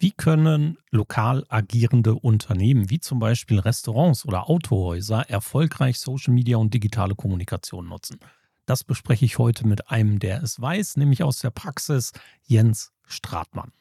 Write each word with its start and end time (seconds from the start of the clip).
Wie 0.00 0.12
können 0.12 0.78
lokal 0.90 1.44
agierende 1.48 2.14
Unternehmen 2.14 2.88
wie 2.88 3.00
zum 3.00 3.18
Beispiel 3.18 3.58
Restaurants 3.58 4.24
oder 4.24 4.48
Autohäuser 4.48 5.28
erfolgreich 5.28 5.98
Social 5.98 6.32
Media 6.32 6.56
und 6.56 6.72
digitale 6.72 7.16
Kommunikation 7.16 7.88
nutzen? 7.88 8.20
Das 8.64 8.84
bespreche 8.84 9.24
ich 9.24 9.38
heute 9.38 9.66
mit 9.66 9.90
einem, 9.90 10.20
der 10.20 10.40
es 10.42 10.60
weiß, 10.60 10.98
nämlich 10.98 11.24
aus 11.24 11.40
der 11.40 11.50
Praxis, 11.50 12.12
Jens 12.44 12.92
Stratmann. 13.06 13.72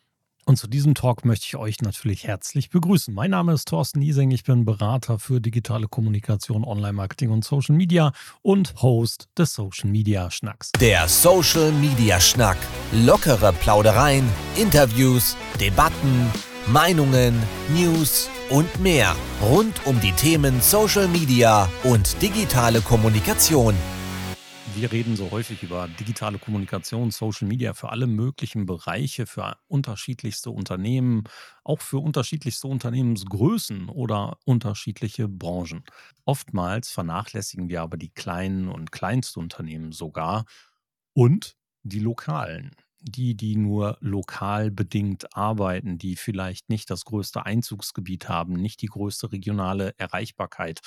Und 0.47 0.55
zu 0.55 0.67
diesem 0.67 0.95
Talk 0.95 1.25
möchte 1.25 1.45
ich 1.45 1.57
euch 1.57 1.81
natürlich 1.81 2.25
herzlich 2.25 2.69
begrüßen. 2.69 3.13
Mein 3.13 3.31
Name 3.31 3.51
ist 3.51 3.67
Thorsten 3.67 3.99
Niesing, 3.99 4.31
ich 4.31 4.45
bin 4.45 4.63
Berater 4.63 5.19
für 5.19 5.41
digitale 5.41 5.89
Kommunikation, 5.89 6.63
Online-Marketing 6.63 7.31
und 7.31 7.43
Social 7.43 7.75
Media 7.75 8.13
und 8.43 8.73
Host 8.81 9.27
des 9.37 9.53
Social 9.53 9.89
Media 9.89 10.31
Schnacks. 10.31 10.71
Der 10.79 11.09
Social 11.09 11.73
Media 11.73 12.21
Schnack. 12.21 12.55
Lockere 12.93 13.51
Plaudereien, 13.59 14.23
Interviews, 14.55 15.35
Debatten, 15.59 16.31
Meinungen, 16.67 17.35
News 17.75 18.29
und 18.49 18.79
mehr 18.79 19.17
rund 19.41 19.85
um 19.85 19.99
die 19.99 20.13
Themen 20.13 20.61
Social 20.61 21.09
Media 21.09 21.67
und 21.83 22.21
digitale 22.21 22.79
Kommunikation 22.79 23.75
wir 24.77 24.91
reden 24.91 25.15
so 25.15 25.31
häufig 25.31 25.63
über 25.63 25.87
digitale 25.87 26.37
Kommunikation, 26.37 27.09
Social 27.09 27.47
Media 27.47 27.73
für 27.73 27.89
alle 27.89 28.05
möglichen 28.05 28.67
Bereiche, 28.67 29.25
für 29.25 29.57
unterschiedlichste 29.67 30.51
Unternehmen, 30.51 31.23
auch 31.63 31.81
für 31.81 31.97
unterschiedlichste 31.97 32.67
Unternehmensgrößen 32.67 33.89
oder 33.89 34.37
unterschiedliche 34.45 35.27
Branchen. 35.27 35.83
Oftmals 36.25 36.91
vernachlässigen 36.91 37.69
wir 37.69 37.81
aber 37.81 37.97
die 37.97 38.09
kleinen 38.11 38.67
und 38.67 38.91
Kleinstunternehmen 38.91 39.93
sogar 39.93 40.45
und 41.13 41.55
die 41.83 41.99
lokalen. 41.99 42.75
Die, 42.99 43.35
die 43.35 43.55
nur 43.55 43.97
lokal 44.01 44.71
bedingt 44.71 45.35
arbeiten, 45.35 45.97
die 45.97 46.15
vielleicht 46.15 46.69
nicht 46.69 46.89
das 46.89 47.05
größte 47.05 47.45
Einzugsgebiet 47.45 48.27
haben, 48.27 48.53
nicht 48.53 48.81
die 48.81 48.87
größte 48.87 49.31
regionale 49.31 49.93
Erreichbarkeit 49.97 50.81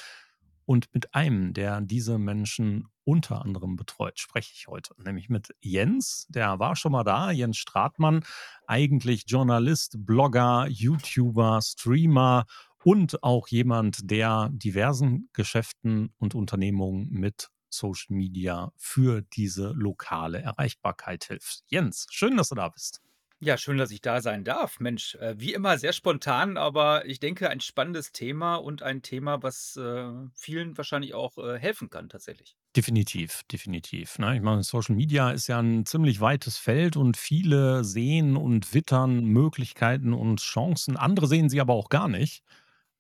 und 0.71 0.87
mit 0.95 1.17
einem, 1.17 1.53
der 1.53 1.81
diese 1.81 2.17
Menschen 2.17 2.87
unter 3.03 3.45
anderem 3.45 3.75
betreut, 3.75 4.21
spreche 4.21 4.53
ich 4.55 4.69
heute, 4.69 4.95
nämlich 5.03 5.29
mit 5.29 5.53
Jens. 5.59 6.29
Der 6.29 6.61
war 6.61 6.77
schon 6.77 6.93
mal 6.93 7.03
da, 7.03 7.33
Jens 7.33 7.57
Stratmann, 7.57 8.25
eigentlich 8.69 9.25
Journalist, 9.27 9.97
Blogger, 10.07 10.69
YouTuber, 10.69 11.61
Streamer 11.61 12.47
und 12.85 13.21
auch 13.25 13.49
jemand, 13.49 14.09
der 14.13 14.49
diversen 14.53 15.29
Geschäften 15.33 16.15
und 16.19 16.37
Unternehmungen 16.37 17.09
mit 17.11 17.49
Social 17.69 18.15
Media 18.15 18.71
für 18.77 19.23
diese 19.23 19.73
lokale 19.73 20.41
Erreichbarkeit 20.41 21.25
hilft. 21.25 21.65
Jens, 21.67 22.07
schön, 22.11 22.37
dass 22.37 22.51
du 22.51 22.55
da 22.55 22.69
bist. 22.69 23.03
Ja, 23.43 23.57
schön, 23.57 23.79
dass 23.79 23.91
ich 23.91 24.03
da 24.03 24.21
sein 24.21 24.45
darf. 24.45 24.81
Mensch, 24.81 25.15
äh, 25.15 25.35
wie 25.39 25.55
immer 25.55 25.79
sehr 25.79 25.95
spontan, 25.95 26.59
aber 26.59 27.07
ich 27.07 27.21
denke, 27.21 27.49
ein 27.49 27.61
spannendes 27.61 28.13
Thema 28.13 28.57
und 28.57 28.83
ein 28.83 29.01
Thema, 29.01 29.43
was 29.43 29.79
äh, 29.79 30.11
vielen 30.35 30.77
wahrscheinlich 30.77 31.15
auch 31.15 31.39
äh, 31.39 31.59
helfen 31.59 31.89
kann, 31.89 32.11
tatsächlich. 32.11 32.59
Definitiv, 32.77 33.41
definitiv. 33.51 34.19
Ne? 34.19 34.37
Ich 34.37 34.43
meine, 34.43 34.63
Social 34.63 34.95
Media 34.95 35.31
ist 35.31 35.47
ja 35.47 35.59
ein 35.59 35.87
ziemlich 35.87 36.21
weites 36.21 36.59
Feld 36.59 36.99
und 36.99 37.17
viele 37.17 37.83
sehen 37.83 38.37
und 38.37 38.75
wittern 38.75 39.25
Möglichkeiten 39.25 40.13
und 40.13 40.41
Chancen. 40.43 40.99
Andere 40.99 41.27
sehen 41.27 41.49
sie 41.49 41.63
aber 41.63 41.73
auch 41.73 41.89
gar 41.89 42.09
nicht. 42.09 42.45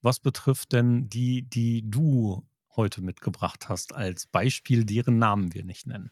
Was 0.00 0.20
betrifft 0.20 0.72
denn 0.72 1.10
die, 1.10 1.42
die 1.42 1.82
du 1.84 2.48
heute 2.76 3.02
mitgebracht 3.02 3.68
hast, 3.68 3.94
als 3.94 4.26
Beispiel, 4.26 4.86
deren 4.86 5.18
Namen 5.18 5.52
wir 5.52 5.64
nicht 5.64 5.86
nennen? 5.86 6.10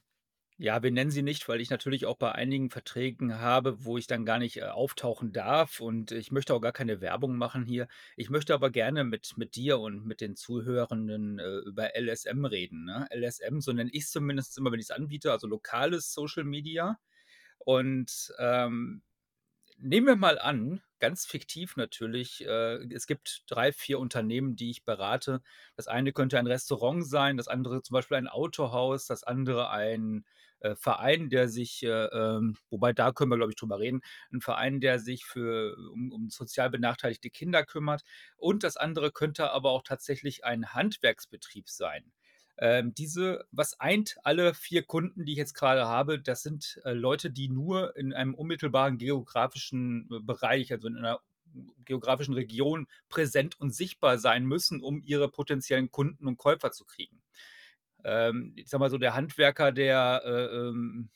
Ja, 0.61 0.83
wir 0.83 0.91
nennen 0.91 1.13
sie 1.13 1.23
nicht, 1.23 1.49
weil 1.49 1.61
ich 1.61 1.71
natürlich 1.71 2.05
auch 2.05 2.17
bei 2.17 2.33
einigen 2.33 2.69
Verträgen 2.71 3.39
habe, 3.39 3.85
wo 3.85 3.97
ich 3.97 4.09
dann 4.09 4.25
gar 4.25 4.41
nicht, 4.41 4.57
äh, 4.57 4.63
auftauchen 4.65 5.33
darf 5.33 5.79
und 5.79 6.11
ich 6.11 6.33
möchte 6.33 6.53
auch 6.53 6.61
gar 6.61 6.73
keine 6.73 7.01
Werbung 7.01 7.37
machen 7.37 7.65
hier. 7.65 7.87
Ich 8.17 8.29
möchte 8.29 8.55
aber 8.55 8.71
gerne 8.71 9.05
mit 9.05 9.35
mit 9.37 9.55
dir 9.55 9.79
und 9.79 10.05
mit 10.05 10.21
den 10.21 10.35
Zuhörenden, 10.35 11.39
äh, 11.39 11.59
über 11.59 11.95
LSM 11.95 12.45
reden, 12.45 12.85
ne? 12.87 13.07
LSM, 13.11 13.61
so 13.61 13.73
nenne 13.73 13.91
ich's 13.93 14.11
zumindest 14.11 14.59
immer, 14.59 14.73
wenn 14.73 14.81
ich 14.81 14.87
es 14.87 14.91
anbiete, 14.91 15.31
also 15.31 15.47
lokales 15.47 16.13
Social 16.13 16.43
Media. 16.43 16.99
Und, 17.61 18.33
ähm, 18.39 19.03
nehmen 19.79 20.07
wir 20.07 20.17
mal 20.17 20.39
an, 20.39 20.83
ganz 20.99 21.27
fiktiv 21.27 21.77
natürlich, 21.77 22.45
äh, 22.47 22.77
es 22.93 23.07
gibt 23.07 23.45
drei, 23.49 23.73
vier 23.73 23.99
Unternehmen, 24.01 24.57
die 24.57 24.71
ich 24.71 24.85
berate. 24.85 25.41
Das 25.77 25.87
eine 25.89 26.13
könnte 26.13 26.39
ein 26.39 26.47
Restaurant 26.47 27.07
sein, 27.07 27.37
das 27.37 27.49
andere 27.49 27.83
zum 27.83 27.95
Beispiel 27.95 28.17
ein 28.17 28.29
Autohaus, 28.29 29.07
das 29.07 29.23
andere 29.25 29.71
ein 29.71 30.25
äh, 30.61 30.75
Verein, 30.75 31.31
der 31.31 31.49
sich, 31.49 31.83
äh, 31.83 32.07
ähm, 32.07 32.57
wobei 32.71 32.93
da 32.93 33.13
können 33.13 33.31
wir, 33.31 33.37
glaube 33.37 33.53
ich, 33.53 33.57
drüber 33.57 33.79
reden, 33.79 34.01
ein 34.33 34.41
Verein, 34.41 34.81
der 34.81 34.99
sich 34.99 35.25
für 35.25 35.77
um, 35.93 36.13
um 36.13 36.31
sozial 36.31 36.71
benachteiligte 36.71 37.31
Kinder 37.31 37.65
kümmert. 37.65 38.03
Und 38.37 38.65
das 38.65 38.77
andere 38.77 39.11
könnte 39.13 39.51
aber 39.51 39.71
auch 39.71 39.83
tatsächlich 39.83 40.45
ein 40.45 40.75
Handwerksbetrieb 40.75 41.69
sein. 41.69 42.13
Ähm, 42.61 42.93
diese, 42.93 43.47
was 43.53 43.79
eint 43.79 44.17
alle 44.25 44.53
vier 44.53 44.83
Kunden, 44.83 45.25
die 45.25 45.33
ich 45.33 45.39
jetzt 45.39 45.55
gerade 45.55 45.87
habe, 45.87 46.21
das 46.21 46.43
sind 46.43 46.81
äh, 46.85 46.93
Leute, 46.93 47.31
die 47.31 47.49
nur 47.49 47.97
in 47.97 48.13
einem 48.13 48.35
unmittelbaren 48.35 48.99
geografischen 48.99 50.09
äh, 50.11 50.19
Bereich, 50.21 50.73
also 50.73 50.89
in 50.89 50.97
einer 50.97 51.21
geografischen 51.85 52.35
Region 52.35 52.89
präsent 53.09 53.59
und 53.61 53.75
sichtbar 53.75 54.19
sein 54.19 54.45
müssen, 54.45 54.83
um 54.83 55.01
ihre 55.03 55.31
potenziellen 55.31 55.91
Kunden 55.91 56.27
und 56.27 56.37
Käufer 56.37 56.73
zu 56.73 56.85
kriegen 56.85 57.18
ähm, 58.05 58.53
ich 58.57 58.69
sag 58.69 58.81
mal 58.81 58.91
so, 58.91 58.99
der 58.99 59.15
Handwerker, 59.15 59.73
der 59.73 60.23
äh, 60.25 60.57
ähm, 60.57 61.11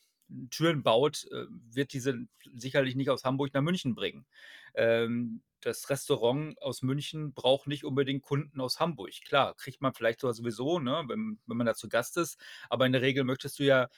Türen 0.51 0.83
baut, 0.83 1.27
äh, 1.31 1.47
wird 1.71 1.93
diese 1.93 2.27
sicherlich 2.55 2.95
nicht 2.95 3.11
aus 3.11 3.25
Hamburg 3.25 3.53
nach 3.55 3.63
München 3.63 3.95
bringen. 3.95 4.27
Ähm, 4.75 5.43
das 5.61 5.91
Restaurant 5.91 6.61
aus 6.61 6.83
München 6.83 7.35
braucht 7.35 7.67
nicht 7.67 7.85
unbedingt 7.85 8.23
Kunden 8.23 8.61
aus 8.61 8.81
Hamburg. 8.81 9.13
Klar, 9.25 9.55
kriegt 9.57 9.81
man 9.81 9.95
vielleicht 9.95 10.21
sogar 10.21 10.35
sowieso, 10.35 10.79
ne, 10.79 11.05
wenn, 11.07 11.39
wenn 11.47 11.57
man 11.57 11.67
da 11.67 11.75
zu 11.75 11.89
Gast 11.89 12.17
ist, 12.17 12.39
aber 12.69 12.87
in 12.87 12.93
der 12.93 13.03
Regel 13.03 13.25
möchtest 13.25 13.59
du 13.59 13.65
ja 13.65 13.89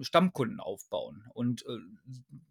Stammkunden 0.00 0.60
aufbauen. 0.60 1.26
Und 1.34 1.66
äh, 1.66 1.78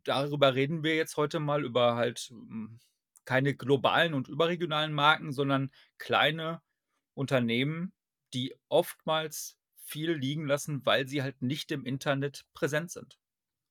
darüber 0.03 0.55
reden 0.55 0.83
wir 0.83 0.95
jetzt 0.95 1.17
heute 1.17 1.39
mal 1.39 1.63
über 1.63 1.95
halt 1.95 2.19
hm, 2.29 2.79
keine 3.25 3.55
globalen 3.55 4.13
und 4.13 4.27
überregionalen 4.27 4.93
Marken, 4.93 5.31
sondern 5.33 5.71
kleine 5.97 6.61
Unternehmen, 7.13 7.93
die 8.33 8.55
oftmals 8.69 9.58
viel 9.89 10.13
liegen 10.13 10.45
lassen, 10.45 10.85
weil 10.85 11.07
sie 11.07 11.21
halt 11.21 11.41
nicht 11.41 11.71
im 11.71 11.85
Internet 11.85 12.45
präsent 12.53 12.91
sind. 12.91 13.17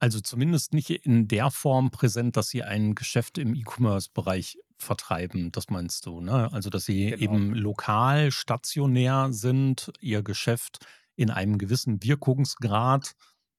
Also 0.01 0.21
zumindest 0.21 0.75
nicht 0.75 0.91
in 0.91 1.27
der 1.27 1.51
Form 1.51 1.91
präsent, 1.91 2.37
dass 2.37 2.49
sie 2.49 2.63
ein 2.63 2.95
Geschäft 2.95 3.37
im 3.39 3.55
E-Commerce-Bereich 3.55 4.59
vertreiben, 4.79 5.51
das 5.51 5.71
meinst 5.71 6.07
du, 6.07 6.21
ne? 6.21 6.53
Also 6.53 6.71
dass 6.71 6.85
sie 6.85 7.11
genau. 7.11 7.21
eben 7.21 7.55
lokal, 7.55 8.31
stationär 8.31 9.29
sind, 9.33 9.93
ihr 10.01 10.23
Geschäft 10.23 10.87
in 11.17 11.31
einem 11.31 11.59
gewissen 11.59 12.03
Wirkungsgrad, 12.03 13.17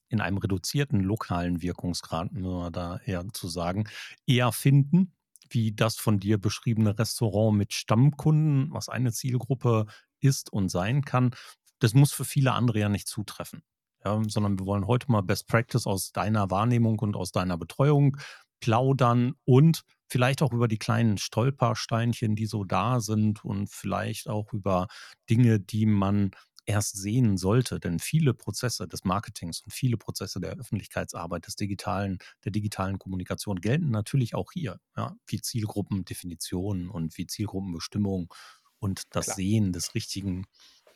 in 0.08 0.22
einem 0.22 0.38
reduzierten 0.38 1.02
lokalen 1.02 1.62
Wirkungsgrad, 1.62 2.32
nur 2.32 2.72
da 2.72 3.00
eher 3.06 3.28
zu 3.34 3.50
sagen, 3.50 3.90
eher 4.26 4.54
finden, 4.54 5.14
wie 5.50 5.74
das 5.74 5.98
von 5.98 6.20
dir 6.20 6.38
beschriebene 6.38 6.98
Restaurant 6.98 7.58
mit 7.58 7.74
Stammkunden, 7.74 8.72
was 8.72 8.88
eine 8.88 9.12
Zielgruppe 9.12 9.88
ist 10.22 10.52
und 10.54 10.70
sein 10.70 11.04
kann, 11.04 11.32
das 11.80 11.94
muss 11.94 12.12
für 12.12 12.26
viele 12.26 12.54
andere 12.54 12.80
ja 12.80 12.90
nicht 12.90 13.08
zutreffen. 13.08 13.64
Ja, 14.06 14.22
sondern 14.28 14.58
wir 14.60 14.66
wollen 14.66 14.88
heute 14.88 15.12
mal 15.12 15.22
Best 15.22 15.48
Practice 15.48 15.86
aus 15.86 16.12
deiner 16.14 16.50
Wahrnehmung 16.50 17.00
und 17.00 17.16
aus 17.18 17.32
deiner 17.32 17.58
Betreuung 17.58 18.18
plaudern 18.62 19.34
und 19.46 19.84
vielleicht 20.08 20.42
auch 20.42 20.54
über 20.54 20.68
die 20.68 20.78
kleinen 20.78 21.18
Stolpersteinchen, 21.18 22.36
die 22.36 22.46
so 22.46 22.64
da 22.64 23.00
sind 23.02 23.44
und 23.44 23.70
vielleicht 23.70 24.28
auch 24.30 24.54
über 24.54 24.88
Dinge, 25.30 25.60
die 25.60 25.86
man 25.86 26.32
erst 26.66 26.98
sehen 26.98 27.38
sollte. 27.38 27.80
Denn 27.80 28.00
viele 28.00 28.34
Prozesse 28.34 28.88
des 28.88 29.04
Marketings 29.04 29.62
und 29.62 29.72
viele 29.74 29.98
Prozesse 29.98 30.40
der 30.40 30.52
Öffentlichkeitsarbeit, 30.54 31.48
des 31.48 31.56
digitalen, 31.56 32.20
der 32.46 32.52
digitalen 32.52 33.00
Kommunikation 33.00 33.60
gelten 33.60 33.90
natürlich 33.92 34.36
auch 34.36 34.52
hier, 34.54 34.80
ja, 34.96 35.16
wie 35.28 35.42
Zielgruppendefinition 35.42 36.90
und 36.90 37.18
wie 37.18 37.28
Zielgruppenbestimmung 37.28 38.34
und 38.80 39.04
das 39.16 39.26
Klar. 39.26 39.36
Sehen 39.36 39.74
des 39.74 39.94
richtigen 39.96 40.46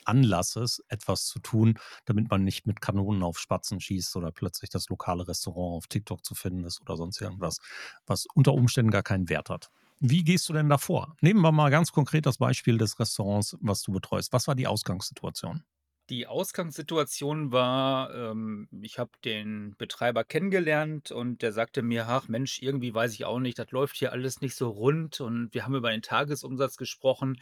Anlasses, 0.08 0.84
etwas 0.90 1.26
zu 1.26 1.40
tun, 1.40 1.80
damit 2.06 2.30
man 2.30 2.44
nicht 2.44 2.66
mit 2.68 2.82
Kanonen 2.82 3.24
auf 3.24 3.40
Spatzen 3.40 3.80
schießt 3.80 4.16
oder 4.16 4.32
plötzlich 4.32 4.70
das 4.70 4.90
lokale 4.90 5.28
Restaurant 5.28 5.78
auf 5.78 5.88
TikTok 5.88 6.24
zu 6.26 6.36
finden 6.36 6.64
ist 6.66 6.82
oder 6.82 6.98
sonst 6.98 7.22
irgendwas, 7.22 7.60
was 8.06 8.26
unter 8.34 8.54
Umständen 8.54 8.92
gar 8.92 9.04
keinen 9.04 9.30
Wert 9.30 9.50
hat. 9.50 9.70
Wie 10.00 10.24
gehst 10.24 10.50
du 10.50 10.54
denn 10.54 10.70
davor? 10.70 11.16
Nehmen 11.22 11.42
wir 11.42 11.52
mal 11.52 11.70
ganz 11.72 11.92
konkret 11.92 12.26
das 12.26 12.38
Beispiel 12.38 12.78
des 12.78 13.00
Restaurants, 13.00 13.58
was 13.62 13.82
du 13.84 13.92
betreust. 13.92 14.34
Was 14.34 14.48
war 14.48 14.56
die 14.56 14.68
Ausgangssituation? 14.68 15.64
Die 16.10 16.28
Ausgangssituation 16.28 17.54
war, 17.54 18.14
ähm, 18.14 18.68
ich 18.82 19.00
habe 19.00 19.12
den 19.24 19.74
Betreiber 19.78 20.26
kennengelernt 20.26 21.12
und 21.12 21.42
der 21.42 21.54
sagte 21.54 21.82
mir: 21.82 22.08
„Ach 22.10 22.28
Mensch, 22.28 22.62
irgendwie 22.62 22.94
weiß 22.94 23.14
ich 23.14 23.24
auch 23.24 23.40
nicht, 23.40 23.58
das 23.58 23.72
läuft 23.72 23.96
hier 23.98 24.12
alles 24.12 24.42
nicht 24.42 24.56
so 24.56 24.70
rund 24.70 25.22
und 25.22 25.54
wir 25.54 25.64
haben 25.66 25.76
über 25.76 25.92
den 25.92 26.02
Tagesumsatz 26.02 26.76
gesprochen. 26.76 27.42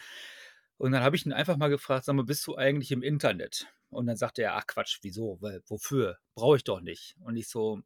Und 0.81 0.92
dann 0.94 1.04
habe 1.04 1.16
ich 1.16 1.25
ihn 1.25 1.33
einfach 1.33 1.57
mal 1.57 1.69
gefragt: 1.69 2.06
„Sag 2.06 2.16
mal, 2.16 2.25
bist 2.25 2.45
du 2.48 2.56
eigentlich 2.57 2.92
im 2.92 3.04
Internet?“ 3.04 3.68
Und 3.89 4.07
dann 4.07 4.18
sagte 4.18 4.42
er: 4.44 4.56
„Ach 4.56 4.68
Quatsch, 4.68 5.00
wieso? 5.04 5.38
Weil 5.42 5.62
wofür? 5.68 6.18
Brauche 6.36 6.57
ich 6.57 6.63
doch 6.63 6.81
nicht.“ 6.81 7.16
Und 7.22 7.36
ich 7.38 7.48
so: 7.50 7.81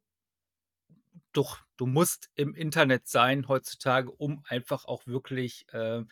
Doch, 1.32 1.58
du 1.76 1.86
musst 1.86 2.30
im 2.34 2.54
Internet 2.54 3.08
sein 3.08 3.46
heutzutage, 3.48 4.10
um 4.10 4.42
einfach 4.48 4.86
auch 4.86 5.06
wirklich, 5.06 5.66
äh, 5.72 6.02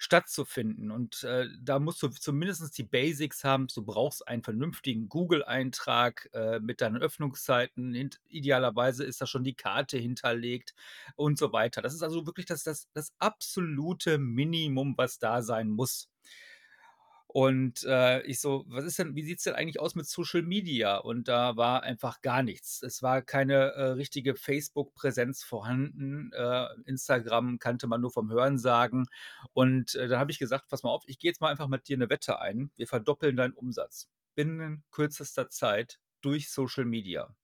stattzufinden. 0.00 0.92
Und, 0.92 1.24
äh, 1.24 1.48
da 1.60 1.80
musst 1.80 2.00
du 2.02 2.08
zumindest 2.08 2.78
die 2.78 2.84
Basics 2.84 3.42
haben. 3.42 3.66
Du 3.74 3.82
brauchst 3.84 4.28
einen 4.28 4.44
vernünftigen 4.44 5.08
Google-Eintrag, 5.08 6.28
äh, 6.32 6.60
mit 6.60 6.80
deinen 6.80 6.98
Öffnungszeiten. 6.98 7.92
Hint 7.94 8.20
idealerweise 8.28 9.02
ist 9.04 9.20
da 9.20 9.26
schon 9.26 9.42
die 9.42 9.54
Karte 9.56 9.98
hinterlegt 9.98 10.74
und 11.16 11.36
so 11.38 11.52
weiter. 11.52 11.82
Das 11.82 11.94
ist 11.94 12.02
also 12.04 12.26
wirklich 12.26 12.46
das 12.46 12.62
das 12.62 12.86
das 12.94 13.12
absolute 13.18 14.18
Minimum, 14.18 14.94
was 14.96 15.18
da 15.18 15.42
sein 15.42 15.68
muss. 15.70 16.08
Und, 17.30 17.84
äh, 17.84 18.22
ich 18.22 18.40
so: 18.40 18.64
„Was 18.68 18.84
ist 18.84 18.98
denn 18.98 19.14
wie 19.14 19.22
sieht's 19.22 19.44
denn 19.44 19.54
eigentlich 19.54 19.80
aus 19.80 19.94
mit 19.94 20.06
Social 20.06 20.40
Media?“ 20.42 20.96
Und 20.96 21.28
da 21.28 21.56
war 21.58 21.82
einfach 21.82 22.22
gar 22.22 22.42
nichts. 22.42 22.82
Es 22.82 23.02
war 23.02 23.20
keine, 23.20 23.72
äh, 23.74 23.82
richtige 23.92 24.34
Facebook-Präsenz 24.34 25.42
vorhanden. 25.44 26.30
Äh, 26.32 26.66
Instagram 26.86 27.58
kannte 27.58 27.86
man 27.86 28.00
nur 28.00 28.10
vom 28.10 28.30
Hörensagen. 28.30 29.06
Und, 29.52 29.94
äh, 29.94 30.08
da 30.08 30.18
habe 30.18 30.30
ich 30.30 30.38
gesagt: 30.38 30.68
„Pass 30.68 30.82
mal 30.82 30.90
auf, 30.90 31.04
ich 31.06 31.18
gehe 31.18 31.30
jetzt 31.30 31.40
mal 31.42 31.50
einfach 31.50 31.68
mit 31.68 31.86
dir 31.88 31.98
'ne 31.98 32.08
Wette 32.08 32.40
ein. 32.40 32.70
Wir 32.76 32.86
verdoppeln 32.86 33.36
deinen 33.36 33.52
Umsatz 33.52 34.08
binnen 34.34 34.84
kürzester 34.90 35.50
Zeit 35.50 35.98
durch 36.22 36.50
Social 36.50 36.86
Media.“ 36.86 37.34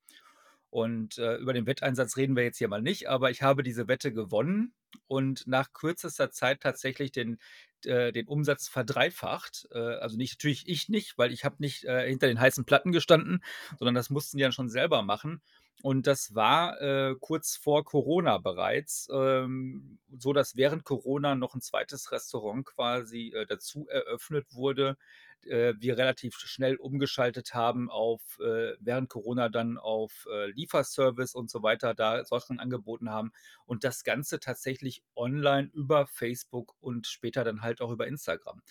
Und, 0.75 1.19
äh, 1.19 1.37
über 1.37 1.53
den 1.53 1.67
Wetteinsatz 1.69 2.17
reden 2.17 2.35
wir 2.35 2.43
jetzt 2.43 2.59
hier 2.59 2.67
mal 2.67 2.83
nicht, 2.83 3.09
aber 3.09 3.31
ich 3.31 3.43
habe 3.43 3.63
diese 3.63 3.87
Wette 3.87 4.13
gewonnen 4.13 4.75
und 5.07 5.47
nach 5.47 5.73
kürzester 5.73 6.33
Zeit 6.33 6.61
tatsächlich 6.63 7.13
den 7.13 7.39
äh, 7.85 8.11
den 8.13 8.27
Umsatz 8.27 8.67
verdreifacht. 8.69 9.69
Äh, 9.73 9.79
also 9.79 10.17
nicht 10.17 10.35
natürlich 10.35 10.67
ich 10.69 10.89
nicht, 10.89 11.17
weil 11.17 11.33
ich 11.33 11.45
habe 11.45 11.57
nicht, 11.61 11.85
äh, 11.85 12.09
hinter 12.09 12.27
den 12.27 12.41
heißen 12.41 12.65
Platten 12.65 12.91
gestanden, 12.91 13.41
sondern 13.79 13.95
das 13.95 14.11
mussten 14.11 14.37
die 14.37 14.43
dann 14.43 14.51
schon 14.53 14.69
selber 14.69 15.03
machen. 15.03 15.43
Und 15.83 16.07
das 16.09 16.35
war, 16.35 16.81
äh, 16.81 17.15
kurz 17.21 17.57
vor 17.57 17.85
Corona 17.85 18.39
bereits, 18.39 19.09
ähm, 19.13 19.99
so 20.17 20.33
dass 20.33 20.57
während 20.57 20.85
Corona 20.85 21.35
noch 21.37 21.55
'n 21.55 21.61
zweites 21.61 22.11
Restaurant 22.11 22.65
quasi, 22.67 23.33
äh, 23.35 23.47
dazu 23.47 23.87
eröffnet 23.89 24.47
wurde, 24.55 24.97
äh, 25.47 25.75
wir 25.79 25.99
relativ 25.99 26.37
schnell 26.37 26.77
umgeschaltet 26.77 27.55
haben 27.55 27.91
auf 27.91 28.21
äh, 28.41 28.75
während 28.81 29.09
Corona 29.09 29.49
dann 29.49 29.79
auf, 29.79 30.27
äh, 30.31 30.51
Lieferservice 30.51 31.35
und 31.35 31.51
so 31.51 31.63
weiter, 31.63 31.95
da 31.95 32.25
Sachen 32.25 32.61
angeboten 32.61 33.11
haben 33.11 33.33
und 33.67 33.85
das 33.85 34.05
Ganze 34.05 34.41
tatsächlich 34.41 35.03
online 35.17 35.71
über 35.73 36.07
Facebook 36.07 36.75
und 36.81 37.07
später 37.07 37.45
dann 37.45 37.63
halt 37.63 37.81
auch 37.81 37.91
über 37.91 38.07
Instagram. 38.07 38.63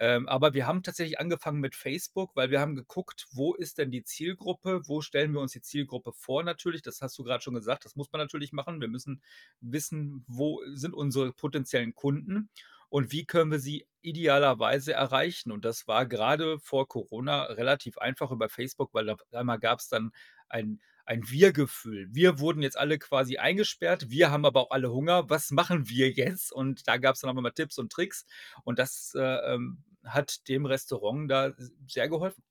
Ähm, 0.00 0.28
aber 0.28 0.54
wir 0.54 0.66
haben 0.66 0.82
tatsächlich 0.82 1.18
angefangen 1.18 1.60
mit 1.60 1.74
Facebook, 1.74 2.34
weil 2.34 2.50
wir 2.50 2.60
haben 2.60 2.74
geguckt, 2.74 3.26
wo 3.32 3.54
ist 3.54 3.78
denn 3.78 3.90
die 3.90 4.04
Zielgruppe? 4.04 4.82
Wo 4.86 5.00
stellen 5.00 5.32
wir 5.32 5.40
uns 5.40 5.52
die 5.52 5.62
Zielgruppe 5.62 6.12
vor 6.12 6.42
natürlich? 6.42 6.82
Das 6.82 7.00
hast 7.02 7.18
du 7.18 7.24
grad 7.24 7.42
schon 7.42 7.54
gesagt, 7.54 7.84
das 7.84 7.96
muss 7.96 8.10
man 8.12 8.20
natürlich 8.20 8.52
machen. 8.52 8.80
Wir 8.80 8.88
müssen 8.88 9.22
wissen, 9.60 10.24
wo 10.26 10.60
sind 10.74 10.94
unsere 10.94 11.32
potenziellen 11.32 11.94
Kunden 11.94 12.50
und 12.88 13.12
wie 13.12 13.24
können 13.26 13.50
wir 13.50 13.58
sie 13.60 13.86
idealerweise 14.02 14.92
erreichen? 14.94 15.52
Und 15.52 15.64
das 15.64 15.86
war 15.88 16.06
grade 16.06 16.58
vor 16.60 16.88
Corona 16.88 17.44
relativ 17.44 17.98
einfach 17.98 18.30
über 18.30 18.48
Facebook, 18.48 18.94
weil 18.94 19.10
auf 19.10 19.20
einmal 19.32 19.58
gab's 19.58 19.88
dann 19.88 20.12
ein 20.48 20.80
ein 21.08 21.30
Wir-Gefühl. 21.30 22.08
Wir 22.10 22.40
wurden 22.40 22.62
jetzt 22.62 22.76
alle 22.76 22.98
quasi 22.98 23.36
eingesperrt, 23.38 24.10
wir 24.10 24.32
haben 24.32 24.44
aber 24.44 24.62
auch 24.62 24.70
alle 24.72 24.90
Hunger. 24.92 25.30
Was 25.30 25.52
machen 25.52 25.88
wir 25.88 26.10
jetzt? 26.10 26.52
Und 26.52 26.88
da 26.88 26.96
gab's 26.96 27.20
dann 27.20 27.30
auf 27.30 27.36
einmal 27.36 27.52
Tipps 27.52 27.78
und 27.78 27.92
Tricks 27.92 28.26
und 28.64 28.78
das, 28.80 29.12
äh, 29.16 29.20
ähm, 29.54 29.84
hat 30.04 30.48
dem 30.48 30.66
Restaurant 30.66 31.30
da 31.30 31.52
sehr 31.86 32.08
geholfen. 32.08 32.42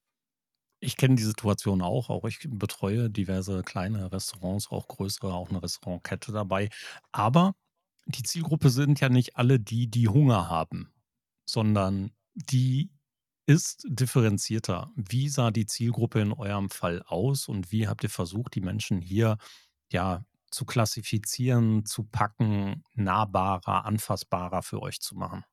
Ich 0.82 0.98
kenne 0.98 1.16
die 1.16 1.24
Situation 1.24 1.82
auch. 1.82 2.10
Auch 2.10 2.26
ich 2.26 2.40
betreue 2.50 3.10
diverse 3.10 3.64
kleine 3.64 4.12
Restaurants, 4.12 4.70
auch 4.72 4.88
größere, 4.88 5.34
auch 5.34 5.50
'ne 5.50 5.62
Restaurantkette 5.64 6.32
dabei. 6.32 6.70
Aber 7.12 7.56
die 8.06 8.24
Zielgruppe 8.24 8.70
sind 8.70 9.00
ja 9.00 9.10
nicht 9.10 9.36
alle 9.38 9.60
die, 9.60 9.88
die 9.90 10.08
Hunger 10.08 10.50
haben, 10.50 10.94
sondern 11.46 12.12
die 12.36 12.92
ist 13.48 13.86
differenzierter. 13.90 14.92
Wie 14.96 15.30
sah 15.30 15.52
die 15.52 15.66
Zielgruppe 15.66 16.20
in 16.22 16.34
eurem 16.34 16.70
Fall 16.70 17.02
aus 17.04 17.48
und 17.48 17.72
wie 17.72 17.88
habt 17.88 18.04
ihr 18.04 18.10
versucht, 18.10 18.56
die 18.56 18.62
Menschen 18.62 19.02
hier, 19.02 19.38
ja, 19.92 20.26
zu 20.52 20.66
klassifizieren, 20.66 21.86
zu 21.86 22.04
packen, 22.06 22.84
nahbarer, 22.94 23.86
anfassbarer 23.86 24.64
für 24.64 24.82
euch 24.82 25.00
zu 25.02 25.16
machen? 25.16 25.44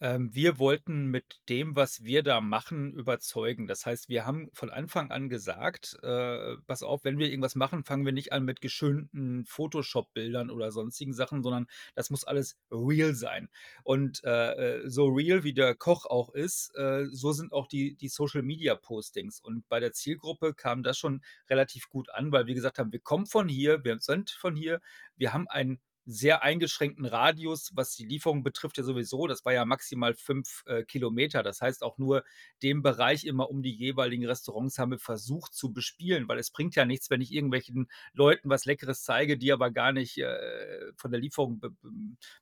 Ähm, 0.00 0.34
wir 0.34 0.58
wollten 0.58 1.06
mit 1.06 1.40
dem, 1.48 1.74
was 1.74 2.04
wir 2.04 2.22
da 2.22 2.42
machen, 2.42 2.92
überzeugen. 2.92 3.66
Das 3.66 3.86
heißt, 3.86 4.10
wir 4.10 4.26
haben 4.26 4.50
von 4.52 4.68
Anfang 4.70 5.10
an 5.10 5.30
gesagt: 5.30 5.96
„Äh, 6.02 6.56
pass 6.66 6.82
auf, 6.82 7.04
wenn 7.04 7.18
wir 7.18 7.28
irgendwas 7.30 7.54
machen, 7.54 7.82
fangen 7.82 8.04
wir 8.04 8.12
nicht 8.12 8.30
an 8.32 8.44
mit 8.44 8.60
geschönten 8.60 9.46
Photoshop-Bildern 9.46 10.50
oder 10.50 10.70
sonstigen 10.70 11.14
Sachen, 11.14 11.42
sondern 11.42 11.66
das 11.94 12.10
muss 12.10 12.24
alles 12.24 12.58
real 12.70 13.14
sein.“ 13.14 13.48
Und, 13.84 14.22
äh, 14.24 14.82
äh, 14.82 14.88
so 14.90 15.06
real 15.06 15.44
wie 15.44 15.54
der 15.54 15.74
Koch 15.74 16.04
auch 16.04 16.28
ist, 16.34 16.74
äh, 16.76 17.06
so 17.10 17.32
sind 17.32 17.52
auch 17.52 17.66
die 17.66 17.94
die 17.96 18.08
Social-Media-Postings. 18.08 19.40
Und 19.40 19.66
bei 19.70 19.80
der 19.80 19.92
Zielgruppe 19.92 20.52
kam 20.54 20.82
das 20.82 20.98
schon 20.98 21.22
relativ 21.48 21.88
gut 21.88 22.10
an, 22.10 22.32
weil 22.32 22.46
wir 22.46 22.54
gesagt 22.54 22.78
haben: 22.78 22.92
„Wir 22.92 23.00
kommen 23.00 23.24
von 23.26 23.48
hier, 23.48 23.82
wir 23.84 23.98
sind 24.00 24.28
von 24.30 24.56
hier, 24.56 24.80
wir 25.16 25.32
haben 25.32 25.48
einen 25.48 25.80
sehr 26.06 26.42
eingeschränkten 26.42 27.04
Radius, 27.04 27.72
was 27.74 27.94
die 27.96 28.06
Lieferung 28.06 28.42
betrifft 28.44 28.78
ja 28.78 28.84
sowieso. 28.84 29.26
Das 29.26 29.44
war 29.44 29.52
ja 29.52 29.64
maximal 29.64 30.14
5, 30.14 30.62
äh, 30.66 30.84
Kilometer. 30.84 31.42
Das 31.42 31.60
heißt 31.60 31.82
auch 31.82 31.98
nur 31.98 32.24
den 32.62 32.82
Bereich 32.82 33.24
immer 33.24 33.50
um 33.50 33.62
die 33.62 33.74
jeweiligen 33.74 34.24
Restaurants 34.26 34.78
haben 34.78 34.92
wir 34.92 34.98
versucht 35.00 35.52
zu 35.54 35.72
bespielen, 35.72 36.28
weil 36.28 36.38
es 36.38 36.50
bringt 36.50 36.76
ja 36.76 36.84
nichts, 36.84 37.10
wenn 37.10 37.20
ich 37.20 37.32
irgendwelchen 37.32 37.88
Leuten 38.12 38.48
was 38.50 38.64
Leckeres 38.66 39.02
zeige, 39.02 39.36
die 39.36 39.52
aber 39.52 39.70
gar 39.70 39.92
nicht, 39.92 40.18
äh, 40.18 40.92
von 40.96 41.10
der 41.10 41.20
Lieferung 41.20 41.58
be 41.60 41.70
be 41.82 41.90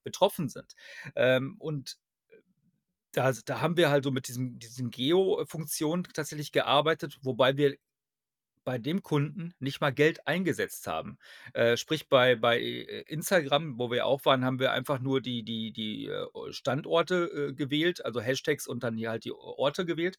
betroffen 0.04 0.48
sind. 0.48 0.74
Ähm, 1.16 1.56
und, 1.58 1.98
äh, 2.30 2.36
da 3.12 3.32
da 3.44 3.60
haben 3.60 3.76
wir 3.76 3.90
halt 3.90 4.04
so 4.04 4.10
mit 4.10 4.28
diesem 4.28 4.58
diesen 4.58 4.90
Geo-Funktionen 4.90 6.04
tatsächlich 6.04 6.52
gearbeitet, 6.52 7.18
wobei 7.22 7.56
wir 7.56 7.76
bei 8.64 8.78
dem 8.78 9.02
Kunden 9.02 9.54
nicht 9.58 9.80
mal 9.80 9.92
Geld 9.92 10.26
eingesetzt 10.26 10.86
haben. 10.86 11.18
Äh, 11.52 11.76
sprich 11.76 12.08
bei 12.08 12.36
bei, 12.36 12.60
äh, 12.60 13.02
Instagram, 13.06 13.78
wo 13.78 13.90
wir 13.90 14.06
auch 14.06 14.24
waren, 14.24 14.44
haben 14.44 14.58
wir 14.58 14.72
einfach 14.72 15.00
nur 15.00 15.20
die 15.20 15.42
die 15.42 15.72
die, 15.72 16.06
äh, 16.06 16.26
Standorte, 16.52 17.50
äh, 17.50 17.52
gewählt, 17.54 18.04
also 18.04 18.20
Hashtags 18.20 18.66
und 18.66 18.82
dann 18.82 18.96
hier 18.96 19.10
halt 19.10 19.24
die 19.24 19.32
Orte 19.32 19.84
gewählt. 19.84 20.16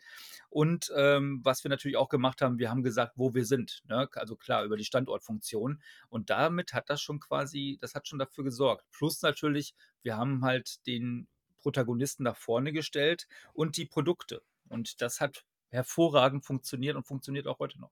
Und, 0.50 0.92
ähm, 0.96 1.42
was 1.44 1.64
wir 1.64 1.70
natürlich 1.70 1.98
auch 1.98 2.10
gemacht 2.10 2.42
haben, 2.42 2.60
wir 2.60 2.70
haben 2.70 2.84
gesagt, 2.84 3.14
wo 3.18 3.34
wir 3.34 3.46
sind, 3.46 3.84
ne? 3.88 4.08
Also 4.14 4.36
klar, 4.36 4.64
über 4.64 4.78
die 4.78 4.86
Standortfunktion. 4.86 5.82
Und 6.10 6.30
damit 6.30 6.74
hat 6.74 6.90
das 6.90 7.02
schon 7.02 7.20
quasi 7.20 7.78
das 7.82 7.96
hat 7.96 8.08
schon 8.08 8.20
dafür 8.20 8.44
gesorgt. 8.44 8.86
Plus 8.92 9.22
natürlich, 9.22 9.74
wir 10.04 10.18
haben 10.18 10.44
halt 10.44 10.86
den 10.88 11.28
Protagonisten 11.58 12.24
nach 12.24 12.38
vorne 12.38 12.72
gestellt 12.74 13.28
und 13.54 13.78
die 13.78 13.86
Produkte. 13.86 14.42
Und 14.70 15.02
das 15.02 15.20
hat 15.22 15.46
hervorragend 15.70 16.46
funktioniert 16.46 16.96
und 16.96 17.06
funktioniert 17.08 17.48
auch 17.48 17.60
heute 17.60 17.80
noch. 17.80 17.92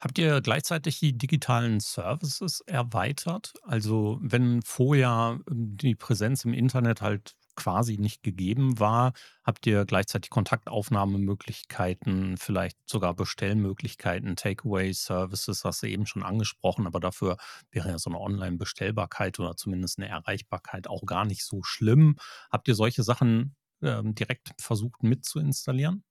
Habt 0.00 0.18
ihr 0.18 0.40
gleichzeitig 0.40 0.98
die 1.00 1.16
digitalen 1.16 1.80
Services 1.80 2.60
erweitert? 2.66 3.52
Also, 3.62 4.18
wenn 4.22 4.62
vorher, 4.62 5.38
ähm, 5.50 5.76
die 5.76 5.94
Präsenz 5.94 6.44
im 6.44 6.52
Internet 6.54 7.00
halt 7.00 7.34
quasi 7.56 7.98
nicht 7.98 8.24
gegeben 8.24 8.80
war, 8.80 9.12
habt 9.44 9.64
ihr 9.66 9.84
gleichzeitig 9.84 10.28
Kontaktaufnahmemöglichkeiten, 10.30 12.36
vielleicht 12.36 12.76
sogar 12.84 13.14
Bestellmöglichkeiten, 13.14 14.34
Takeaway-Services, 14.34 15.64
hast 15.64 15.82
du 15.84 15.88
eben 15.88 16.04
schon 16.06 16.24
angesprochen, 16.24 16.84
aber 16.88 16.98
dafür 16.98 17.36
wäre 17.70 17.90
ja 17.90 17.98
so 17.98 18.10
'ne 18.10 18.18
Online-Bestellbarkeit 18.20 19.38
oder 19.38 19.56
zumindest 19.56 19.98
'ne 20.00 20.08
Erreichbarkeit 20.08 20.88
auch 20.88 21.06
gar 21.06 21.24
nicht 21.24 21.44
so 21.44 21.62
schlimm. 21.62 22.16
Habt 22.50 22.66
ihr 22.66 22.74
solche 22.74 23.04
Sachen, 23.04 23.54
ähm, 23.82 24.14
direkt 24.16 24.50
versucht 24.60 25.04
mit 25.04 25.24
zu 25.24 25.38
installieren? 25.38 26.02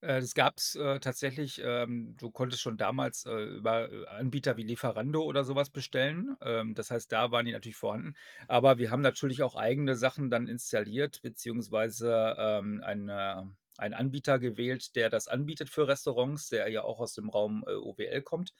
Äh, 0.00 0.20
das 0.20 0.34
gab's, 0.34 0.74
äh, 0.76 0.98
tatsächlich, 1.00 1.60
ähm, 1.64 2.16
du 2.18 2.30
konntest 2.30 2.62
schon 2.62 2.76
damals, 2.78 3.26
äh, 3.26 3.32
über, 3.56 3.90
äh, 3.92 4.06
Anbieter 4.06 4.56
wie 4.56 4.62
Lieferando 4.62 5.22
oder 5.22 5.44
so 5.44 5.54
was 5.54 5.70
bestellen. 5.70 6.36
Ähm, 6.42 6.74
das 6.74 6.90
heißt, 6.90 7.12
da 7.12 7.30
waren 7.32 7.46
die 7.46 7.52
natürlich 7.52 7.76
vorhanden. 7.76 8.14
Aber 8.48 8.78
wir 8.78 8.90
haben 8.90 9.02
natürlich 9.02 9.42
auch 9.42 9.56
eigene 9.56 9.96
Sachen 9.96 10.30
dann 10.30 10.46
installiert, 10.48 11.20
beziehungsweise, 11.22 12.34
ähm, 12.38 12.82
ein, 12.84 13.08
äh 13.08 13.42
einen 13.78 13.94
Anbieter 13.94 14.38
gewählt, 14.38 14.94
der 14.94 15.08
das 15.08 15.26
anbietet 15.26 15.70
für 15.70 15.88
Restaurants, 15.88 16.50
der 16.50 16.68
ja 16.68 16.82
auch 16.82 17.00
aus 17.00 17.14
dem 17.14 17.30
Raum, 17.30 17.64
äh, 17.66 17.72
OWL 17.72 18.20
kommt 18.20 18.52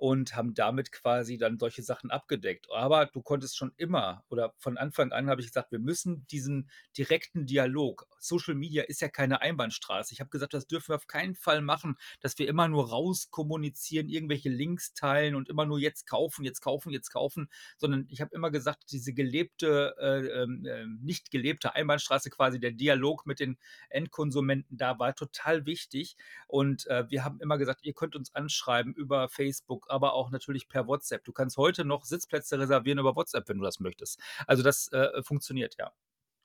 und 0.00 0.36
haben 0.36 0.54
damit 0.54 0.92
quasi 0.92 1.38
dann 1.38 1.58
solche 1.58 1.82
Sachen 1.82 2.10
abgedeckt. 2.10 2.66
Aber 2.72 3.06
du 3.06 3.22
konntest 3.22 3.56
schon 3.56 3.72
immer 3.76 4.24
oder 4.28 4.54
von 4.58 4.76
Anfang 4.78 5.12
an 5.12 5.28
habe 5.28 5.40
ich 5.40 5.48
gesagt: 5.48 5.72
„Wir 5.72 5.78
müssen 5.80 6.26
diesen 6.28 6.70
direkten 6.96 7.46
Dialog“ 7.46 8.06
Social 8.20 8.54
Media 8.54 8.82
ist 8.84 9.00
ja 9.00 9.08
keine 9.08 9.40
Einbahnstraße. 9.40 10.12
Ich 10.14 10.20
habe 10.20 10.30
gesagt: 10.30 10.54
„Das 10.54 10.66
dürfen 10.66 10.90
wir 10.90 10.96
auf 10.96 11.06
keinen 11.06 11.34
Fall 11.34 11.60
machen, 11.62 11.96
dass 12.20 12.38
wir 12.38 12.48
immer 12.48 12.68
nur 12.68 12.88
rauskommunizieren, 12.90 14.08
irgendwelche 14.08 14.48
Links 14.50 14.94
teilen 14.94 15.34
und 15.34 15.48
immer 15.48 15.66
nur 15.66 15.78
jetzt 15.78 16.06
kaufen, 16.06 16.44
jetzt 16.44 16.60
kaufen, 16.60 16.90
jetzt 16.92 17.10
kaufen.“ 17.12 17.48
Sondern 17.76 18.06
ich 18.08 18.20
habe 18.20 18.34
immer 18.34 18.50
gesagt, 18.50 18.84
diese 18.92 19.12
gelebte, 19.12 19.94
äh, 19.98 20.42
ähm, 20.42 20.64
ähm, 20.68 20.98
nicht 21.02 21.30
gelebte 21.30 21.74
Einbahnstraße 21.74 22.30
quasi, 22.30 22.60
der 22.60 22.72
Dialog 22.72 23.26
mit 23.26 23.40
den 23.40 23.58
Endkonsumenten 23.90 24.76
da 24.76 24.98
war 24.98 25.14
total 25.14 25.66
wichtig. 25.66 26.16
Und, 26.46 26.86
äh, 26.86 27.04
wir 27.10 27.24
haben 27.24 27.40
immer 27.40 27.58
gesagt: 27.58 27.84
„Ihr 27.84 27.94
könnt 27.94 28.16
uns 28.16 28.34
anschreiben 28.34 28.94
über 28.94 29.28
Facebook, 29.28 29.87
aber 29.90 30.14
auch 30.14 30.30
natürlich 30.30 30.68
per 30.68 30.86
WhatsApp. 30.86 31.24
Du 31.24 31.32
kannst 31.32 31.56
heute 31.56 31.84
noch 31.84 32.04
Sitzplätze 32.04 32.58
reservieren 32.58 32.98
über 32.98 33.16
WhatsApp, 33.16 33.48
wenn 33.48 33.58
du 33.58 33.64
das 33.64 33.80
möchtest. 33.80 34.20
Also 34.46 34.62
das 34.62 34.90
äh, 34.92 35.22
funktioniert, 35.22 35.76
ja. 35.78 35.92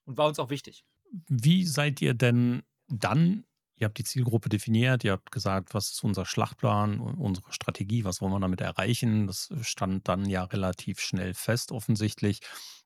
Und 0.05 0.17
war 0.17 0.27
uns 0.27 0.39
auch 0.39 0.49
wichtig. 0.49 0.83
Wie 1.27 1.65
seid 1.65 2.01
ihr 2.01 2.13
denn 2.13 2.63
dann 2.87 3.45
Ihr 3.75 3.85
habt 3.85 3.97
die 3.97 4.03
Zielgruppe 4.03 4.49
definiert, 4.49 5.03
ihr 5.03 5.13
habt 5.13 5.31
gesagt, 5.31 5.73
was 5.73 5.91
ist 5.91 6.03
unser 6.03 6.25
Schlachtplan, 6.25 6.99
unsere 6.99 7.51
Strategie, 7.51 8.05
was 8.05 8.21
wollen 8.21 8.31
wir 8.31 8.39
damit 8.39 8.61
erreichen. 8.61 9.27
Das 9.27 9.51
stand 9.61 10.07
dann 10.07 10.29
ja 10.29 10.43
relativ 10.43 10.99
schnell 10.99 11.33
fest, 11.33 11.71
offensichtlich. 11.71 12.39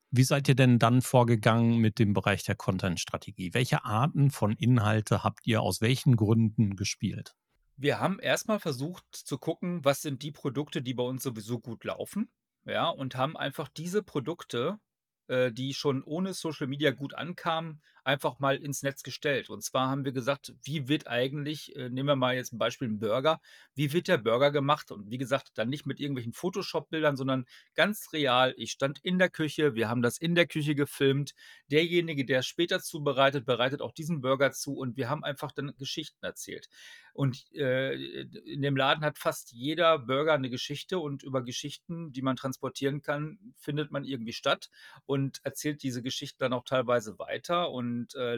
Wie 0.10 0.24
seid 0.24 0.48
ihr 0.48 0.56
denn 0.56 0.80
dann 0.80 1.02
vorgegangen 1.02 1.78
mit 1.78 2.00
dem 2.00 2.14
Bereich 2.14 2.44
der 2.44 2.56
Content-Strategie? 2.56 3.54
Welche 3.54 3.84
Arten 3.84 4.32
von 4.32 4.54
Inhalte 4.54 5.24
habt 5.24 5.46
ihr 5.46 5.62
aus 5.62 5.82
welchen 5.82 6.16
Gründen 6.16 6.78
gespielt? 6.78 7.36
Wir 7.78 8.00
haben 8.00 8.20
erstmal 8.20 8.60
versucht 8.60 9.06
zu 9.16 9.38
gucken, 9.38 9.86
was 9.86 10.02
sind 10.02 10.24
die 10.24 10.32
Produkte, 10.32 10.82
die 10.82 10.94
bei 10.96 11.04
uns 11.04 11.24
sowieso 11.24 11.60
gut 11.60 11.84
laufen, 11.84 12.32
ja, 12.66 12.90
und 12.90 13.16
haben 13.16 13.38
einfach 13.38 13.68
diese 13.70 14.02
Produkte, 14.04 14.80
äh, 15.28 15.52
die 15.52 15.74
schon 15.74 16.04
ohne 16.04 16.34
Social 16.34 16.68
Media 16.68 16.92
gut 16.92 17.14
ankamen, 17.14 17.82
einfach 18.08 18.40
mal 18.40 18.58
ins 18.58 18.84
Netz 18.84 19.04
gestellt. 19.04 19.50
Und 19.50 19.64
zwar 19.64 19.90
haben 19.90 20.06
wir 20.06 20.12
gesagt, 20.14 20.54
wie 20.64 20.88
wird 20.88 21.08
eigentlich, 21.08 21.76
äh, 21.76 21.90
nehmen 21.90 22.08
wir 22.10 22.16
mal 22.16 22.36
jetzt 22.36 22.54
ein 22.54 22.58
Beispiel 22.58 22.88
'n 22.88 23.00
Burger, 23.00 23.40
wie 23.76 23.94
wird 23.94 24.08
der 24.08 24.18
Burger 24.18 24.52
gemacht? 24.52 24.92
Und 24.92 25.12
wie 25.12 25.18
gesagt, 25.18 25.52
dann 25.56 25.70
nicht 25.70 25.86
mit 25.86 26.00
irgendwelchen 26.00 26.34
Photoshop-Bildern, 26.34 27.18
sondern 27.18 27.46
ganz 27.76 28.12
real. 28.14 28.54
Ich 28.58 28.72
stand 28.72 29.00
in 29.04 29.20
der 29.20 29.30
Küche, 29.30 29.76
wir 29.76 29.90
haben 29.90 30.02
das 30.02 30.18
in 30.18 30.36
der 30.36 30.48
Küche 30.48 30.76
gefilmt. 30.76 31.34
Derjenige, 31.72 32.26
der 32.26 32.42
später 32.44 32.80
zubereitet, 32.82 33.46
bereitet 33.46 33.82
auch 33.82 33.92
diesen 33.92 34.22
Burger 34.22 34.52
zu 34.52 34.76
und 34.78 34.98
wir 34.98 35.10
haben 35.10 35.24
einfach 35.24 35.52
dann 35.52 35.74
Geschichten 35.78 36.24
erzählt. 36.26 36.68
Und, 37.14 37.52
äh, 37.54 37.94
in 38.24 38.62
dem 38.62 38.76
Laden 38.78 39.04
hat 39.04 39.18
fast 39.18 39.52
jeder 39.52 39.98
Burger 40.00 40.34
eine 40.34 40.50
Geschichte 40.50 41.00
und 41.00 41.24
über 41.24 41.44
Geschichten, 41.44 42.12
die 42.12 42.22
man 42.22 42.36
transportieren 42.36 43.02
kann, 43.02 43.40
findet 43.58 43.92
man 43.92 44.04
irgendwie 44.06 44.34
statt 44.34 44.70
und 45.06 45.40
erzählt 45.44 45.82
diese 45.84 46.04
Geschichten 46.04 46.38
dann 46.40 46.54
auch 46.54 46.64
teilweise 46.64 47.18
weiter 47.18 47.72
und 47.72 47.97
und 47.98 48.16
äh, 48.16 48.38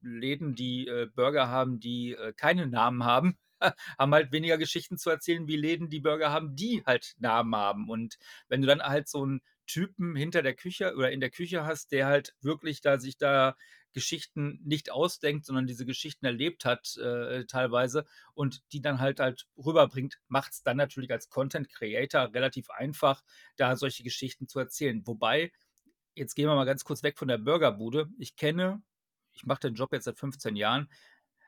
Läden, 0.00 0.54
die 0.54 0.86
äh, 0.86 1.08
Burger 1.14 1.48
haben, 1.48 1.80
die 1.80 2.12
äh, 2.12 2.32
keine 2.32 2.66
Namen 2.66 3.04
haben, 3.04 3.38
haben 3.98 4.14
halt 4.14 4.32
weniger 4.32 4.58
Geschichten 4.58 4.98
zu 4.98 5.10
erzählen 5.10 5.46
wie 5.46 5.56
Läden, 5.56 5.88
die 5.88 6.00
Burger 6.00 6.30
haben, 6.30 6.56
die 6.56 6.82
halt 6.86 7.14
Namen 7.18 7.54
haben. 7.54 7.88
Und 7.90 8.18
wenn 8.48 8.60
du 8.60 8.66
dann 8.66 8.82
halt 8.82 9.08
so 9.08 9.22
einen 9.22 9.40
Typen 9.66 10.16
hinter 10.16 10.42
der 10.42 10.54
Küche 10.54 10.94
oder 10.96 11.12
in 11.12 11.20
der 11.20 11.30
Küche 11.30 11.64
hast, 11.64 11.92
der 11.92 12.06
halt 12.06 12.34
wirklich 12.40 12.80
da 12.80 12.98
sich 12.98 13.18
da 13.18 13.56
Geschichten 13.92 14.60
nicht 14.64 14.90
ausdenkt, 14.92 15.44
sondern 15.44 15.66
diese 15.66 15.84
Geschichten 15.84 16.24
erlebt 16.24 16.64
hat 16.64 16.96
äh, 16.98 17.44
teilweise 17.46 18.04
und 18.34 18.62
die 18.72 18.80
dann 18.80 19.00
halt 19.00 19.18
halt 19.18 19.46
rüberbringt, 19.56 20.18
macht 20.28 20.52
es 20.52 20.62
dann 20.62 20.76
natürlich 20.76 21.10
als 21.10 21.28
Content 21.28 21.68
Creator 21.68 22.32
relativ 22.32 22.70
einfach, 22.70 23.22
da 23.56 23.74
solche 23.76 24.04
Geschichten 24.04 24.46
zu 24.46 24.60
erzählen. 24.60 25.04
Wobei, 25.06 25.52
jetzt 26.14 26.34
gehen 26.34 26.46
wir 26.46 26.54
mal 26.54 26.66
ganz 26.66 26.84
kurz 26.84 27.02
weg 27.02 27.18
von 27.18 27.28
der 27.28 27.38
Burgerbude. 27.38 28.08
Ich 28.18 28.36
kenne 28.36 28.82
ich 29.40 29.46
mache 29.46 29.60
den 29.60 29.74
Job 29.74 29.92
jetzt 29.92 30.04
seit 30.04 30.18
15 30.18 30.54
Jahren. 30.54 30.90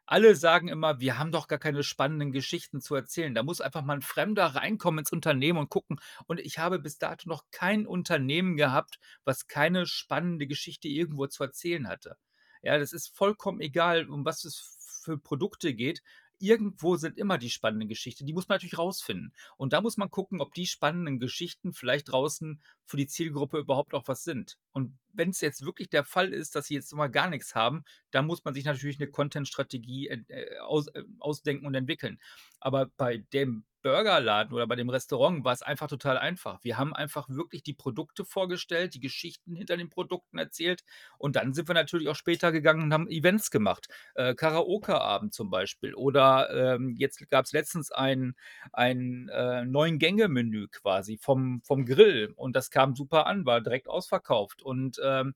Alle 0.07 0.35
sagen 0.35 0.69
immer, 0.69 0.99
wir 0.99 1.19
haben 1.19 1.31
doch 1.31 1.47
gar 1.47 1.59
keine 1.59 1.85
spannenden 1.85 2.33
Geschichten 2.33 2.81
zu 2.81 2.95
erzählen. 2.95 3.35
Da 3.35 3.43
muss 3.43 3.61
einfach 3.61 3.83
mal 3.83 3.95
ein 3.95 4.03
Fremder 4.03 4.47
reinkommen 4.47 5.01
ins 5.01 5.13
Unternehmen 5.13 5.59
und 5.59 5.69
gucken. 5.69 6.01
Und 6.27 6.41
ich 6.41 6.59
habe 6.59 6.79
bis 6.79 6.99
dato 6.99 7.29
noch 7.29 7.45
kein 7.51 7.87
Unternehmen 7.87 8.57
gehabt, 8.57 8.99
was 9.25 9.47
keine 9.47 9.87
spannende 9.87 10.47
Geschichte 10.47 10.89
irgendwo 10.89 11.27
zu 11.27 11.45
erzählen 11.45 11.87
hatte. 11.87 12.17
Ja, 12.63 12.79
das 12.79 12.93
ist 12.93 13.15
vollkommen 13.15 13.61
egal, 13.61 14.09
um 14.09 14.25
was 14.25 14.45
es 14.45 15.01
für 15.05 15.19
Produkte 15.19 15.75
geht 15.75 16.03
irgendwo 16.43 16.97
sind 16.97 17.19
immer 17.19 17.39
die 17.39 17.51
spannenden 17.51 17.89
Geschichten. 17.89 18.27
Die 18.27 18.33
muss 18.33 18.49
man 18.49 18.57
natürlich 18.57 18.77
rausfinden. 18.77 19.33
Und 19.57 19.73
da 19.73 19.81
muss 19.81 19.97
man 19.97 20.11
gucken, 20.11 20.41
ob 20.41 20.53
die 20.55 20.67
spannenden 20.67 21.21
Geschichten 21.21 21.73
vielleicht 21.73 22.11
draußen 22.11 22.61
für 22.85 22.97
die 22.97 23.07
Zielgruppe 23.07 23.59
überhaupt 23.59 23.95
auch 23.95 24.09
was 24.09 24.25
sind. 24.25 24.59
Und 24.73 24.99
wenn 25.13 25.31
es 25.31 25.41
jetzt 25.41 25.65
wirklich 25.65 25.91
der 25.91 26.05
Fall 26.05 26.33
ist, 26.33 26.57
dass 26.57 26.67
sie 26.67 26.75
jetzt 26.75 26.93
mal 26.95 27.09
gar 27.09 27.29
nichts 27.29 27.55
haben, 27.55 27.85
dann 28.11 28.27
muss 28.27 28.45
man 28.45 28.55
sich 28.55 28.65
natürlich 28.65 29.01
eine 29.01 29.11
Content-Strategie 29.11 30.09
äh, 30.09 30.59
aus, 30.61 30.89
äh, 30.89 31.03
ausdenken 31.19 31.67
und 31.67 31.75
entwickeln. 31.75 32.19
Aber 32.61 32.87
bei 32.97 33.19
dem 33.33 33.65
Burgerladen 33.83 34.55
oder 34.55 34.67
bei 34.67 34.77
dem 34.77 34.89
Restaurant 34.89 35.45
war 35.45 35.53
es 35.53 35.63
einfach 35.63 35.89
total 35.89 36.17
einfach. 36.17 36.61
Wir 36.63 36.79
haben 36.79 36.95
einfach 36.95 37.29
wirklich 37.29 37.63
die 37.63 37.75
Produkte 37.75 38.25
vorgestellt, 38.25 38.95
die 38.95 39.01
Geschichten 39.01 39.55
hinter 39.57 39.77
den 39.77 39.91
Produkten 39.91 40.39
erzählt 40.39 40.83
und 41.19 41.37
dann 41.37 41.53
sind 41.53 41.69
wir 41.69 41.75
natürlich 41.75 42.09
auch 42.09 42.15
später 42.17 42.53
gegangen 42.53 42.83
und 42.83 42.93
haben 42.93 43.09
Events 43.09 43.51
gemacht. 43.51 43.89
Äh, 44.15 44.35
Karaoke-Abend 44.35 45.35
zum 45.35 45.51
Beispiel 45.51 45.95
oder 45.95 46.75
ähm, 46.75 46.95
jetzt 46.97 47.29
gab 47.29 47.45
es 47.45 47.53
letztens 47.53 47.91
ein, 47.91 48.35
ein 48.73 49.29
äh, 49.29 49.65
neuen 49.65 49.99
Gänge-Menü 49.99 50.69
quasi 50.69 51.19
vom, 51.19 51.61
vom 51.65 51.85
Grill 51.85 52.33
und 52.37 52.55
das 52.57 52.71
kam 52.71 52.95
super 52.95 53.27
an, 53.27 53.45
war 53.45 53.61
direkt 53.61 53.89
ausverkauft 53.89 54.62
und 54.63 55.01
ähm, 55.05 55.35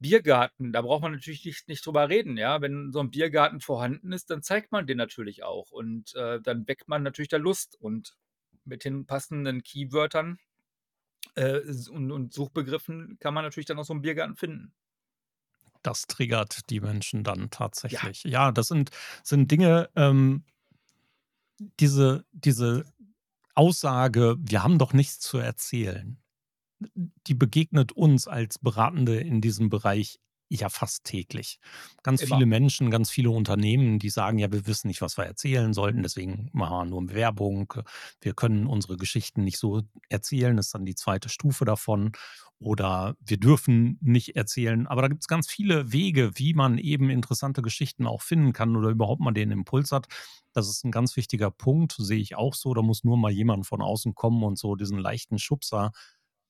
Biergarten, 0.00 0.72
da 0.72 0.82
braucht 0.82 1.02
man 1.02 1.12
natürlich 1.12 1.44
nicht 1.44 1.68
nicht 1.68 1.86
drüber 1.86 2.08
reden, 2.08 2.36
ja? 2.38 2.60
Wenn 2.62 2.92
so 2.92 3.00
ein 3.00 3.10
Biergarten 3.10 3.60
vorhanden 3.60 4.12
ist, 4.12 4.30
dann 4.30 4.42
zeigt 4.42 4.72
man 4.72 4.86
den 4.86 4.96
natürlich 4.98 5.42
auch 5.44 5.70
und, 5.72 6.14
äh, 6.16 6.40
dann 6.40 6.66
weckt 6.68 6.88
man 6.88 7.02
natürlich 7.02 7.28
da 7.30 7.36
Lust 7.38 7.76
und 7.80 8.16
mit 8.64 8.84
den 8.84 9.06
passenden 9.06 9.62
Keywörtern, 9.62 10.38
äh, 11.36 11.60
und 11.90 12.12
und 12.12 12.32
Suchbegriffen 12.34 13.18
kann 13.20 13.34
man 13.34 13.44
natürlich 13.44 13.66
dann 13.66 13.78
auch 13.78 13.84
so 13.84 13.92
einen 13.94 14.02
Biergarten 14.02 14.36
finden. 14.36 14.74
Das 15.82 16.06
triggert 16.06 16.68
die 16.70 16.80
Menschen 16.80 17.24
dann 17.24 17.50
tatsächlich. 17.50 18.24
Ja, 18.24 18.30
ja 18.30 18.52
das 18.52 18.68
sind 18.68 18.90
sind 19.22 19.50
Dinge, 19.50 19.88
ähm 19.96 20.44
diese 21.80 22.24
diese 22.32 22.84
Aussage: 23.54 24.36
„Wir 24.40 24.62
haben 24.62 24.78
doch 24.78 24.92
nichts 24.92 25.20
zu 25.20 25.38
erzählen.“ 25.38 26.19
Die 26.94 27.34
begegnet 27.34 27.92
uns 27.92 28.26
als 28.26 28.58
Beratende 28.58 29.18
in 29.20 29.40
diesem 29.40 29.68
Bereich 29.70 30.18
ja 30.50 30.68
fast 30.68 31.04
täglich. 31.04 31.58
Ganz 32.02 32.22
Immer. 32.22 32.36
viele 32.36 32.46
Menschen, 32.46 32.90
ganz 32.90 33.10
viele 33.10 33.30
Unternehmen, 33.30 33.98
die 33.98 34.10
sagen, 34.10 34.38
ja, 34.38 34.50
wir 34.50 34.66
wissen 34.66 34.88
nicht, 34.88 35.00
was 35.00 35.16
wir 35.16 35.24
erzählen 35.24 35.72
sollten, 35.72 36.02
deswegen 36.02 36.50
machen 36.52 36.76
wir 36.76 36.84
nur 36.86 37.14
Werbung. 37.14 37.72
Wir 38.20 38.34
können 38.34 38.66
unsere 38.66 38.96
Geschichten 38.96 39.44
nicht 39.44 39.58
so 39.58 39.82
erzählen, 40.08 40.56
das 40.56 40.66
ist 40.66 40.74
dann 40.74 40.84
die 40.84 40.96
zweite 40.96 41.28
Stufe 41.28 41.64
davon. 41.64 42.12
Oder 42.62 43.16
wir 43.24 43.38
dürfen 43.38 43.96
nicht 44.02 44.36
erzählen. 44.36 44.86
Aber 44.86 45.00
da 45.00 45.08
gibt 45.08 45.22
es 45.22 45.28
ganz 45.28 45.48
viele 45.48 45.92
Wege, 45.92 46.32
wie 46.34 46.52
man 46.52 46.76
eben 46.76 47.08
interessante 47.08 47.62
Geschichten 47.62 48.06
auch 48.06 48.20
finden 48.20 48.52
kann 48.52 48.76
oder 48.76 48.90
überhaupt 48.90 49.22
mal 49.22 49.32
den 49.32 49.50
Impuls 49.50 49.92
hat. 49.92 50.08
Das 50.52 50.68
ist 50.68 50.84
ein 50.84 50.90
ganz 50.90 51.16
wichtiger 51.16 51.50
Punkt, 51.50 51.94
sehe 51.96 52.20
ich 52.20 52.36
auch 52.36 52.52
so. 52.52 52.74
Da 52.74 52.82
muss 52.82 53.02
nur 53.02 53.16
mal 53.16 53.30
jemand 53.30 53.66
von 53.66 53.80
außen 53.80 54.14
kommen 54.14 54.42
und 54.42 54.58
so 54.58 54.74
diesen 54.74 54.98
leichten 54.98 55.38
Schubser 55.38 55.92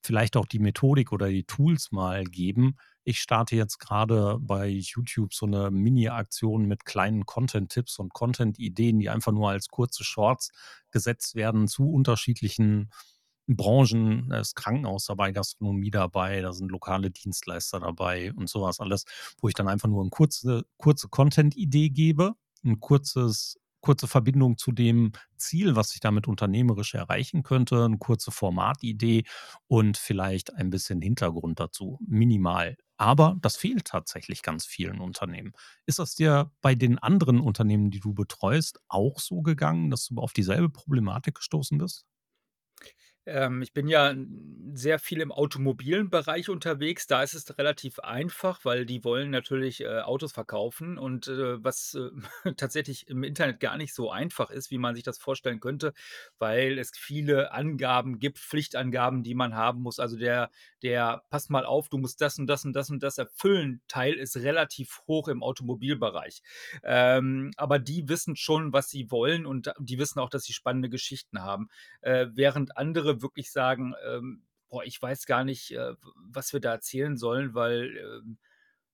vielleicht 0.02 0.36
auch 0.36 0.46
die 0.46 0.58
Methodik 0.58 1.12
oder 1.12 1.28
die 1.28 1.44
Tools 1.44 1.92
mal 1.92 2.24
geben. 2.24 2.76
Ich 3.04 3.20
starte 3.20 3.56
jetzt 3.56 3.78
gerade 3.78 4.38
bei 4.40 4.68
YouTube 4.68 5.34
so 5.34 5.46
eine 5.46 5.70
Mini-Aktion 5.70 6.66
mit 6.66 6.84
kleinen 6.84 7.26
Content-Tipps 7.26 7.98
und 7.98 8.12
Content-Ideen, 8.12 8.98
die 8.98 9.10
einfach 9.10 9.32
nur 9.32 9.50
als 9.50 9.68
kurze 9.68 10.04
Shorts 10.04 10.50
gesetzt 10.90 11.34
werden 11.34 11.68
zu 11.68 11.90
unterschiedlichen 11.90 12.90
Branchen. 13.46 14.28
Da 14.28 14.40
ist 14.40 14.54
Krankenhaus 14.54 15.06
dabei, 15.06 15.32
Gastronomie 15.32 15.90
dabei, 15.90 16.40
da 16.40 16.52
sind 16.52 16.70
lokale 16.70 17.10
Dienstleister 17.10 17.80
dabei 17.80 18.32
und 18.34 18.48
sowas 18.48 18.80
alles, 18.80 19.04
wo 19.40 19.48
ich 19.48 19.54
dann 19.54 19.68
einfach 19.68 19.88
nur 19.88 20.02
eine 20.02 20.10
kurze, 20.10 20.64
kurze 20.76 21.08
Content-Idee 21.08 21.90
gebe, 21.90 22.34
ein 22.64 22.80
kurzes 22.80 23.58
kurze 23.80 24.06
Verbindung 24.06 24.56
zu 24.58 24.72
dem 24.72 25.12
Ziel, 25.36 25.76
was 25.76 25.94
ich 25.94 26.00
damit 26.00 26.26
unternehmerisch 26.28 26.94
erreichen 26.94 27.42
könnte, 27.42 27.84
eine 27.84 27.98
kurze 27.98 28.30
Formatidee 28.30 29.24
und 29.68 29.96
vielleicht 29.96 30.54
ein 30.54 30.70
bisschen 30.70 31.00
Hintergrund 31.02 31.60
dazu, 31.60 31.98
minimal. 32.06 32.76
Aber 32.96 33.36
das 33.40 33.56
fehlt 33.56 33.86
tatsächlich 33.86 34.42
ganz 34.42 34.66
vielen 34.66 35.00
Unternehmen. 35.00 35.52
Ist 35.86 35.98
das 35.98 36.14
dir 36.14 36.50
bei 36.60 36.74
den 36.74 36.98
anderen 36.98 37.40
Unternehmen, 37.40 37.90
die 37.90 38.00
du 38.00 38.12
betreust, 38.12 38.80
auch 38.88 39.18
so 39.18 39.40
gegangen, 39.42 39.90
dass 39.90 40.06
du 40.08 40.18
auf 40.18 40.32
dieselbe 40.34 40.68
Problematik 40.68 41.36
gestoßen 41.36 41.78
bist? 41.78 42.04
Ähm, 43.26 43.60
ich 43.62 43.72
bin 43.74 43.86
ja 43.86 44.14
sehr 44.72 44.98
viel 44.98 45.20
im 45.20 45.30
automobilen 45.32 46.08
Bereich 46.10 46.48
unterwegs. 46.48 47.06
Da 47.06 47.22
ist 47.22 47.34
es 47.34 47.58
relativ 47.58 47.98
einfach, 48.00 48.64
weil 48.64 48.86
die 48.86 49.04
wollen 49.04 49.30
natürlich, 49.30 49.82
äh, 49.82 50.00
Autos 50.00 50.32
verkaufen 50.32 50.96
und, 50.98 51.28
äh, 51.28 51.62
was, 51.62 51.94
äh, 51.94 52.10
tatsächlich 52.56 53.08
im 53.08 53.22
Internet 53.22 53.60
gar 53.60 53.76
nicht 53.76 53.94
so 53.94 54.10
einfach 54.10 54.50
ist, 54.50 54.70
wie 54.70 54.78
man 54.78 54.94
sich 54.94 55.04
das 55.04 55.18
vorstellen 55.18 55.60
könnte, 55.60 55.92
weil 56.38 56.78
es 56.78 56.92
viele 56.96 57.52
Angaben 57.52 58.18
gibt, 58.18 58.38
Pflichtangaben, 58.38 59.22
die 59.22 59.34
man 59.34 59.54
haben 59.54 59.82
muss. 59.82 59.98
Also, 59.98 60.16
der 60.16 60.50
der 60.82 61.22
„Pass 61.30 61.50
mal 61.50 61.66
auf, 61.66 61.88
du 61.90 61.98
musst 61.98 62.20
das 62.22 62.38
und 62.38 62.46
das 62.46 62.64
und 62.64 62.72
das 62.72 62.90
und 62.90 63.02
das 63.02 63.18
erfüllen“ 63.18 63.82
Teil 63.88 64.14
ist 64.14 64.36
relativ 64.38 65.02
hoch 65.06 65.28
im 65.28 65.42
Automobilbereich. 65.42 66.40
Ähm, 66.82 67.50
aber 67.56 67.78
die 67.78 68.08
wissen 68.08 68.36
schon, 68.36 68.72
was 68.72 68.88
sie 68.90 69.10
wollen 69.10 69.46
und 69.46 69.72
die 69.78 69.98
wissen 69.98 70.18
auch, 70.20 70.30
dass 70.30 70.44
sie 70.44 70.52
spannende 70.52 70.88
Geschichten 70.88 71.42
haben, 71.42 71.68
äh, 72.02 72.26
während 72.32 72.76
andere 72.76 73.09
andere 73.10 73.22
wirklich 73.22 73.50
sagen, 73.52 73.94
ähm, 74.06 74.44
boah, 74.68 74.84
ich 74.84 75.00
weiß 75.00 75.26
gar 75.26 75.44
nicht, 75.44 75.72
äh, 75.72 75.94
was 76.16 76.52
wir 76.52 76.60
da 76.60 76.72
erzählen 76.72 77.16
sollen, 77.16 77.54
weil, 77.54 77.96
ähm, 77.98 78.38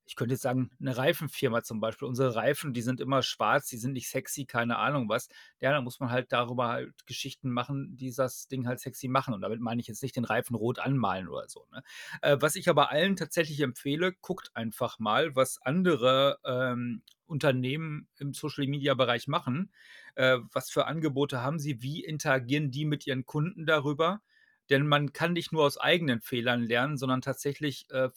ich 0.09 0.15
könnte 0.17 0.35
jetzt 0.35 0.43
sagen, 0.43 0.71
'ne 0.79 0.97
Reifenfirma 0.97 1.63
zum 1.65 1.81
Beispiel. 1.81 2.07
Unsere 2.09 2.37
Reifen, 2.37 2.73
die 2.73 2.83
sind 2.83 3.01
immer 3.01 3.23
schwarz, 3.23 3.69
die 3.69 3.77
sind 3.79 3.93
nicht 3.93 4.09
sexy, 4.09 4.47
keine 4.47 4.79
Ahnung 4.79 5.09
was. 5.09 5.29
Ja, 5.61 5.73
da 5.73 5.81
muss 5.81 5.99
man 6.01 6.11
halt 6.11 6.31
darüber 6.33 6.69
halt 6.69 7.07
Geschichten 7.07 7.51
machen, 7.51 7.97
die 7.97 8.13
das 8.15 8.47
Ding 8.49 8.69
halt 8.69 8.79
sexy 8.81 9.09
machen. 9.09 9.35
Und 9.35 9.41
damit 9.43 9.61
meine 9.61 9.81
ich 9.81 9.89
jetzt 9.89 10.03
nicht 10.05 10.15
den 10.17 10.25
Reifen 10.25 10.55
rot 10.57 10.79
anmalen 10.79 11.29
oder 11.29 11.49
so, 11.49 11.67
ne? 11.73 11.83
Äh, 12.23 12.37
was 12.41 12.55
ich 12.57 12.69
aber 12.69 12.91
allen 12.93 13.17
tatsächlich 13.17 13.61
empfehle, 13.61 14.13
guckt 14.23 14.51
einfach 14.55 14.99
mal, 15.01 15.35
was 15.37 15.61
andere, 15.63 16.39
ähm, 16.45 17.03
Unternehmen 17.27 18.09
im 18.19 18.33
Social-Media-Bereich 18.35 19.27
machen. 19.29 19.73
Äh, 20.17 20.39
was 20.53 20.71
für 20.71 20.87
Angebote 20.87 21.43
haben 21.43 21.59
sie? 21.61 21.83
Wie 21.83 22.05
interagieren 22.05 22.71
die 22.73 22.85
mit 22.87 23.07
ihren 23.07 23.27
Kunden 23.27 23.67
darüber? 23.67 24.23
Denn 24.71 24.87
man 24.89 25.13
kann 25.13 25.33
nicht 25.35 25.53
nur 25.53 25.65
aus 25.65 25.79
eigenen 25.79 26.21
Fehlern 26.23 26.63
lernen, 26.65 26.97
sondern 26.99 27.23
tatsächlich, 27.23 27.87
äh, 27.91 28.11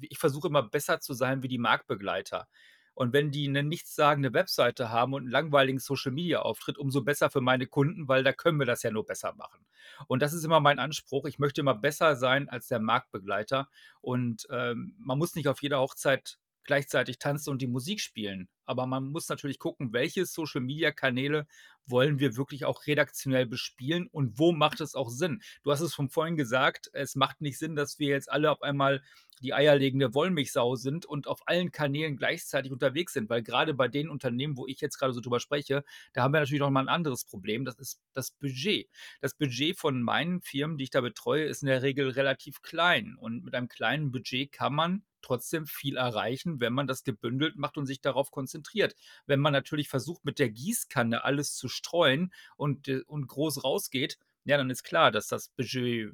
ich 0.00 0.18
versuche 0.18 0.48
immer 0.48 0.62
besser 0.64 1.00
zu 1.00 1.14
sein 1.14 1.42
wie 1.42 1.48
die 1.48 1.58
Marktbegleiter. 1.58 2.48
Und 2.94 3.12
wenn 3.14 3.30
die 3.30 3.48
'ne 3.48 3.62
nichtssagende 3.62 4.34
Webseite 4.34 4.90
haben 4.90 5.14
und 5.14 5.24
'n 5.26 5.30
langweiligen 5.30 5.78
Social-Media-Auftritt, 5.78 6.78
umso 6.78 7.02
besser 7.02 7.30
für 7.30 7.40
meine 7.40 7.66
Kunden, 7.66 8.08
weil 8.08 8.22
da 8.24 8.32
können 8.32 8.58
wir 8.58 8.66
das 8.66 8.82
ja 8.82 8.90
nur 8.90 9.06
besser 9.06 9.34
machen. 9.34 9.64
Und 10.08 10.20
das 10.22 10.32
ist 10.34 10.44
immer 10.44 10.60
mein 10.60 10.78
Anspruch. 10.78 11.24
Ich 11.26 11.38
möchte 11.38 11.60
immer 11.62 11.74
besser 11.74 12.16
sein 12.16 12.48
als 12.50 12.68
der 12.68 12.80
Marktbegleiter. 12.80 13.68
Und, 14.02 14.46
ähm, 14.50 14.94
man 14.98 15.18
muss 15.18 15.34
nicht 15.36 15.48
auf 15.48 15.62
jeder 15.62 15.80
Hochzeit 15.80 16.38
gleichzeitig 16.64 17.18
tanzen 17.18 17.50
und 17.50 17.62
die 17.62 17.66
Musik 17.68 18.00
spielen. 18.00 18.48
Aber 18.64 18.86
man 18.86 19.08
muss 19.08 19.28
natürlich 19.28 19.58
gucken, 19.58 19.92
welche 19.92 20.26
Social-Media-Kanäle 20.26 21.46
wollen 21.86 22.18
wir 22.18 22.36
wirklich 22.36 22.64
auch 22.64 22.86
redaktionell 22.86 23.46
bespielen 23.46 24.08
und 24.12 24.38
wo 24.38 24.52
macht 24.52 24.80
es 24.80 24.94
auch 24.94 25.10
Sinn? 25.10 25.42
Du 25.62 25.72
hast 25.72 25.80
es 25.80 25.94
von 25.94 26.08
vorhin 26.08 26.36
gesagt, 26.36 26.88
es 26.92 27.16
macht 27.16 27.40
nicht 27.40 27.58
Sinn, 27.58 27.74
dass 27.74 27.98
wir 27.98 28.08
jetzt 28.08 28.30
alle 28.30 28.50
auf 28.50 28.62
einmal 28.62 29.02
die 29.42 29.54
eierlegende 29.54 30.14
Wollmilchsau 30.14 30.76
sind 30.76 31.04
und 31.06 31.26
auf 31.28 31.40
allen 31.46 31.72
Kanälen 31.72 32.16
gleichzeitig 32.16 32.72
unterwegs 32.72 33.12
sind, 33.12 33.28
weil 33.30 33.42
gerade 33.42 33.74
bei 33.74 33.88
den 33.88 34.08
Unternehmen, 34.08 34.56
wo 34.56 34.66
ich 34.66 34.80
jetzt 34.80 34.98
gerade 34.98 35.12
so 35.12 35.20
drüber 35.20 35.40
spreche, 35.40 35.84
da 36.14 36.22
haben 36.22 36.32
wir 36.32 36.40
natürlich 36.40 36.60
noch 36.60 36.70
mal 36.70 36.80
'n 36.82 36.88
anderes 36.88 37.24
Problem, 37.24 37.64
das 37.64 37.78
ist 37.78 38.00
das 38.14 38.30
Budget. 38.30 38.88
Das 39.20 39.34
Budget 39.34 39.78
von 39.78 40.02
meinen 40.02 40.40
Firmen, 40.40 40.76
die 40.78 40.84
ich 40.84 40.90
da 40.90 41.00
betreue, 41.00 41.44
ist 41.44 41.62
in 41.62 41.68
der 41.68 41.82
Regel 41.82 42.08
relativ 42.10 42.62
klein 42.62 43.16
und 43.18 43.44
mit 43.44 43.54
einem 43.54 43.68
kleinen 43.68 44.10
Budget 44.12 44.52
kann 44.52 44.74
man 44.74 45.04
trotzdem 45.22 45.66
viel 45.66 45.96
erreichen, 45.96 46.60
wenn 46.60 46.72
man 46.72 46.86
das 46.88 47.04
gebündelt 47.04 47.56
macht 47.56 47.78
und 47.78 47.86
sich 47.86 48.00
darauf 48.00 48.30
konzentriert. 48.32 48.94
Wenn 49.26 49.40
man 49.40 49.52
natürlich 49.52 49.88
versucht, 49.88 50.24
mit 50.24 50.38
der 50.38 50.50
Gießkanne 50.50 51.24
alles 51.24 51.54
zu 51.54 51.68
streuen 51.68 52.32
und, 52.56 52.88
äh 52.88 53.02
und 53.06 53.26
groß 53.28 53.62
rausgeht, 53.64 54.18
ja, 54.44 54.56
dann 54.56 54.70
ist 54.70 54.82
klar, 54.84 55.10
dass 55.12 55.28
das 55.28 55.48
Budget, 55.50 56.12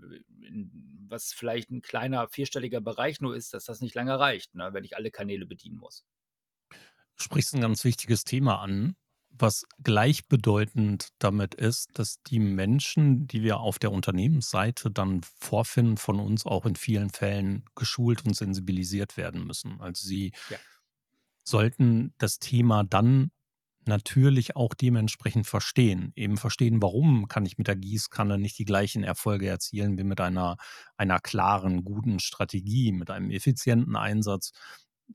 was 1.08 1.32
vielleicht 1.32 1.70
'n 1.70 1.82
kleiner 1.82 2.28
vierstelliger 2.28 2.80
Bereich 2.80 3.20
nur 3.20 3.36
ist, 3.36 3.54
dass 3.54 3.64
das 3.66 3.80
nicht 3.80 3.94
lange 3.94 4.18
reicht, 4.18 4.54
ne, 4.54 4.70
wenn 4.74 4.84
ich 4.84 4.96
alle 4.96 5.10
Kanäle 5.10 5.46
bedienen 5.46 5.78
muss. 5.78 6.00
Du 7.18 7.24
sprichst 7.24 7.52
'n 7.54 7.60
ganz 7.60 7.82
wichtiges 7.84 8.22
Thema 8.24 8.60
an, 8.60 8.94
was 9.30 9.64
gleichbedeutend 9.82 11.08
damit 11.18 11.54
ist, 11.54 11.90
dass 11.98 12.22
die 12.22 12.38
Menschen, 12.38 13.26
die 13.26 13.42
wir 13.42 13.58
auf 13.58 13.80
der 13.80 13.90
Unternehmensseite 13.90 14.90
dann 14.92 15.22
vorfinden, 15.22 15.96
von 15.96 16.20
uns 16.20 16.46
auch 16.46 16.64
in 16.64 16.76
vielen 16.76 17.10
Fällen 17.10 17.64
geschult 17.74 18.24
und 18.24 18.34
sensibilisiert 18.36 19.16
werden 19.16 19.44
müssen. 19.44 19.80
Also, 19.80 20.06
sie 20.06 20.32
Ja. 20.50 20.60
sollten 21.46 22.12
das 22.18 22.38
Thema 22.38 22.84
dann 22.84 23.30
natürlich 23.88 24.56
auch 24.56 24.74
dementsprechend 24.74 25.46
verstehen. 25.46 26.12
Eben 26.16 26.36
verstehen, 26.38 26.82
warum 26.82 27.28
kann 27.28 27.46
ich 27.46 27.58
mit 27.58 27.66
der 27.68 27.76
Gießkanne 27.76 28.38
nicht 28.38 28.58
die 28.58 28.64
gleichen 28.64 29.02
Erfolge 29.04 29.48
erzielen 29.48 29.98
wie 29.98 30.04
mit 30.04 30.20
einer 30.20 30.56
einer 30.96 31.18
klaren, 31.20 31.84
guten 31.84 32.20
Strategie, 32.20 32.92
mit 32.92 33.10
einem 33.10 33.30
effizienten 33.30 33.96
Einsatz 33.96 34.52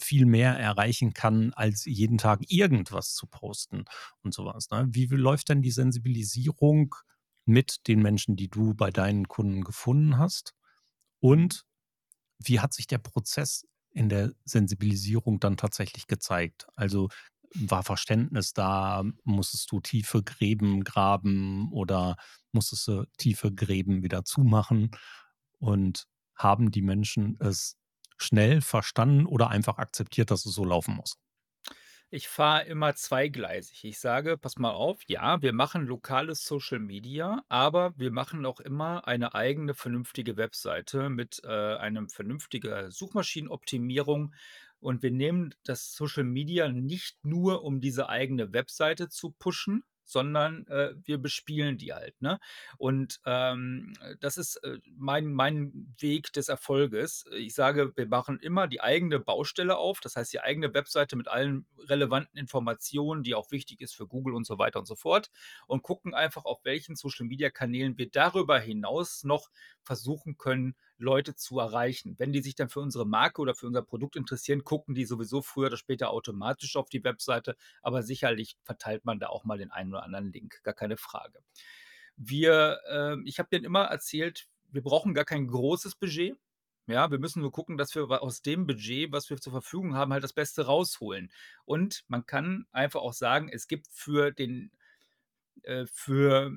viel 0.02 0.26
mehr 0.26 0.58
erreichen 0.58 1.14
kann, 1.14 1.54
als 1.54 1.86
jeden 1.86 2.18
Tag 2.18 2.42
irgendwas 2.48 3.14
zu 3.14 3.28
posten 3.28 3.86
und 4.24 4.34
so 4.34 4.46
was, 4.46 4.70
ne? 4.72 4.88
Wie 4.90 5.06
läuft 5.08 5.50
denn 5.50 5.62
die 5.62 5.72
Sensibilisierung 5.72 6.96
mit 7.46 7.88
den 7.88 8.02
Menschen, 8.02 8.36
die 8.36 8.50
du 8.50 8.74
bei 8.74 8.90
deinen 8.92 9.28
Kunden 9.28 9.64
gefunden 9.64 10.18
hast? 10.18 10.54
Und 11.20 11.66
wie 12.40 12.60
hat 12.60 12.74
sich 12.74 12.88
der 12.88 12.98
Prozess 13.00 13.66
in 13.92 14.10
der 14.10 14.34
Sensibilisierung 14.46 15.40
dann 15.40 15.58
tatsächlich 15.58 16.08
gezeigt? 16.08 16.68
Also, 16.76 17.10
war 17.56 17.84
Verständnis 17.84 18.54
da? 18.54 19.04
Musstest 19.24 19.72
du 19.72 19.80
tiefe 19.80 20.24
Gräben 20.24 20.84
graben 20.84 21.72
oder 21.72 22.18
musstest 22.52 22.88
du 22.88 23.06
tiefe 23.18 23.54
Gräben 23.54 24.04
wieder 24.04 24.26
zumachen? 24.26 24.92
Und 25.60 26.08
haben 26.36 26.72
die 26.72 26.82
Menschen 26.82 27.38
es 27.40 27.78
schnell 28.18 28.62
verstanden 28.62 29.26
oder 29.26 29.50
einfach 29.50 29.78
akzeptiert, 29.78 30.32
dass 30.32 30.46
es 30.46 30.56
so 30.56 30.66
laufen 30.66 30.96
muss? 30.96 31.18
Ich 32.16 32.28
fahre 32.28 32.66
immer 32.68 32.94
zweigleisig. 32.96 33.84
Ich 33.86 34.00
sage: 34.00 34.38
„Pass 34.38 34.58
mal 34.60 34.70
auf, 34.70 35.02
ja, 35.08 35.42
wir 35.42 35.52
machen 35.52 35.88
lokales 35.88 36.46
Social 36.46 36.78
Media, 36.80 37.44
aber 37.50 37.94
wir 37.98 38.12
machen 38.12 38.46
auch 38.46 38.60
immer 38.60 39.08
eine 39.08 39.34
eigene 39.34 39.74
vernünftige 39.74 40.38
Webseite 40.38 41.10
mit, 41.10 41.42
äh, 41.44 41.48
einem 41.48 42.10
vernünftiger 42.10 42.92
Suchmaschinenoptimierung. 42.92 44.34
Und 44.80 45.02
wir 45.02 45.10
nehmen 45.12 45.56
das 45.64 45.94
Social 45.96 46.24
Media 46.24 46.70
nicht 46.70 47.26
nur, 47.26 47.64
um 47.64 47.82
diese 47.82 48.10
eigene 48.10 48.54
Webseite 48.54 49.10
zu 49.10 49.32
pushen, 49.32 49.84
sondern, 50.04 50.68
äh, 50.68 50.94
wir 51.04 51.18
bespielen 51.18 51.78
die 51.78 51.94
halt, 51.94 52.22
ne? 52.22 52.40
Und, 52.78 53.20
ähm, 53.26 53.94
das 54.20 54.38
ist, 54.38 54.58
äh, 54.64 54.80
mein 54.98 55.26
mein 55.34 55.94
Weg 56.00 56.34
des 56.34 56.50
Erfolges. 56.50 57.26
Ich 57.38 57.54
sage, 57.54 57.92
wir 57.96 58.08
machen 58.08 58.40
immer 58.40 58.68
die 58.68 58.82
eigene 58.82 59.20
Baustelle 59.20 59.78
auf, 59.78 60.00
das 60.00 60.16
heißt, 60.16 60.34
die 60.34 60.40
eigene 60.42 60.74
Webseite 60.74 61.16
mit 61.16 61.28
allen 61.28 61.66
relevanten 61.78 62.38
Informationen, 62.40 63.24
die 63.24 63.36
auch 63.36 63.52
wichtig 63.52 63.82
ist 63.82 63.96
für 63.96 64.08
Google 64.08 64.34
und 64.36 64.46
so 64.46 64.58
weiter 64.58 64.80
und 64.80 64.86
so 64.88 64.96
fort 64.96 65.30
und 65.68 65.84
gucken 65.84 66.14
einfach, 66.14 66.46
auf 66.46 66.64
welchen 66.66 66.96
Social-Media-Kanälen 66.96 67.98
wir 67.98 68.10
darüber 68.10 68.60
hinaus 68.60 69.24
noch 69.24 69.50
versuchen 69.84 70.38
können, 70.38 70.76
Leute 70.98 71.36
zu 71.36 71.60
erreichen. 71.60 72.16
Wenn 72.18 72.32
die 72.32 72.42
sich 72.42 72.56
dann 72.56 72.70
für 72.70 72.80
unsere 72.80 73.06
Marke 73.06 73.42
oder 73.42 73.56
für 73.56 73.68
unser 73.68 73.82
Produkt 73.82 74.16
interessieren, 74.16 74.64
gucken 74.64 74.96
die 74.96 75.06
sowieso 75.06 75.42
früher 75.42 75.68
oder 75.68 75.78
später 75.78 76.12
automatisch 76.12 76.76
auf 76.76 76.90
die 76.90 77.04
Webseite, 77.04 77.56
aber 77.82 78.04
sicherlich 78.04 78.58
verteilt 78.64 79.06
man 79.06 79.20
da 79.20 79.28
auch 79.28 79.44
mal 79.44 79.58
den 79.58 79.72
einen 79.72 79.92
oder 79.92 80.04
anderen 80.04 80.32
Link, 80.32 80.62
gar 80.64 80.74
keine 80.74 80.98
Frage. 80.98 81.40
Wir, 82.16 82.80
ähm 82.90 83.24
ich 83.26 83.40
habe 83.40 83.50
denen 83.50 83.66
immer 83.66 83.86
erzählt, 83.86 84.48
wir 84.72 84.84
brauchen 84.84 85.14
gar 85.14 85.26
kein 85.26 85.48
großes 85.48 85.96
Budget. 85.96 86.38
Ja, 86.88 87.10
wir 87.12 87.20
müssen 87.20 87.42
nur 87.42 87.52
gucken, 87.52 87.78
dass 87.78 87.96
wir 87.96 88.22
aus 88.22 88.42
dem 88.42 88.68
Budget, 88.68 89.12
was 89.12 89.30
wir 89.30 89.38
zur 89.38 89.54
Verfügung 89.54 89.96
haben, 89.96 90.12
halt 90.12 90.24
das 90.24 90.34
Beste 90.34 90.66
rausholen. 90.66 91.32
Und 91.64 92.04
man 92.08 92.26
kann 92.26 92.66
einfach 92.72 93.02
auch 93.02 93.14
sagen, 93.14 93.50
es 93.50 93.68
gibt 93.68 93.88
für 93.90 94.32
den 94.32 94.72
äh, 95.64 95.86
für 95.86 96.52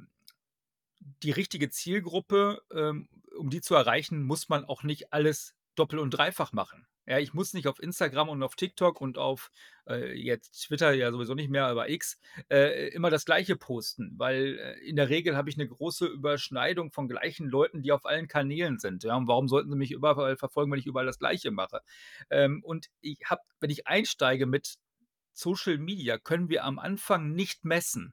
die 1.01 1.31
richtige 1.33 1.71
Zielgruppe, 1.71 2.63
ähm, 2.73 3.09
um 3.37 3.51
die 3.51 3.61
zu 3.61 3.75
erreichen, 3.75 4.23
muss 4.23 4.49
man 4.49 4.65
auch 4.65 4.83
nicht 4.83 5.13
alles 5.13 5.55
doppel 5.75 5.99
und 5.99 6.11
dreifach 6.11 6.53
machen. 6.53 6.87
Ja, 7.09 7.19
ich 7.21 7.35
muss 7.35 7.55
nicht 7.55 7.69
auf 7.69 7.81
Instagram 7.81 8.29
und 8.31 8.43
auf 8.43 8.57
TikTok 8.57 9.01
und 9.01 9.17
auf, 9.17 9.51
äh, 9.89 10.13
jetzt 10.15 10.65
Twitter 10.67 10.93
ja 10.93 11.13
sowieso 11.13 11.35
nicht 11.35 11.51
mehr, 11.51 11.67
aber 11.67 11.89
X, 11.89 12.19
äh, 12.51 12.89
immer 12.89 13.11
das 13.11 13.25
Gleiche 13.25 13.55
posten, 13.57 14.15
weil, 14.19 14.59
äh, 14.59 14.81
in 14.89 14.97
der 14.97 15.09
Regel 15.09 15.37
habe 15.37 15.49
ich 15.49 15.57
'ne 15.57 15.69
große 15.69 16.07
Überschneidung 16.07 16.91
von 16.91 17.07
gleichen 17.09 17.49
Leuten, 17.49 17.83
die 17.83 17.93
auf 17.93 18.07
allen 18.07 18.27
Kanälen 18.27 18.79
sind, 18.81 19.05
ja? 19.05 19.15
Und 19.17 19.29
warum 19.29 19.47
sollten 19.49 19.71
sie 19.71 19.77
mich 19.77 19.93
überall 19.93 20.37
verfolgen, 20.37 20.73
wenn 20.73 20.81
ich 20.81 20.87
überall 20.87 21.07
das 21.07 21.19
Gleiche 21.21 21.53
mache? 21.53 21.81
Ähm, 22.31 22.61
und 22.65 22.89
ich 23.03 23.19
habe 23.27 23.43
wenn 23.61 23.71
ich 23.71 23.87
einsteige 23.87 24.47
mit 24.47 24.75
Social 25.35 25.79
Media, 25.79 26.19
können 26.19 26.49
wir 26.49 26.65
am 26.65 26.79
Anfang 26.81 27.33
nicht 27.33 27.65
messen. 27.65 28.13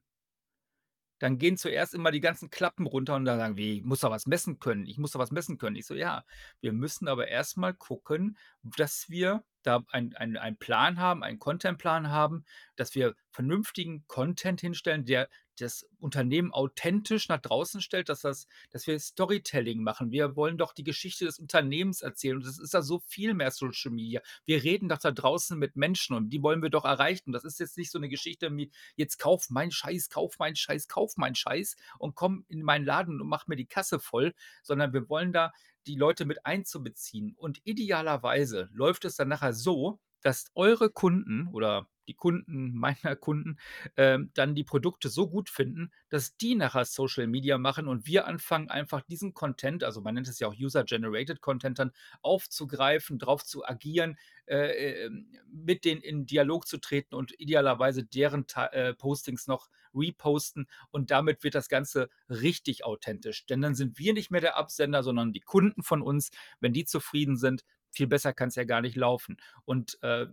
Dann 1.20 1.38
gehen 1.38 1.58
zuerst 1.58 1.94
immer 1.94 2.12
die 2.12 2.20
ganzen 2.22 2.50
Klappen 2.50 2.86
runter 2.88 3.16
und 3.16 3.26
dann 3.26 3.40
sagen: 3.40 3.58
„Wie, 3.58 3.82
musst 3.82 4.04
doch 4.04 4.12
was 4.12 4.26
messen 4.28 4.60
können. 4.60 4.86
Ich 4.86 4.98
muss 4.98 5.12
doch 5.12 5.20
was 5.20 5.32
messen 5.32 5.58
können.“ 5.58 5.76
Ich 5.76 5.86
so: 5.86 5.96
„Ja, 5.96 6.26
wir 6.62 6.74
müssen 6.74 7.08
aber 7.08 7.28
erst 7.28 7.58
mal 7.58 7.74
gucken, 7.74 8.38
dass 8.64 9.10
wir 9.10 9.44
da 9.64 9.84
ein 9.90 10.14
ein 10.16 10.36
einen 10.38 10.58
Plan 10.58 11.00
haben, 11.00 11.24
einen 11.24 11.40
Contentplan 11.40 12.10
haben, 12.10 12.44
dass 12.76 12.96
wir 12.96 13.16
vernünftigen 13.32 14.04
Content 14.08 14.60
hinstellen, 14.62 15.06
der 15.06 15.30
das 15.56 15.86
Unternehmen 16.00 16.52
authentisch 16.54 17.28
nach 17.30 17.40
draußen 17.42 17.82
stellt, 17.82 18.10
dass 18.10 18.22
das 18.22 18.48
dass 18.72 18.88
wir 18.88 19.00
Storytelling 19.00 19.84
machen. 19.84 20.12
Wir 20.12 20.36
wollen 20.36 20.58
doch 20.58 20.74
die 20.74 20.84
Geschichte 20.84 21.26
des 21.26 21.40
Unternehmens 21.40 22.02
erzählen 22.02 22.38
und 22.38 22.46
das 22.46 22.60
ist 22.60 22.74
ja 22.74 22.82
so 22.82 23.00
viel 23.00 23.34
mehr 23.34 23.52
Social 23.52 23.92
Media. 23.92 24.22
Wir 24.46 24.64
reden 24.64 24.90
doch 24.90 24.98
da 25.00 25.12
draußen 25.12 25.58
mit 25.58 25.76
Menschen 25.76 26.16
und 26.16 26.30
die 26.30 26.42
wollen 26.44 26.62
wir 26.62 26.70
doch 26.70 26.86
erreichen. 26.86 27.32
Das 27.32 27.44
ist 27.46 27.60
jetzt 27.60 27.78
nicht 27.78 27.92
so 27.92 28.00
'ne 28.00 28.10
Geschichte 28.10 28.56
wie: 28.56 28.72
„Jetzt 28.96 29.20
kauf 29.20 29.50
meinen 29.50 29.72
Scheiß, 29.72 30.10
kauf 30.10 30.40
meinen 30.40 30.56
Scheiß, 30.56 30.88
kauf 30.88 31.18
meinen 31.18 31.36
Scheiß 31.36 31.76
und 32.00 32.16
komm 32.16 32.46
in 32.50 32.64
meinen 32.64 32.86
Laden 32.86 33.22
und 33.22 33.28
mach 33.28 33.48
mir 33.48 33.56
die 33.56 33.66
Kasse 33.68 34.00
voll“, 34.00 34.34
sondern 34.64 34.94
wir 34.94 35.10
wollen 35.10 35.34
da 35.34 35.52
die 35.88 35.96
Leute 35.96 36.26
mit 36.26 36.46
einzubeziehen. 36.46 37.34
Und 37.36 37.60
idealerweise 37.66 38.70
läuft 38.74 39.06
es 39.06 39.16
dann 39.18 39.28
nachher 39.30 39.54
so, 39.54 40.00
dass 40.24 40.46
eure 40.56 40.90
Kunden 40.90 41.48
oder 41.50 41.88
die 42.08 42.14
Kunden 42.16 42.76
meiner 42.78 43.16
Kunden, 43.16 43.58
ähm, 43.98 44.32
dann 44.34 44.56
die 44.56 44.64
Produkte 44.64 45.10
so 45.10 45.30
gut 45.30 45.50
finden, 45.50 45.92
dass 46.10 46.38
die 46.38 46.56
nachher 46.56 46.86
Social 46.86 47.28
Media 47.28 47.58
machen 47.58 47.88
und 47.88 48.08
wir 48.08 48.28
anfangen 48.28 48.70
einfach 48.70 49.02
diesen 49.02 49.34
Content, 49.34 49.84
also 49.84 50.02
man 50.02 50.16
nennt 50.16 50.28
es 50.28 50.40
ja 50.40 50.48
auch 50.48 50.56
User 50.60 50.84
Generated 50.84 51.42
Content 51.42 51.80
dann 51.80 51.92
aufzugreifen, 52.22 53.20
drauf 53.20 53.44
zu 53.44 53.66
agieren, 53.66 54.18
äh, 54.46 55.06
ähm, 55.06 55.28
mit 55.52 55.86
denen 55.86 56.02
in 56.02 56.26
Dialog 56.26 56.68
zu 56.68 56.78
treten 56.78 57.16
und 57.16 57.34
idealerweise 57.40 58.04
deren 58.04 58.46
äh, 58.72 58.94
Postings 58.94 59.48
noch 59.48 59.70
reposten 59.96 60.68
und 60.92 61.12
damit 61.12 61.44
wird 61.44 61.56
das 61.56 61.70
Ganze 61.70 62.10
richtig 62.28 62.84
authentisch. 62.84 63.46
Denn 63.46 63.62
dann 63.62 63.76
sind 63.76 64.00
wir 64.00 64.14
nicht 64.14 64.32
mehr 64.32 64.42
der 64.42 64.58
Absender, 64.58 65.04
sondern 65.04 65.34
die 65.34 65.40
Kunden 65.40 65.84
von 65.84 66.02
uns. 66.02 66.32
Wenn 66.60 66.74
die 66.74 66.86
zufrieden 66.86 67.38
sind, 67.38 67.64
viel 67.94 68.08
besser 68.08 68.34
kann 68.34 68.50
es 68.50 68.56
ja 68.56 68.64
gar 68.66 68.82
nicht 68.82 68.96
laufen. 68.96 69.38
Und 69.66 69.98
äh, 70.02 70.28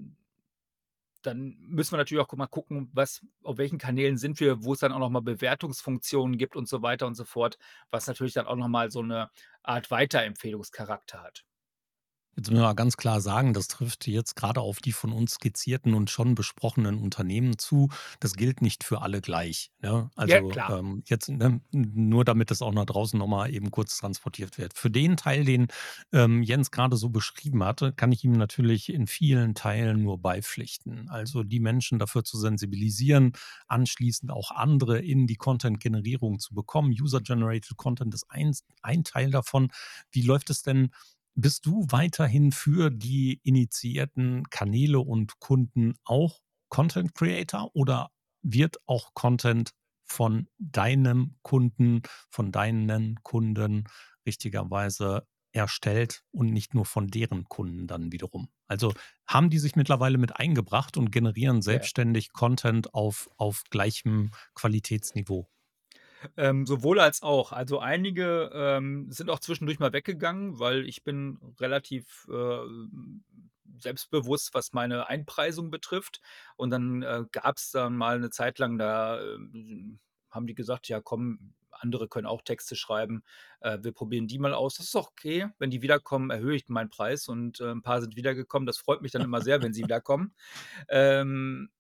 dann 1.23 1.57
müssen 1.59 1.93
wir 1.93 1.99
natürlich 1.99 2.25
auch 2.25 2.33
mal 2.33 2.47
gucken, 2.47 2.91
was 2.93 3.21
auf 3.43 3.59
welchen 3.59 3.79
Kanälen 3.79 4.17
sind 4.17 4.41
wir, 4.41 4.65
wo 4.65 4.73
es 4.73 4.81
dann 4.81 4.93
auch 4.93 4.99
noch 4.99 5.11
mal 5.11 5.21
Bewertungsfunktionen 5.21 6.39
gibt 6.39 6.57
und 6.57 6.69
so 6.69 6.83
weiter 6.83 7.07
und 7.07 7.15
so 7.15 7.25
fort, 7.25 7.59
was 7.91 8.07
natürlich 8.07 8.33
dann 8.33 8.47
auch 8.47 8.57
noch 8.57 8.69
mal 8.69 8.91
so 8.91 9.01
eine 9.01 9.31
Art 9.63 9.91
Weiterempfehlungscharakter 9.91 11.23
hat. 11.23 11.45
Jetzt 12.37 12.51
müssen 12.51 12.63
wir 12.63 12.75
ganz 12.75 12.97
klar 12.97 13.21
sagen, 13.21 13.53
das 13.53 13.69
trifft 13.69 14.07
jetzt 14.07 14.35
gerade 14.37 14.61
auf 14.61 14.79
die 14.79 14.93
von 14.93 15.13
uns 15.13 15.33
skizzierten 15.35 15.95
und 15.95 16.11
schon 16.11 16.35
besprochenen 16.35 16.97
Unternehmen 16.99 17.59
zu. 17.59 17.89
Das 18.21 18.35
gilt 18.35 18.63
nicht 18.63 18.85
für 18.85 19.03
alle 19.03 19.21
gleich. 19.21 19.73
Ne? 19.83 20.11
Ja, 20.23 20.41
Also 20.41 20.49
klar. 20.49 20.79
ähm, 20.79 21.03
jetzt 21.07 21.29
ne, 21.29 21.61
nur 21.73 22.25
damit 22.25 22.51
das 22.51 22.63
auch 22.63 22.73
nach 22.73 22.87
draußen 22.87 23.19
nochmal 23.19 23.53
eben 23.53 23.71
kurz 23.71 23.99
transportiert 23.99 24.59
wird. 24.59 24.75
Für 24.79 24.91
den 24.91 25.17
Teil, 25.17 25.45
den 25.45 25.67
ähm, 26.13 26.43
Jens 26.43 26.71
gerade 26.71 26.97
so 26.97 27.11
beschrieben 27.11 27.65
hatte, 27.65 27.93
kann 27.93 28.13
ich 28.13 28.25
ihm 28.25 28.33
natürlich 28.33 28.93
in 28.93 29.07
vielen 29.07 29.55
Teilen 29.55 30.03
nur 30.03 30.19
beipflichten. 30.19 31.09
Also 31.11 31.43
die 31.43 31.61
Menschen 31.61 31.99
dafür 31.99 32.25
zu 32.25 32.39
sensibilisieren, 32.39 33.33
anschließend 33.67 34.31
auch 34.31 34.53
andere 34.53 34.99
in 35.01 35.27
die 35.27 35.37
Content-Generierung 35.37 36.39
zu 36.39 36.55
bekommen. 36.55 36.95
User-Generated 36.99 37.77
Content 37.77 38.15
ist 38.15 38.27
ein, 38.31 38.55
ein 38.83 39.05
Teil 39.05 39.31
davon. 39.31 39.71
Wie 40.13 40.23
läuft 40.23 40.49
es 40.51 40.63
denn? 40.63 40.91
Bist 41.35 41.65
du 41.67 41.87
weiterhin 41.91 42.53
für 42.53 42.91
die 42.91 43.41
initiierten 43.45 44.45
Kanäle 44.51 45.01
und 45.01 45.39
Kunden 45.39 45.95
auch 46.05 46.41
Content 46.69 47.15
Creator 47.15 47.71
oder 47.75 48.11
wird 48.43 48.79
auch 48.87 49.15
Content 49.15 49.71
von 50.05 50.49
deinem 50.59 51.37
Kunden, 51.43 52.03
von 52.31 52.53
deinen 52.53 53.17
Kunden 53.23 53.85
richtigerweise 54.27 55.27
erstellt 55.53 56.23
und 56.33 56.53
nicht 56.53 56.75
nur 56.75 56.85
von 56.85 57.09
deren 57.09 57.45
Kunden 57.45 57.87
dann 57.87 58.13
wiederum? 58.13 58.49
Also 58.67 58.95
haben 59.27 59.51
die 59.51 59.59
sich 59.59 59.77
mittlerweile 59.77 60.19
mit 60.19 60.37
eingebracht 60.37 60.97
und 60.97 61.11
generieren 61.13 61.63
Ja. 61.63 61.63
selbstständig 61.63 62.33
Content 62.33 62.93
auf, 62.95 63.29
auf 63.37 63.63
gleichem 63.71 64.31
Qualitätsniveau? 64.55 65.49
Ähm, 66.37 66.67
sowohl 66.67 67.01
als 67.01 67.23
auch. 67.23 67.53
Also, 67.53 67.79
einige, 67.81 68.51
ähm, 68.55 69.11
sind 69.11 69.31
auch 69.31 69.41
zwischendurch 69.41 69.79
mal 69.79 69.93
weggegangen, 69.93 70.59
weil 70.59 70.87
ich 70.89 71.03
bin 71.05 71.39
relativ, 71.59 72.27
ähm, 72.31 73.25
selbstbewusst, 73.79 74.51
was 74.55 74.73
meine 74.73 75.09
Einpreisung 75.09 75.71
betrifft. 75.71 76.21
Und 76.57 76.71
dann, 76.71 77.03
äh, 77.03 77.25
gab's 77.33 77.71
dann 77.71 77.97
mal 77.97 78.17
eine 78.17 78.31
Zeit 78.31 78.59
lang, 78.59 78.79
da, 78.79 79.21
ähm, 79.23 80.01
haben 80.31 80.47
die 80.47 80.55
gesagt: 80.55 80.89
„Ja, 80.89 81.01
komm, 81.01 81.55
andere 81.71 82.09
können 82.09 82.27
auch 82.27 82.43
Texte 82.43 82.77
schreiben. 82.77 83.23
Äh, 83.61 83.79
wir 83.83 83.93
probieren 83.93 84.27
die 84.27 84.39
mal 84.39 84.53
aus.“ 84.55 84.75
Das 84.77 84.87
ist 84.87 84.97
auch 84.97 85.11
okay. 85.11 85.49
Wenn 85.59 85.71
die 85.71 85.83
wiederkommen, 85.83 86.31
erhöhe 86.31 86.55
ich 86.57 86.69
meinen 86.69 86.91
Preis 86.91 87.29
und, 87.29 87.61
äh, 87.61 87.71
'n 87.73 87.83
paar 87.83 88.01
sind 88.03 88.17
wiedergekommen. 88.17 88.67
Das 88.67 88.79
freut 88.79 89.01
mich 89.03 89.13
dann 89.13 89.25
immer 89.25 89.41
sehr, 89.41 89.63
wenn 89.63 89.73
sie 89.73 89.85
wiederkommen. 89.85 90.35
Ähm 90.89 91.71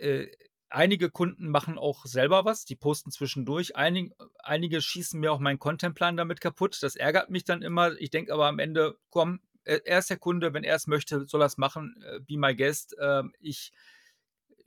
äh, 0.00 0.26
einige 0.70 1.10
Kunden 1.10 1.48
machen 1.48 1.78
auch 1.78 2.04
selber 2.06 2.44
was, 2.44 2.64
die 2.64 2.76
posten 2.76 3.10
zwischendurch. 3.10 3.76
Einig 3.76 4.12
einige 4.42 4.80
schießen 4.82 5.18
mir 5.20 5.32
auch 5.32 5.38
meinen 5.40 5.58
Contentplan 5.58 6.16
damit 6.16 6.40
kaputt. 6.40 6.78
Das 6.82 6.96
ärgert 6.96 7.30
mich 7.30 7.44
dann 7.44 7.62
immer. 7.62 7.92
Ich 8.00 8.10
denke 8.10 8.32
aber 8.32 8.46
am 8.46 8.58
Ende: 8.58 8.96
„Komm, 9.10 9.40
er 9.64 9.86
er 9.86 9.98
ist 10.00 10.10
der 10.10 10.18
Kunde, 10.18 10.54
wenn 10.54 10.64
er 10.64 10.76
es 10.76 10.86
möchte, 10.86 11.26
soll 11.26 11.42
er's 11.42 11.58
machen. 11.58 12.02
Äh, 12.04 12.20
be 12.20 12.36
my 12.38 12.54
guest.“ 12.54 12.96
Ähm, 13.00 13.32
ich 13.40 13.72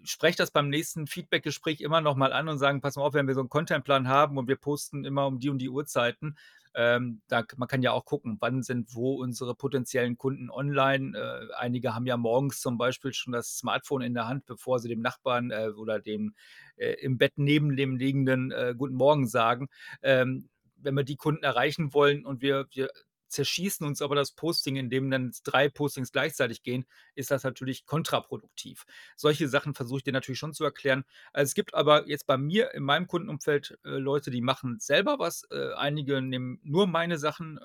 spreche 0.04 0.38
das 0.38 0.52
beim 0.52 0.70
nächsten 0.70 1.08
Feedbackgespräch 1.08 1.82
immer 1.82 2.02
noch 2.02 2.16
mal 2.16 2.34
an 2.34 2.50
und 2.50 2.58
sagen: 2.60 2.82
„Pass 2.82 2.96
mal 2.96 3.04
auf, 3.04 3.14
wenn 3.14 3.28
wir 3.28 3.36
so 3.36 3.42
'n 3.42 3.50
Contentplan 3.50 4.08
haben 4.08 4.38
und 4.38 4.48
wir 4.48 4.56
posten 4.58 5.06
immer 5.06 5.28
um 5.28 5.40
die 5.40 5.50
und 5.50 5.60
die 5.60 5.70
Uhrzeiten, 5.70 6.38
ähm, 6.76 7.22
da 7.28 7.44
man 7.58 7.68
kann 7.68 7.82
ja 7.84 7.92
auch 7.92 8.06
gucken, 8.06 8.38
wann 8.40 8.64
sind 8.64 8.96
wo 8.96 9.16
unsere 9.22 9.56
potenziellen 9.56 10.18
Kunden 10.18 10.50
online. 10.50 11.18
Äh, 11.18 11.54
einige 11.56 11.94
haben 11.96 12.06
ja 12.06 12.18
morgens 12.18 12.62
zum 12.62 12.78
Beispiel 12.78 13.14
schon 13.14 13.34
das 13.34 13.58
Smartphone 13.58 14.02
in 14.02 14.14
der 14.14 14.28
Hand, 14.28 14.46
bevor 14.46 14.80
sie 14.80 14.88
dem 14.90 15.02
Nachbarn, 15.02 15.52
äh, 15.52 15.70
oder 15.76 16.00
dem, 16.00 16.34
äh, 16.78 16.94
im 17.02 17.18
Bett 17.18 17.34
neben 17.38 17.76
dem 17.76 17.96
Liegenden, 17.98 18.52
äh, 18.52 18.74
guten 18.78 18.96
Morgen 18.96 19.28
sagen. 19.28 19.68
Ähm, 20.02 20.50
wenn 20.78 20.96
wir 20.96 21.04
die 21.04 21.16
Kunden 21.18 21.44
erreichen 21.44 21.94
wollen 21.94 22.26
und 22.26 22.42
wir 22.42 22.66
wir 22.72 22.90
zerschießen 23.32 23.86
uns 23.86 24.02
aber 24.02 24.16
das 24.16 24.32
Posting, 24.34 24.76
indem 24.76 25.10
dann 25.10 25.32
3 25.44 25.70
Postings 25.70 26.12
gleichzeitig 26.12 26.64
gehen, 26.64 26.86
ist 27.16 27.32
das 27.32 27.44
natürlich 27.44 27.86
kontraproduktiv. 27.86 28.86
Solche 29.16 29.48
Sachen 29.48 29.74
versuche 29.74 30.00
ich 30.00 30.04
dir 30.04 30.14
natürlich 30.14 30.40
schon 30.40 30.54
zu 30.54 30.64
erklären. 30.64 31.04
Also, 31.34 31.50
es 31.50 31.56
gibt 31.56 31.74
aber 31.74 32.08
jetzt 32.08 32.28
bei 32.28 32.38
mir 32.38 32.74
in 32.74 32.84
meinem 32.84 33.08
Kundenumfeld, 33.08 33.78
äh, 33.86 33.90
Leute, 33.90 34.32
die 34.32 34.42
machen 34.42 34.80
selber 34.80 35.20
was. 35.20 35.44
Äh, 35.52 35.74
einige 35.76 36.22
nehmen 36.22 36.60
nur 36.64 36.88
meine 36.88 37.18
Sachen, 37.18 37.60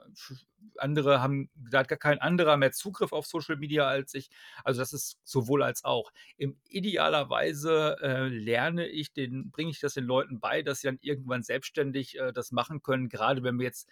andere 0.78 1.20
haben 1.22 1.50
da 1.54 1.80
hat 1.80 1.88
gar 1.88 1.98
kein 1.98 2.18
anderer 2.20 2.56
mehr 2.56 2.72
Zugriff 2.72 3.12
auf 3.12 3.26
Social 3.26 3.56
Media 3.56 3.86
als 3.86 4.14
ich. 4.14 4.30
Also, 4.64 4.80
das 4.80 4.92
ist 4.92 5.18
sowohl 5.24 5.62
als 5.62 5.84
auch. 5.84 6.12
Im 6.36 6.58
idealerweise, 6.68 7.96
äh, 8.02 8.28
lerne 8.28 8.86
ich 8.88 9.12
den 9.12 9.50
bringe 9.50 9.70
ich 9.70 9.80
das 9.80 9.94
den 9.94 10.04
Leuten 10.04 10.40
bei, 10.40 10.62
dass 10.62 10.80
sie 10.80 10.88
dann 10.88 10.98
irgendwann 11.00 11.42
selbstständig, 11.42 12.18
äh, 12.18 12.32
das 12.32 12.52
machen 12.52 12.82
können, 12.82 13.08
Gerade 13.08 13.42
wenn 13.42 13.58
wir 13.58 13.64
jetzt 13.66 13.88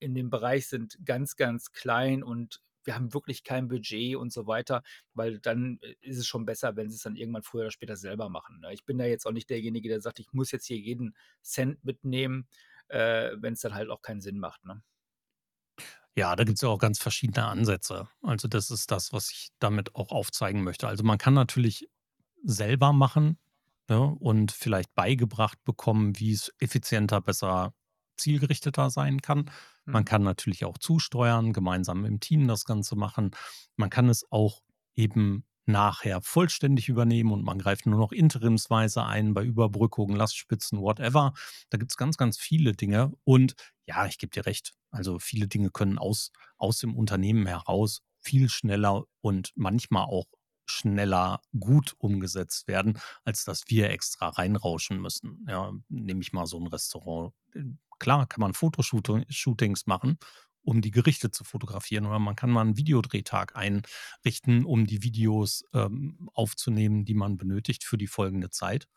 in 0.00 0.14
dem 0.14 0.30
Bereich 0.30 0.68
sind, 0.68 0.98
ganz, 1.04 1.36
ganz 1.36 1.72
klein 1.72 2.22
und 2.22 2.60
wir 2.84 2.94
haben 2.94 3.12
wirklich 3.12 3.44
kein 3.44 3.68
Budget 3.68 4.16
und 4.16 4.32
so 4.32 4.46
weiter, 4.46 4.82
weil 5.14 5.38
dann, 5.40 5.78
äh, 5.82 5.94
ist 6.00 6.18
es 6.18 6.26
schon 6.26 6.46
besser, 6.46 6.76
wenn 6.76 6.90
sie's 6.90 7.02
dann 7.02 7.16
irgendwann 7.16 7.42
früher 7.42 7.62
oder 7.62 7.70
später 7.70 7.96
selber 7.96 8.28
machen, 8.30 8.60
ne? 8.60 8.72
Ich 8.72 8.84
bin 8.86 8.98
da 8.98 9.04
jetzt 9.04 9.26
auch 9.26 9.32
nicht 9.32 9.50
derjenige, 9.50 9.88
der 9.88 10.00
sagt: 10.00 10.20
„Ich 10.20 10.32
muss 10.32 10.52
jetzt 10.52 10.66
hier 10.66 10.78
jeden 10.78 11.14
Cent 11.42 11.84
mitnehmen“, 11.84 12.48
äh, 12.88 13.32
wenn's 13.36 13.60
dann 13.60 13.74
halt 13.74 13.90
auch 13.90 14.02
keinen 14.02 14.20
Sinn 14.22 14.38
macht, 14.38 14.64
ne? 14.64 14.82
Ja, 16.16 16.34
da 16.36 16.44
gibt's 16.44 16.62
ja 16.62 16.68
auch 16.68 16.78
ganz 16.78 16.98
verschiedene 16.98 17.46
Ansätze. 17.46 18.08
Also, 18.22 18.48
das 18.48 18.70
ist 18.70 18.90
das, 18.90 19.12
was 19.12 19.30
ich 19.30 19.50
damit 19.60 19.94
auch 19.94 20.10
aufzeigen 20.10 20.64
möchte. 20.64 20.88
Also, 20.88 21.04
man 21.04 21.18
kann 21.18 21.34
natürlich 21.34 21.88
selber 22.44 22.92
machen, 22.92 23.38
ne, 23.88 24.00
und 24.02 24.52
vielleicht 24.52 24.94
beigebracht 24.94 25.64
bekommen, 25.64 26.18
wie 26.18 26.32
es 26.32 26.52
effizienter, 26.60 27.20
besser, 27.20 27.74
zielgerichteter 28.18 28.90
sein 28.90 29.22
kann. 29.22 29.50
Man 29.90 30.04
Mhm. 30.04 30.04
kann 30.04 30.22
natürlich 30.22 30.64
auch 30.64 30.78
zusteuern, 30.78 31.52
gemeinsam 31.52 32.04
im 32.04 32.20
Team 32.20 32.46
das 32.48 32.64
Ganze 32.64 32.96
machen. 32.96 33.30
Man 33.76 33.90
kann 33.90 34.08
es 34.08 34.24
auch 34.30 34.62
eben 34.94 35.44
nachher 35.66 36.22
vollständig 36.22 36.88
übernehmen 36.88 37.30
und 37.30 37.44
man 37.44 37.58
greift 37.58 37.84
nur 37.86 37.98
noch 37.98 38.12
interimsweise 38.12 39.04
ein 39.04 39.34
bei 39.34 39.44
Überbrückungen, 39.44 40.16
Lastspitzen, 40.16 40.80
whatever. 40.80 41.34
Da 41.70 41.76
gibt's 41.78 41.96
ganz, 41.98 42.16
ganz 42.16 42.38
viele 42.38 42.72
Dinge. 42.72 43.12
Und 43.24 43.54
ja, 43.86 44.06
ich 44.06 44.18
gebe 44.18 44.30
dir 44.30 44.46
recht. 44.46 44.72
Also 44.90 45.18
viele 45.18 45.46
Dinge 45.46 45.70
können 45.70 45.98
aus, 45.98 46.32
aus 46.56 46.78
dem 46.78 46.96
Unternehmen 46.96 47.46
heraus 47.46 48.00
viel 48.18 48.48
schneller 48.48 49.04
und 49.20 49.52
manchmal 49.56 50.04
auch 50.04 50.26
schneller 50.66 51.40
gut 51.58 51.94
umgesetzt 51.98 52.68
werden, 52.68 52.98
als 53.24 53.44
dass 53.44 53.64
wir 53.68 53.90
extra 53.90 54.28
reinrauschen 54.28 55.00
müssen. 55.00 55.46
Ja, 55.48 55.72
nehme 55.88 56.20
ich 56.20 56.32
mal 56.32 56.46
so 56.46 56.58
ein 56.58 56.66
Restaurant. 56.66 57.32
Klar 57.98 58.26
kann 58.26 58.40
man 58.40 58.54
Fotoshootings 58.54 59.86
machen, 59.86 60.18
um 60.62 60.80
die 60.82 60.90
Gerichte 60.90 61.30
zu 61.30 61.44
fotografieren, 61.44 62.06
oder 62.06 62.18
man 62.18 62.36
kann 62.36 62.50
mal 62.50 62.62
einen 62.62 62.76
Videodrehtag 62.76 63.56
einrichten, 63.56 64.64
um 64.64 64.86
die 64.86 65.02
Videos 65.02 65.64
ähm, 65.74 66.28
aufzunehmen, 66.34 67.04
die 67.04 67.14
man 67.14 67.36
benötigt 67.38 67.84
für 67.84 67.98
die 67.98 68.06
folgende 68.08 68.50
Zeit. 68.50 68.88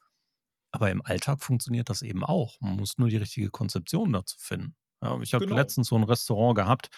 Aber 0.72 0.90
im 0.92 1.02
Alltag 1.06 1.44
funktioniert 1.44 1.90
das 1.90 2.02
eben 2.02 2.24
auch. 2.24 2.60
Man 2.62 2.78
muss 2.78 2.98
nur 2.98 3.10
die 3.10 3.18
richtige 3.18 3.50
Konzeption 3.50 4.14
dazu 4.14 4.38
finden. 4.40 4.76
Ja, 5.04 5.20
ich 5.22 5.34
habe 5.34 5.46
Genau. 5.46 5.54
letztens 5.54 5.88
so 5.90 5.96
ein 5.98 6.04
Restaurant 6.04 6.56
gehabt, 6.56 6.90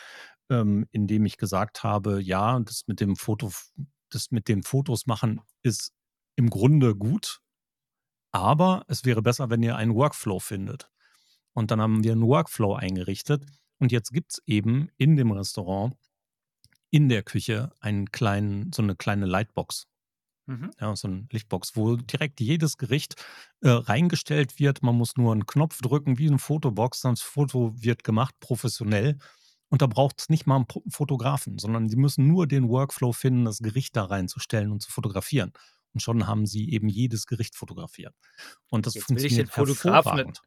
ähm, 0.49 0.85
in 0.91 1.07
dem 1.07 1.25
ich 1.25 1.37
gesagt 1.37 1.83
habe: 1.83 2.21
„Ja, 2.21 2.59
das 2.59 2.83
mit 2.87 2.99
dem 2.99 3.15
Foto 3.15 3.51
das 4.09 4.29
mit 4.31 4.47
dem 4.47 4.63
Fotos 4.63 5.07
machen 5.07 5.41
ist 5.63 5.91
im 6.35 6.49
Grunde 6.51 6.95
gut, 6.95 7.39
aber 8.33 8.85
es 8.89 9.05
wäre 9.05 9.21
besser, 9.23 9.49
wenn 9.51 9.63
ihr 9.63 9.77
einen 9.77 9.95
Workflow 9.95 10.39
findet.“ 10.39 10.91
Und 11.53 11.71
dann 11.71 11.81
haben 11.81 12.03
wir 12.03 12.13
einen 12.13 12.27
Workflow 12.27 12.75
eingerichtet 12.75 13.45
und 13.79 13.91
jetzt 13.91 14.11
gibt's 14.13 14.41
eben 14.45 14.89
in 14.97 15.15
dem 15.17 15.31
Restaurant 15.31 15.95
in 16.91 17.09
der 17.09 17.23
Küche 17.23 17.71
einen 17.79 18.11
kleinen 18.11 18.71
so 18.73 18.81
eine 18.83 18.95
kleine 18.95 19.25
Lightbox. 19.25 19.87
Mhm. 20.47 20.73
Ja, 20.81 20.95
so 20.95 21.07
'n 21.07 21.27
Lichtbox, 21.31 21.75
wo 21.77 21.95
direkt 21.97 22.41
jedes 22.41 22.77
Gericht, 22.77 23.15
äh, 23.61 23.69
reingestellt 23.69 24.59
wird. 24.59 24.83
Man 24.83 24.95
muss 24.97 25.15
nur 25.17 25.33
'n 25.33 25.45
Knopf 25.47 25.79
drücken 25.81 26.17
wie 26.19 26.29
'ne 26.29 26.39
Fotobox, 26.39 27.01
dann 27.01 27.13
das 27.15 27.21
Foto 27.23 27.73
wird 27.83 28.03
gemacht 28.03 28.35
professionell 28.39 29.19
Und 29.69 29.81
da 29.83 29.87
braucht 29.87 30.21
es 30.21 30.29
nicht 30.29 30.45
mal 30.47 30.57
einen 30.57 30.67
Fotografen, 30.91 31.59
sondern 31.59 31.89
sie 31.89 31.97
müssen 31.97 32.27
nur 32.27 32.47
den 32.47 32.69
Workflow 32.69 33.11
finden, 33.13 33.45
das 33.45 33.59
Gericht 33.59 33.95
da 33.97 34.05
reinzustellen 34.05 34.71
und 34.71 34.81
zu 34.83 34.91
fotografieren. 34.91 35.53
Und 35.93 36.01
schon 36.01 36.27
haben 36.27 36.45
sie 36.47 36.71
eben 36.71 36.89
jedes 36.89 37.27
Gericht 37.27 37.55
fotografiert. 37.57 38.15
Und 38.69 38.85
das 38.87 38.95
Jetzt 38.95 39.13
will 39.15 39.25
ich 39.25 39.33
den 39.33 39.45
funktioniert 39.45 39.49
Fotografen 39.49 40.23
hervorragend. 40.23 40.41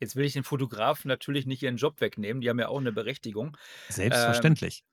Jetzt 0.00 0.16
will 0.16 0.24
ich 0.26 0.32
den 0.34 0.44
Fotografen 0.44 1.08
natürlich 1.08 1.46
nicht 1.46 1.62
ihren 1.62 1.76
Job 1.76 2.00
wegnehmen, 2.00 2.40
die 2.40 2.48
haben 2.50 2.58
ja 2.60 2.68
auch 2.68 2.80
'ne 2.80 2.92
Berechtigung. 2.92 3.56
Ähm, 4.10 4.58
Selbstverständlich. 4.70 4.84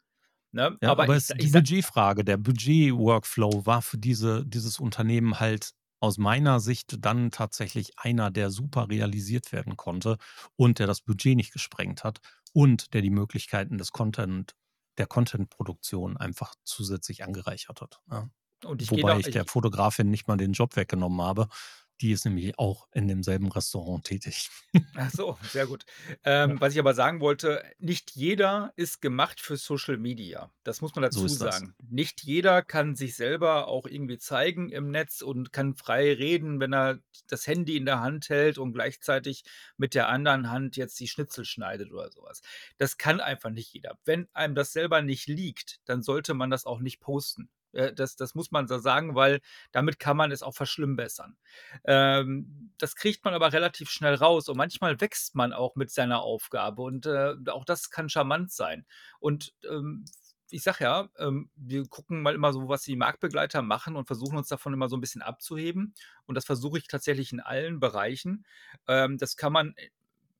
ne? 0.53 0.79
Ja, 0.83 0.95
Aber 0.95 1.03
aber 1.03 1.15
ich 1.15 1.17
es 1.17 1.27
sa 1.27 1.35
die 1.35 1.47
Budgetfrage, 1.47 2.23
der 2.25 2.37
Budget-Workflow 2.37 3.65
war 3.65 3.81
für 3.81 3.97
diese 3.97 4.45
dieses 4.45 4.79
Unternehmen 4.79 5.39
halt 5.39 5.71
aus 6.01 6.17
meiner 6.17 6.59
Sicht 6.59 6.97
dann 7.05 7.31
tatsächlich 7.31 7.93
einer, 7.97 8.31
der 8.31 8.51
super 8.51 8.89
realisiert 8.89 9.51
werden 9.53 9.77
konnte 9.77 10.17
und 10.57 10.79
der 10.79 10.87
das 10.87 11.01
Budget 11.01 11.35
nicht 11.37 11.53
gesprengt 11.53 12.03
hat 12.03 12.19
und 12.53 12.93
der 12.93 13.01
die 13.01 13.09
Möglichkeiten 13.11 13.77
des 13.77 13.91
Content 13.91 14.53
der 14.97 15.07
Content-Produktion 15.07 16.17
einfach 16.17 16.55
zusätzlich 16.63 17.23
angereichert 17.23 17.81
hat, 17.81 18.01
ja. 18.11 18.29
Ich 18.77 18.93
gehe 18.93 19.03
Wobei 19.03 19.17
ich 19.19 19.29
der 19.31 19.45
ich 19.45 19.47
Fotografin 19.47 20.09
nicht 20.11 20.27
mal 20.27 20.37
den 20.37 20.53
Job 20.53 20.75
weggenommen 20.75 21.21
habe. 21.21 21.47
Die 22.01 22.11
ist 22.11 22.25
nämlich 22.25 22.57
auch 22.59 22.87
in 22.93 23.07
demselben 23.07 23.51
Restaurant 23.51 24.05
tätig. 24.05 24.49
Ach 24.97 25.11
so, 25.11 25.37
sehr 25.51 25.67
gut. 25.67 25.85
Ja. 26.07 26.15
Ähm, 26.23 26.59
was 26.61 26.73
ich 26.73 26.79
aber 26.79 26.93
sagen 26.93 27.19
wollte, 27.19 27.63
nicht 27.79 28.11
jeder 28.11 28.71
ist 28.77 29.01
gemacht 29.01 29.41
für 29.41 29.57
Social 29.57 29.97
Media. 29.97 30.51
Das 30.63 30.81
muss 30.81 30.95
man 30.95 31.03
So 31.09 31.27
dazu 31.27 31.27
das. 31.37 31.37
sagen. 31.37 31.75
Nicht 31.79 32.23
jeder 32.23 32.61
kann 32.61 32.95
sich 32.95 33.15
selber 33.15 33.67
auch 33.67 33.85
irgendwie 33.87 34.17
zeigen 34.17 34.69
im 34.69 34.91
Netz 34.91 35.21
und 35.21 35.51
kann 35.51 35.75
frei 35.75 36.13
reden, 36.13 36.59
wenn 36.59 36.73
er 36.73 36.99
das 37.27 37.45
Handy 37.47 37.75
in 37.77 37.85
der 37.85 37.99
Hand 37.99 38.29
hält 38.29 38.57
und 38.57 38.73
gleichzeitig 38.73 39.43
mit 39.77 39.93
der 39.95 40.07
anderen 40.09 40.49
Hand 40.49 40.77
jetzt 40.77 40.99
die 40.99 41.07
Schnitzel 41.07 41.45
schneidet 41.45 41.91
oder 41.91 42.09
so 42.11 42.23
was. 42.23 42.41
Das 42.77 42.97
kann 42.97 43.19
einfach 43.19 43.49
nicht 43.49 43.73
jeder. 43.73 43.97
Wenn 44.05 44.27
einem 44.33 44.55
das 44.55 44.71
selber 44.73 45.01
nicht 45.01 45.27
liegt, 45.27 45.79
dann 45.85 46.03
sollte 46.03 46.33
man 46.33 46.49
das 46.49 46.65
auch 46.65 46.79
nicht 46.79 46.99
posten. 46.99 47.49
Äh, 47.75 47.93
das 47.93 48.15
das 48.15 48.35
muss 48.35 48.51
man 48.51 48.67
so 48.67 48.77
sagen, 48.79 49.15
weil 49.15 49.41
damit 49.71 49.99
kann 49.99 50.17
man 50.17 50.31
es 50.31 50.43
auch 50.43 50.55
verschlimmbessern. 50.55 51.37
Ähm, 51.85 52.71
das 52.77 52.95
kriegt 52.95 53.23
man 53.25 53.33
aber 53.33 53.53
relativ 53.53 53.89
schnell 53.89 54.15
raus 54.15 54.49
und 54.49 54.57
manchmal 54.57 54.99
wächst 55.01 55.35
man 55.35 55.53
auch 55.53 55.75
mit 55.75 55.91
seiner 55.91 56.21
Aufgabe 56.21 56.81
und, 56.83 57.05
äh, 57.05 57.35
auch 57.49 57.65
das 57.65 57.89
kann 57.91 58.09
charmant 58.09 58.51
sein. 58.51 58.85
Und, 59.19 59.53
ähm, 59.69 60.05
ich 60.51 60.63
sage 60.63 60.83
ja, 60.85 61.09
ähm, 61.17 61.49
wir 61.55 61.87
gucken 61.87 62.21
mal 62.21 62.35
immer 62.35 62.53
so, 62.53 62.69
was 62.69 62.83
die 62.83 62.95
Marktbegleiter 62.95 63.61
machen 63.63 63.95
und 63.95 64.05
versuchen 64.05 64.37
uns 64.37 64.47
davon 64.47 64.73
immer 64.73 64.89
so 64.89 64.95
'n 64.95 65.01
bisschen 65.01 65.21
abzuheben. 65.23 65.95
Und 66.27 66.35
das 66.35 66.45
versuche 66.45 66.77
ich 66.77 66.87
tatsächlich 66.87 67.33
in 67.33 67.39
allen 67.41 67.79
Bereichen. 67.79 68.45
Ähm, 68.87 69.17
das 69.17 69.37
kann 69.37 69.51
man, 69.53 69.73
äh, 69.77 69.89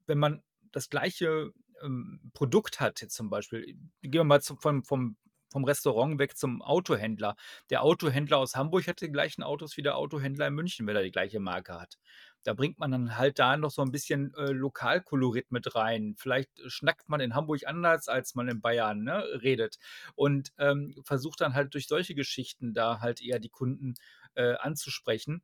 wenn 0.08 0.20
man 0.20 0.44
das 0.72 0.90
gleiche, 0.90 1.52
ähm, 1.84 2.22
Produkt 2.34 2.80
hat 2.82 3.02
jetzt 3.02 3.16
zum 3.16 3.30
Beispiel 3.30 3.66
gehen 4.02 4.14
wir 4.14 4.24
mal 4.26 4.42
zum 4.42 4.60
vom 4.60 4.84
vom 4.86 5.18
vom 5.56 5.64
Restaurant 5.66 6.20
weg 6.20 6.38
zum 6.38 6.62
Autohändler. 6.62 7.36
Der 7.70 7.82
Autohändler 7.84 8.38
aus 8.40 8.56
Hamburg 8.56 8.88
hat 8.88 9.02
die 9.02 9.12
gleichen 9.12 9.44
Autos 9.44 9.78
wie 9.78 9.82
der 9.84 9.98
Autohändler 9.98 10.48
in 10.48 10.54
München, 10.56 10.86
wenn 10.88 10.96
er 10.98 11.04
die 11.04 11.12
gleiche 11.12 11.40
Marke 11.40 11.80
hat. 11.80 11.98
Da 12.44 12.54
bringt 12.54 12.78
man 12.80 12.92
dann 12.92 13.18
halt 13.18 13.40
da 13.40 13.58
noch 13.58 13.72
so 13.72 13.82
'n 13.82 13.92
bisschen, 13.92 14.34
äh, 14.36 14.52
Lokalkolorit 14.52 15.52
mit 15.52 15.76
rein. 15.76 16.16
Vielleicht 16.18 16.52
schnackt 16.68 17.10
man 17.10 17.20
in 17.22 17.36
Hamburg 17.36 17.62
anders, 17.68 18.08
als 18.08 18.36
man 18.36 18.48
in 18.50 18.62
Bayern, 18.62 19.04
ne, 19.04 19.24
redet 19.42 19.78
und, 20.16 20.52
ähm, 20.60 20.96
versucht 21.06 21.42
dann 21.42 21.54
halt 21.56 21.74
durch 21.74 21.88
solche 21.88 22.16
Geschichten 22.16 22.74
da 22.74 23.00
halt 23.02 23.22
eher 23.22 23.40
die 23.40 23.50
Kunden, 23.50 23.96
äh, 24.36 24.56
anzusprechen. 24.56 25.42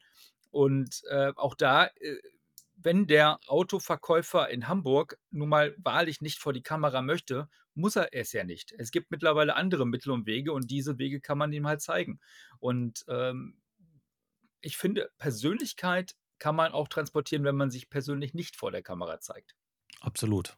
Und, 0.51 1.01
äh, 1.09 1.33
auch 1.35 1.55
da, 1.55 1.85
äh, 1.87 2.17
wenn 2.83 3.07
der 3.07 3.39
Autoverkäufer 3.47 4.49
in 4.49 4.67
Hamburg 4.67 5.17
nun 5.29 5.49
mal 5.49 5.75
wahrlich 5.77 6.21
nicht 6.21 6.39
vor 6.39 6.53
die 6.53 6.63
Kamera 6.63 7.01
möchte, 7.01 7.49
muss 7.73 7.95
er 7.95 8.09
es 8.13 8.33
ja 8.33 8.43
nicht. 8.43 8.73
Es 8.77 8.91
gibt 8.91 9.11
mittlerweile 9.11 9.55
andere 9.55 9.85
Mittel 9.85 10.11
und 10.11 10.25
Wege 10.25 10.53
und 10.53 10.69
diese 10.71 10.97
Wege 10.97 11.21
kann 11.21 11.37
man 11.37 11.53
ihm 11.53 11.67
halt 11.67 11.81
zeigen. 11.81 12.19
Und, 12.59 13.05
ähm, 13.07 13.61
ich 14.61 14.77
finde, 14.77 15.09
Persönlichkeit 15.17 16.15
kann 16.39 16.55
man 16.55 16.71
auch 16.71 16.87
transportieren, 16.87 17.43
wenn 17.43 17.55
man 17.55 17.71
sich 17.71 17.89
persönlich 17.89 18.33
nicht 18.33 18.55
vor 18.55 18.71
der 18.71 18.83
Kamera 18.83 19.19
zeigt. 19.19 19.55
Absolut. 19.99 20.57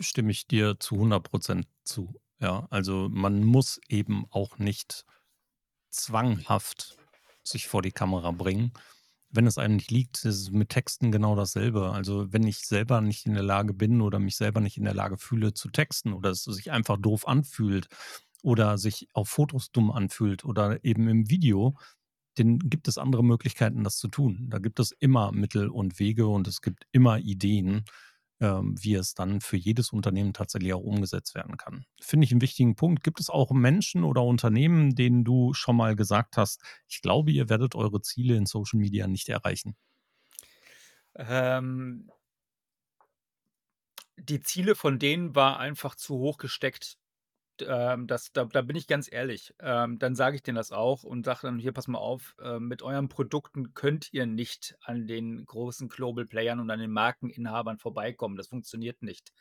Stimme 0.00 0.30
ich 0.30 0.46
dir 0.46 0.78
zu 0.78 0.96
100 0.96 1.22
% 1.22 1.66
zu. 1.84 2.20
Ja, 2.38 2.66
also 2.70 3.08
man 3.10 3.44
muss 3.44 3.80
eben 3.88 4.26
auch 4.30 4.58
nicht 4.58 5.04
zwanghaft 5.90 6.96
sich 7.44 7.68
vor 7.68 7.82
die 7.82 7.92
Kamera 7.92 8.30
bringen. 8.30 8.72
Wenn 9.32 9.46
es 9.46 9.58
einem 9.58 9.76
nicht 9.76 9.90
liegt, 9.92 10.16
ist 10.24 10.24
es 10.40 10.50
mit 10.50 10.70
Texten 10.70 11.12
genau 11.12 11.36
dasselbe. 11.36 11.92
Also, 11.92 12.32
wenn 12.32 12.44
ich 12.46 12.58
selber 12.66 13.00
nicht 13.00 13.26
in 13.26 13.34
der 13.34 13.44
Lage 13.44 13.74
bin 13.74 14.00
oder 14.00 14.18
mich 14.18 14.36
selber 14.36 14.60
nicht 14.60 14.76
in 14.76 14.84
der 14.84 14.94
Lage 14.94 15.18
fühle 15.18 15.54
zu 15.54 15.68
texten 15.70 16.12
oder 16.12 16.30
es 16.30 16.42
sich 16.44 16.70
einfach 16.72 16.96
doof 16.98 17.28
anfühlt 17.28 17.88
oder 18.42 18.76
sich 18.78 19.08
auf 19.14 19.28
Fotos 19.28 19.70
dumm 19.70 19.90
anfühlt 19.92 20.44
oder 20.44 20.84
eben 20.84 21.06
im 21.08 21.30
Video, 21.30 21.76
dann 22.36 22.58
gibt 22.58 22.88
es 22.88 22.98
andere 22.98 23.24
Möglichkeiten, 23.24 23.84
das 23.84 23.98
zu 23.98 24.08
tun. 24.08 24.48
Da 24.50 24.58
gibt 24.58 24.80
es 24.80 24.92
immer 24.98 25.32
Mittel 25.32 25.68
und 25.68 25.98
Wege 26.00 26.26
und 26.26 26.48
es 26.48 26.60
gibt 26.62 26.86
immer 26.92 27.18
Ideen, 27.18 27.84
wie 28.40 28.94
es 28.94 29.14
dann 29.14 29.40
für 29.40 29.56
jedes 29.56 29.90
Unternehmen 29.92 30.32
tatsächlich 30.32 30.72
auch 30.74 30.80
umgesetzt 30.82 31.34
werden 31.34 31.56
kann. 31.58 31.84
Finde 32.00 32.24
ich 32.26 32.32
'n 32.32 32.40
wichtigen 32.40 32.74
Punkt. 32.76 33.04
Gibt 33.04 33.20
es 33.20 33.30
auch 33.30 33.50
Menschen 33.52 34.04
oder 34.04 34.22
Unternehmen, 34.24 34.94
denen 34.94 35.24
du 35.24 35.52
schon 35.54 35.76
mal 35.76 35.96
gesagt 35.96 36.36
hast: 36.36 36.62
„Ich 36.88 37.02
glaube, 37.02 37.30
ihr 37.32 37.48
werdet 37.50 37.74
eure 37.74 38.00
Ziele 38.02 38.36
in 38.36 38.46
Social 38.46 38.78
Media 38.80 39.06
nicht 39.06 39.28
erreichen?“ 39.28 39.76
Ähm 41.16 42.10
die 44.18 44.40
Ziele 44.40 44.74
von 44.74 44.98
denen 44.98 45.34
war 45.34 45.58
einfach 45.60 45.94
zu 45.94 46.14
hoch 46.18 46.38
gesteckt. 46.38 46.96
Ähm, 47.66 48.06
das 48.06 48.32
da 48.32 48.44
da 48.44 48.62
bin 48.62 48.76
ich 48.76 48.86
ganz 48.86 49.10
ehrlich. 49.10 49.54
Ähm, 49.60 49.98
dann 49.98 50.14
sage 50.14 50.36
ich 50.36 50.42
denen 50.42 50.56
das 50.56 50.72
auch 50.72 51.02
und 51.04 51.24
sage 51.24 51.40
dann: 51.42 51.58
„Hier, 51.58 51.72
pass 51.72 51.88
mal 51.88 51.98
auf, 51.98 52.34
ähm, 52.42 52.68
mit 52.68 52.82
euren 52.82 53.08
Produkten 53.08 53.74
könnt 53.74 54.12
ihr 54.12 54.26
nicht 54.26 54.76
an 54.82 55.06
den 55.06 55.44
großen 55.46 55.88
Global 55.88 56.26
Playern 56.26 56.60
und 56.60 56.70
an 56.70 56.80
den 56.80 56.90
Markeninhabern 56.92 57.78
vorbeikommen. 57.78 58.36
Das 58.36 58.48
funktioniert 58.48 59.02
nicht. 59.02 59.32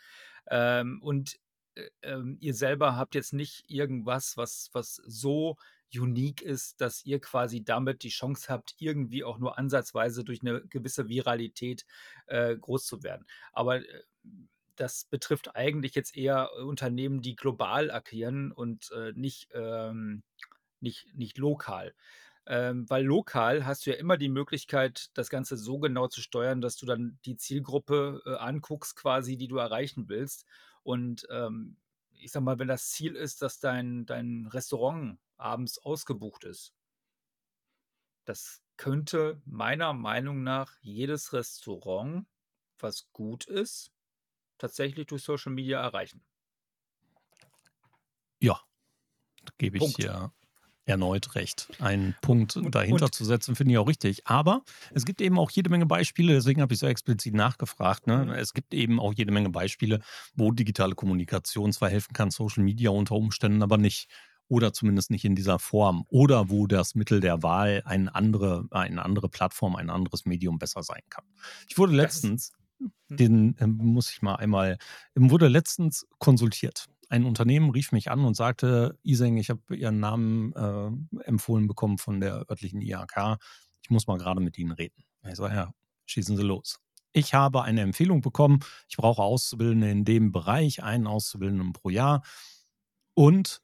Ähm, 0.49 0.99
und, 1.03 1.37
äh, 1.75 1.89
ähm, 2.03 2.37
ihr 2.41 2.53
selber 2.53 2.95
habt 2.97 3.15
jetzt 3.15 3.33
nicht 3.33 3.65
irgendwas, 3.69 4.37
was 4.37 4.69
was 4.73 4.95
so 5.07 5.57
unique 5.93 6.41
ist, 6.43 6.81
dass 6.81 7.03
ihr 7.05 7.19
quasi 7.21 7.63
damit 7.63 8.03
die 8.03 8.09
Chance 8.09 8.47
habt, 8.49 8.75
irgendwie 8.79 9.23
auch 9.23 9.39
nur 9.39 9.57
ansatzweise 9.57 10.23
durch 10.23 10.43
'ne 10.43 10.61
gewisse 10.69 11.07
Viralität, 11.09 11.85
äh, 12.27 12.55
groß 12.57 12.85
zu 12.85 13.03
werden.“ 13.03 13.25
Aber, 13.53 13.77
äh, 13.77 14.03
das 14.79 15.05
betrifft 15.05 15.55
eigentlich 15.55 15.95
jetzt 15.95 16.15
eher 16.17 16.51
Unternehmen, 16.55 17.21
die 17.21 17.35
global 17.35 17.91
agieren 17.91 18.51
und, 18.51 18.91
äh, 18.91 19.13
nicht, 19.15 19.49
ähm 19.53 20.23
nicht 20.81 21.13
nicht 21.15 21.37
lokal. 21.37 21.93
Ähm, 22.47 22.89
weil 22.89 23.05
lokal 23.05 23.65
hast 23.65 23.85
du 23.85 23.91
ja 23.91 23.97
immer 23.97 24.17
die 24.17 24.29
Möglichkeit, 24.29 25.09
das 25.15 25.29
Ganze 25.29 25.57
so 25.57 25.79
genau 25.79 26.07
zu 26.07 26.21
steuern, 26.21 26.61
dass 26.61 26.77
du 26.77 26.85
dann 26.85 27.19
die 27.25 27.37
Zielgruppe, 27.37 28.21
äh, 28.25 28.35
anguckst 28.37 28.95
quasi, 28.95 29.37
die 29.37 29.47
du 29.47 29.57
erreichen 29.57 30.09
willst. 30.09 30.45
Und, 30.83 31.27
ähm, 31.31 31.77
ich 32.17 32.31
sage 32.31 32.43
mal, 32.45 32.59
wenn 32.59 32.67
das 32.67 32.89
Ziel 32.89 33.15
ist, 33.15 33.41
dass 33.41 33.59
dein 33.59 34.05
dein 34.05 34.47
Restaurant 34.47 35.19
abends 35.37 35.77
ausgebucht 35.79 36.43
ist 36.45 36.73
das 38.25 38.61
könnte 38.77 39.41
meiner 39.45 39.93
Meinung 39.93 40.43
nach 40.43 40.77
jedes 40.81 41.33
Restaurant, 41.33 42.27
was 42.77 43.11
gut 43.11 43.45
ist, 43.45 43.91
tatsächlich 44.59 45.07
durch 45.07 45.23
Social 45.23 45.53
Media 45.53 45.81
erreichen. 45.81 46.23
Ja, 48.41 48.59
da 49.45 49.53
gebe 49.57 49.77
ich 49.77 49.83
Punkt. 49.83 49.97
dir 49.97 50.33
erneut 50.85 51.35
recht. 51.35 51.69
Einen 51.79 52.15
Punkt 52.21 52.57
und 52.57 52.73
dahinter 52.75 53.05
und 53.05 53.15
zu 53.15 53.25
setzen, 53.25 53.55
finde 53.55 53.73
ich 53.73 53.77
auch 53.77 53.87
richtig. 53.87 54.27
Aber 54.27 54.63
es 54.93 55.05
gibt 55.05 55.21
eben 55.21 55.39
auch 55.39 55.51
jede 55.51 55.69
Menge 55.69 55.85
Beispiele, 55.85 56.33
deswegen 56.33 56.61
habe 56.61 56.73
ich 56.73 56.79
so 56.79 56.87
explizit 56.87 57.35
nachgefragt, 57.35 58.07
ne? 58.07 58.25
Mhm. 58.25 58.31
Es 58.31 58.53
gibt 58.53 58.73
eben 58.73 58.99
auch 58.99 59.13
jede 59.13 59.31
Menge 59.31 59.49
Beispiele, 59.51 60.01
wo 60.35 60.51
digitale 60.51 60.95
Kommunikation 60.95 61.73
zwar 61.73 61.89
helfen 61.89 62.13
kann, 62.13 62.31
Social 62.31 62.63
Media 62.63 62.89
unter 62.89 63.15
Umständen 63.15 63.63
aber 63.63 63.77
nicht 63.77 64.09
oder 64.47 64.73
zumindest 64.73 65.11
nicht 65.11 65.25
in 65.25 65.35
dieser 65.35 65.59
Form 65.59 66.05
oder 66.09 66.49
wo 66.49 66.67
das 66.67 66.95
Mittel 66.95 67.19
der 67.19 67.43
Wahl 67.43 67.83
eine 67.85 68.15
andere 68.15 68.65
eine 68.71 69.05
andere 69.05 69.29
Plattform, 69.29 69.75
ein 69.75 69.91
anderes 69.91 70.25
Medium 70.25 70.57
besser 70.59 70.83
sein 70.83 71.03
kann. 71.09 71.25
Ich 71.69 71.77
wurde 71.77 71.93
letztens. 71.93 72.51
Den, 73.09 73.55
ähm 73.59 73.77
muss 73.77 74.11
ich 74.11 74.21
mal 74.21 74.35
einmal 74.35 74.77
wurde 75.15 75.47
letztens 75.47 76.07
konsultiert. 76.19 76.87
Ein 77.09 77.25
Unternehmen 77.25 77.71
rief 77.71 77.91
mich 77.91 78.11
an 78.11 78.23
und 78.25 78.35
sagte: 78.35 78.97
„Iseng, 79.03 79.37
ich 79.37 79.49
habe 79.49 79.75
Ihren 79.75 79.99
Namen, 79.99 80.53
äh, 80.53 81.23
empfohlen 81.23 81.67
bekommen 81.67 81.97
von 81.97 82.19
der 82.19 82.45
örtlichen 82.49 82.81
IHK. 82.81 83.37
Ich 83.81 83.89
muss 83.89 84.07
mal 84.07 84.17
grade 84.17 84.41
mit 84.41 84.57
Ihnen 84.57 84.71
reden.“ 84.71 85.03
Ich 85.27 85.35
so: 85.35 85.47
„Ja, 85.47 85.71
schießen 86.05 86.37
Sie 86.37 86.43
los.“ 86.43 86.79
Ich 87.13 87.33
habe 87.33 87.63
eine 87.63 87.81
Empfehlung 87.81 88.21
bekommen. 88.21 88.59
Ich 88.87 88.97
brauche 88.97 89.23
Auszubildende 89.23 89.89
in 89.89 90.05
dem 90.05 90.31
Bereich, 90.31 90.83
einen 90.83 91.07
Auszubildenden 91.07 91.73
pro 91.73 91.89
Jahr. 91.89 92.23
Und 93.15 93.61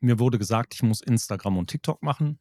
mir 0.00 0.18
wurde 0.18 0.38
gesagt, 0.38 0.74
ich 0.74 0.82
muss 0.82 1.00
Instagram 1.02 1.58
und 1.58 1.70
TikTok 1.70 2.02
machen. 2.02 2.38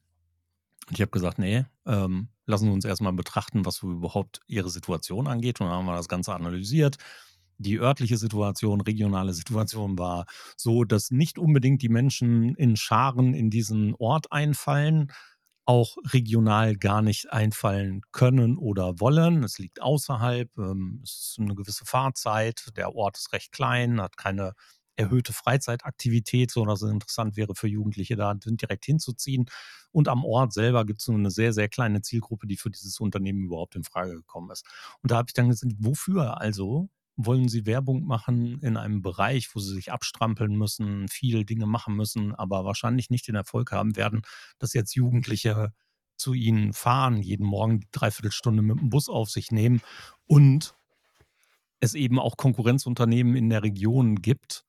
Und 0.87 0.93
ich 0.95 1.01
habe 1.01 1.11
gesagt: 1.11 1.39
„Ne, 1.39 1.67
ähm, 1.85 2.29
lassen 2.45 2.65
Sie 2.65 2.71
uns 2.71 2.85
erst 2.85 3.01
mal 3.01 3.13
betrachten, 3.13 3.65
was 3.65 3.81
überhaupt 3.83 4.41
Ihre 4.47 4.69
Situation 4.69 5.27
angeht.“ 5.27 5.61
Und 5.61 5.67
dann 5.67 5.75
haben 5.77 5.85
wir 5.85 5.95
das 5.95 6.09
Ganze 6.09 6.33
analysiert. 6.33 6.97
die 7.57 7.79
örtliche 7.79 8.17
Situation, 8.17 8.81
regionale 8.81 9.33
Situation 9.33 9.97
war 9.99 10.25
so, 10.57 10.83
dass 10.83 11.11
nicht 11.11 11.37
unbedingt 11.39 11.81
die 11.83 11.89
Menschen 11.89 12.55
in 12.55 12.75
Scharen 12.75 13.33
in 13.35 13.49
diesen 13.51 13.93
Ort 13.99 14.31
einfallen, 14.31 15.11
auch 15.65 15.95
regional 16.11 16.75
gar 16.75 17.01
nicht 17.01 17.31
einfallen 17.31 18.01
können 18.11 18.57
oder 18.57 18.99
wollen. 18.99 19.43
Es 19.43 19.59
liegt 19.59 19.81
außerhalb, 19.81 20.49
ähm, 20.57 21.01
es 21.03 21.11
ist 21.31 21.39
eine 21.39 21.55
gewisse 21.55 21.85
Fahrzeit, 21.85 22.71
der 22.75 22.95
Ort 22.95 23.17
ist 23.17 23.31
recht 23.33 23.51
klein, 23.51 24.01
hat 24.01 24.17
keine 24.17 24.53
erhöhte 25.01 25.33
Freizeitaktivität, 25.33 26.51
so 26.51 26.65
dass 26.65 26.81
es 26.81 26.91
interessant 26.91 27.35
wäre 27.35 27.55
für 27.55 27.67
Jugendliche, 27.67 28.15
da 28.15 28.33
direkt 28.33 28.85
hinzuziehen. 28.85 29.45
Und 29.91 30.07
am 30.07 30.23
Ort 30.23 30.53
selber 30.53 30.85
gibt 30.85 31.01
es 31.01 31.07
nur 31.07 31.17
eine 31.17 31.31
sehr, 31.31 31.53
sehr 31.53 31.67
kleine 31.67 32.01
Zielgruppe, 32.01 32.47
die 32.47 32.57
für 32.57 32.69
dieses 32.69 32.99
Unternehmen 32.99 33.43
überhaupt 33.43 33.75
in 33.75 33.83
Frage 33.83 34.13
gekommen 34.13 34.51
ist. 34.51 34.65
Und 35.01 35.11
da 35.11 35.17
habe 35.17 35.27
ich 35.29 35.33
dann 35.33 35.49
gesagt, 35.49 35.73
wofür 35.79 36.39
also 36.39 36.89
wollen 37.17 37.49
sie 37.49 37.65
Werbung 37.65 38.05
machen 38.05 38.59
in 38.61 38.77
einem 38.77 39.01
Bereich, 39.01 39.53
wo 39.53 39.59
sie 39.59 39.73
sich 39.73 39.91
abstrampeln 39.91 40.55
müssen, 40.55 41.07
viele 41.07 41.45
Dinge 41.45 41.65
machen 41.65 41.95
müssen, 41.95 42.33
aber 42.33 42.63
wahrscheinlich 42.65 43.09
nicht 43.09 43.27
den 43.27 43.35
Erfolg 43.35 43.71
haben 43.71 43.95
werden, 43.95 44.21
dass 44.59 44.73
jetzt 44.73 44.95
Jugendliche 44.95 45.73
zu 46.15 46.33
ihnen 46.33 46.73
fahren, 46.73 47.21
jeden 47.21 47.45
Morgen 47.45 47.79
die 47.81 47.87
Dreiviertelstunde 47.91 48.61
mit 48.61 48.79
dem 48.79 48.89
Bus 48.89 49.09
auf 49.09 49.29
sich 49.29 49.51
nehmen 49.51 49.81
und 50.27 50.75
es 51.79 51.95
eben 51.95 52.19
auch 52.19 52.37
Konkurrenzunternehmen 52.37 53.35
in 53.35 53.49
der 53.49 53.63
Region 53.63 54.21
gibt, 54.21 54.63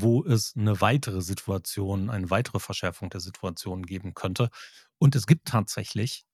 wo 0.00 0.24
es 0.24 0.54
eine 0.56 0.80
weitere 0.80 1.22
Situation, 1.22 2.10
eine 2.10 2.30
weitere 2.30 2.58
Verschärfung 2.58 3.10
der 3.10 3.20
Situation 3.20 3.84
geben 3.84 4.14
könnte. 4.14 4.50
Und 4.98 5.14
es 5.14 5.26
gibt 5.26 5.48
tatsächlich 5.48 6.24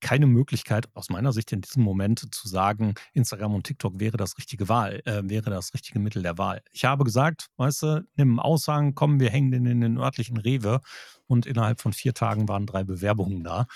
keine 0.00 0.26
Möglichkeit, 0.26 0.88
aus 0.94 1.10
meiner 1.10 1.32
Sicht 1.32 1.52
in 1.52 1.60
diesem 1.60 1.82
Moment 1.82 2.34
zu 2.34 2.48
sagen, 2.48 2.94
Instagram 3.12 3.54
und 3.54 3.64
TikTok 3.64 4.00
wäre 4.00 4.16
das 4.16 4.38
richtige 4.38 4.68
Wahl, 4.68 5.02
äh, 5.04 5.22
wäre 5.24 5.50
das 5.50 5.74
richtige 5.74 5.98
Mittel 5.98 6.22
der 6.22 6.38
Wahl. 6.38 6.62
Ich 6.72 6.84
habe 6.84 7.04
gesagt, 7.04 7.48
weißt 7.56 7.82
du, 7.82 8.08
nimm 8.16 8.40
Aussagen, 8.40 8.94
komm, 8.94 9.20
wir 9.20 9.30
hängen 9.30 9.50
den 9.50 9.66
in 9.66 9.80
den 9.80 9.98
örtlichen 9.98 10.38
Rewe 10.38 10.80
und 11.26 11.46
innerhalb 11.46 11.80
von 11.80 11.92
vier 11.92 12.14
Tagen 12.14 12.48
waren 12.48 12.66
drei 12.66 12.82
Bewerbungen 12.82 13.44
da, 13.44 13.66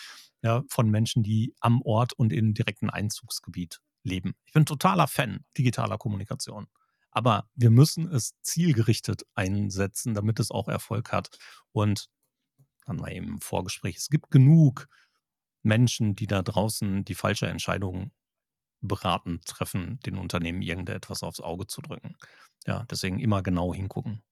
ja, 0.43 0.63
von 0.69 0.91
Menschen, 0.91 1.23
die 1.23 1.55
am 1.61 1.83
Ort 1.83 2.15
und 2.15 2.33
im 2.33 2.55
direkten 2.55 2.91
Einzugsgebiet 2.91 3.81
leben. 4.03 4.35
Ich 4.45 4.53
bin 4.53 4.67
totaler 4.67 5.09
Fan 5.09 5.45
digitaler 5.57 5.99
Kommunikation. 5.99 6.67
Aber 7.15 7.49
wir 7.55 7.71
müssen 7.71 8.13
es 8.13 8.35
zielgerichtet 8.43 9.25
einsetzen, 9.35 10.15
damit 10.15 10.41
es 10.41 10.51
auch 10.51 10.69
Erfolg 10.69 11.13
hat. 11.13 11.39
Und 11.73 12.11
dann 12.85 13.01
war 13.01 13.11
eben 13.11 13.29
im 13.29 13.41
Vorgespräch, 13.41 13.97
es 13.97 14.09
gibt 14.09 14.31
genug 14.31 14.89
Menschen, 15.63 16.15
die 16.17 16.27
da 16.27 16.43
draußen 16.43 17.05
die 17.05 17.15
falsche 17.15 17.47
Entscheidung 17.47 18.13
beraten, 18.81 19.41
treffen, 19.47 19.99
den 20.01 20.19
Unternehmen 20.19 20.61
irgendetwas 20.61 21.23
aufs 21.23 21.41
Auge 21.41 21.67
zu 21.67 21.81
drücken. 21.81 22.17
Ja, 22.67 22.85
deswegen 22.91 23.19
immer 23.19 23.43
genau 23.43 23.73
hingucken. 23.73 24.23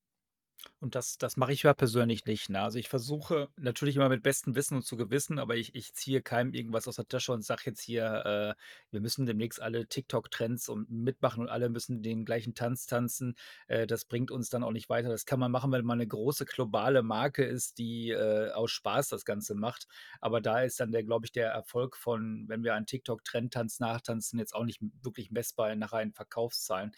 Und 0.80 0.94
das 0.96 1.16
das 1.18 1.36
mache 1.36 1.52
ich 1.52 1.62
ja 1.62 1.74
persönlich 1.74 2.24
nicht, 2.26 2.50
ne? 2.50 2.60
Also, 2.60 2.78
ich 2.78 2.88
versuche 2.88 3.48
natürlich 3.56 3.96
immer 3.96 4.08
mit 4.08 4.22
bestem 4.22 4.54
Wissen 4.56 4.76
und 4.76 4.82
zu 4.82 4.96
Gewissen, 4.96 5.38
aber 5.38 5.56
ich 5.56 5.74
ich 5.74 5.94
ziehe 5.94 6.22
keinem 6.22 6.54
irgendwas 6.54 6.88
aus 6.88 6.96
der 6.96 7.06
Tasche 7.06 7.32
und 7.32 7.42
sage 7.44 7.62
jetzt 7.66 7.80
hier, 7.82 8.56
äh, 8.58 8.62
wir 8.90 9.00
müssen 9.00 9.24
demnächst 9.26 9.62
alle 9.62 9.86
TikTok-Trends 9.86 10.68
und 10.68 10.90
mitmachen 10.90 11.42
und 11.42 11.48
alle 11.48 11.68
müssen 11.68 12.02
den 12.02 12.24
gleichen 12.24 12.54
Tanz 12.54 12.86
tanzen. 12.86 13.36
Äh, 13.68 13.86
das 13.86 14.04
bringt 14.04 14.30
uns 14.30 14.50
dann 14.50 14.64
auch 14.64 14.72
nicht 14.72 14.88
weiter. 14.88 15.08
Das 15.08 15.24
kann 15.26 15.38
man 15.40 15.52
machen, 15.52 15.70
wenn 15.72 15.84
man 15.84 15.98
eine 16.00 16.08
große 16.08 16.44
globale 16.46 17.02
Marke 17.02 17.44
ist, 17.44 17.78
die, 17.78 18.10
äh, 18.10 18.50
aus 18.52 18.70
Spaß 18.72 19.08
das 19.08 19.24
Ganze 19.24 19.54
macht. 19.54 19.86
Aber 20.20 20.40
da 20.40 20.62
ist 20.62 20.80
dann 20.80 20.90
der 20.92 21.04
glaube 21.04 21.26
ich, 21.26 21.32
der 21.32 21.50
Erfolg 21.50 21.96
von, 21.96 22.44
wenn 22.48 22.64
wir 22.64 22.74
einen 22.74 22.86
TikTok-Trendtanz 22.86 23.78
nachtanzen, 23.80 24.38
jetzt 24.38 24.54
auch 24.54 24.64
nicht 24.64 24.80
wirklich 25.02 25.30
messbar 25.30 25.74
nach 25.76 25.92
reinen 25.92 26.12
Verkaufszahlen. 26.12 26.92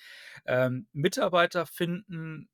Ähm, 0.47 0.87
Mitarbeiter 0.93 1.67
finden 1.67 2.49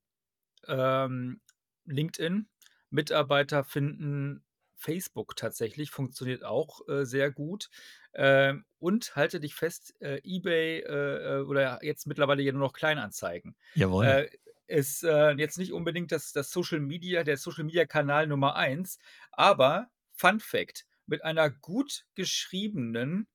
ähm, 0.67 1.41
LinkedIn. 1.85 2.47
Mitarbeiter 2.89 3.63
finden 3.63 4.43
Facebook 4.75 5.35
tatsächlich, 5.35 5.91
funktioniert 5.91 6.43
auch 6.43 6.87
äh, 6.87 7.05
sehr 7.05 7.31
gut. 7.31 7.69
Ähm, 8.13 8.65
und 8.79 9.15
halte 9.15 9.39
dich 9.39 9.55
fest, 9.55 9.95
äh, 10.01 10.19
eBay 10.23 10.79
äh, 10.79 11.39
äh 11.39 11.41
oder 11.43 11.83
jetzt 11.83 12.07
mittlerweile 12.07 12.41
ja 12.41 12.51
nur 12.51 12.61
noch 12.61 12.73
Kleinanzeigen. 12.73 13.55
Jawohl. 13.75 14.05
Äh, 14.05 14.29
ist 14.67 15.03
äh, 15.03 15.31
jetzt 15.33 15.57
nicht 15.57 15.73
unbedingt 15.73 16.11
das, 16.11 16.31
das 16.31 16.49
Social 16.51 16.79
Media, 16.79 17.23
der 17.23 17.37
Social 17.37 17.63
Media 17.63 17.85
Kanal 17.85 18.27
Nummer 18.27 18.55
eins, 18.55 18.99
aber 19.31 19.89
Fun 20.13 20.39
Fact: 20.39 20.85
Mit 21.05 21.23
einer 21.23 21.49
gut 21.49 22.05
geschriebenen 22.15 23.27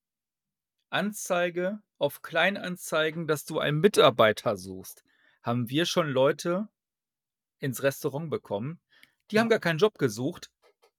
Anzeige 0.90 1.80
auf 1.98 2.22
Kleinanzeigen, 2.22 3.26
dass 3.26 3.44
du 3.44 3.58
einen 3.58 3.80
Mitarbeiter 3.80 4.56
suchst, 4.56 5.04
haben 5.42 5.68
wir 5.68 5.86
schon 5.86 6.08
Leute 6.08 6.68
ins 7.58 7.82
Restaurant 7.82 8.30
bekommen. 8.30 8.80
Die 9.30 9.40
haben 9.40 9.48
gar 9.48 9.58
keinen 9.60 9.78
Job 9.78 9.98
gesucht. 9.98 10.50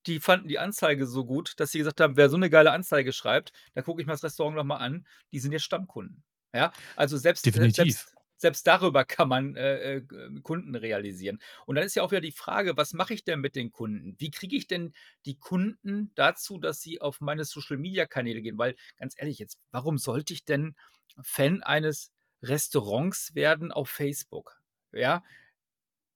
Die 0.06 0.20
fanden 0.20 0.48
die 0.48 0.60
Anzeige 0.60 1.06
so 1.06 1.26
gut, 1.26 1.54
dass 1.60 1.72
sie 1.72 1.80
gesagt 1.80 2.02
haben: 2.02 2.18
„Wer 2.18 2.30
so 2.30 2.38
eine 2.38 2.50
geile 2.50 2.72
Anzeige 2.72 3.14
schreibt, 3.14 3.52
da 3.76 3.82
gucke 3.82 4.02
ich 4.02 4.08
mir 4.08 4.14
das 4.14 4.24
Restaurant 4.24 4.56
noch 4.56 4.64
mal 4.64 4.78
an.“ 4.78 5.06
Die 5.34 5.40
sind 5.40 5.52
jetzt 5.52 5.64
Stammkunden. 5.66 6.24
Ja, 6.54 6.72
also 6.96 7.18
selbst 7.18 7.46
Definitiv. 7.46 7.74
selbst 7.74 8.16
selbst 8.40 8.68
darüber 8.68 9.04
kann 9.04 9.30
man, 9.30 9.56
äh, 9.56 9.96
äh, 9.98 10.02
Kunden 10.44 10.76
realisieren. 10.76 11.40
Und 11.66 11.76
dann 11.76 11.84
ist 11.86 11.96
ja 11.96 12.04
auch 12.04 12.12
wieder 12.12 12.22
die 12.22 12.32
Frage: 12.32 12.78
Was 12.78 12.94
mache 12.94 13.14
ich 13.16 13.24
denn 13.24 13.40
mit 13.42 13.56
den 13.56 13.72
Kunden? 13.72 14.16
Wie 14.20 14.32
kriege 14.32 14.56
ich 14.56 14.68
denn 14.68 14.94
die 15.26 15.38
Kunden 15.40 16.12
dazu, 16.16 16.60
dass 16.60 16.82
sie 16.82 17.02
auf 17.02 17.20
meine 17.22 17.46
Social-Media-Kanäle 17.46 18.42
gehen? 18.42 18.58
Weil 18.58 18.76
ganz 18.98 19.16
ehrlich 19.18 19.40
jetzt, 19.40 19.60
warum 19.72 19.98
sollte 19.98 20.34
ich 20.34 20.46
denn 20.46 20.76
Fan 21.24 21.64
eines 21.64 22.12
Restaurants 22.44 23.34
werden 23.36 23.72
auf 23.72 23.90
Facebook? 23.90 24.62
Ja, 24.94 25.24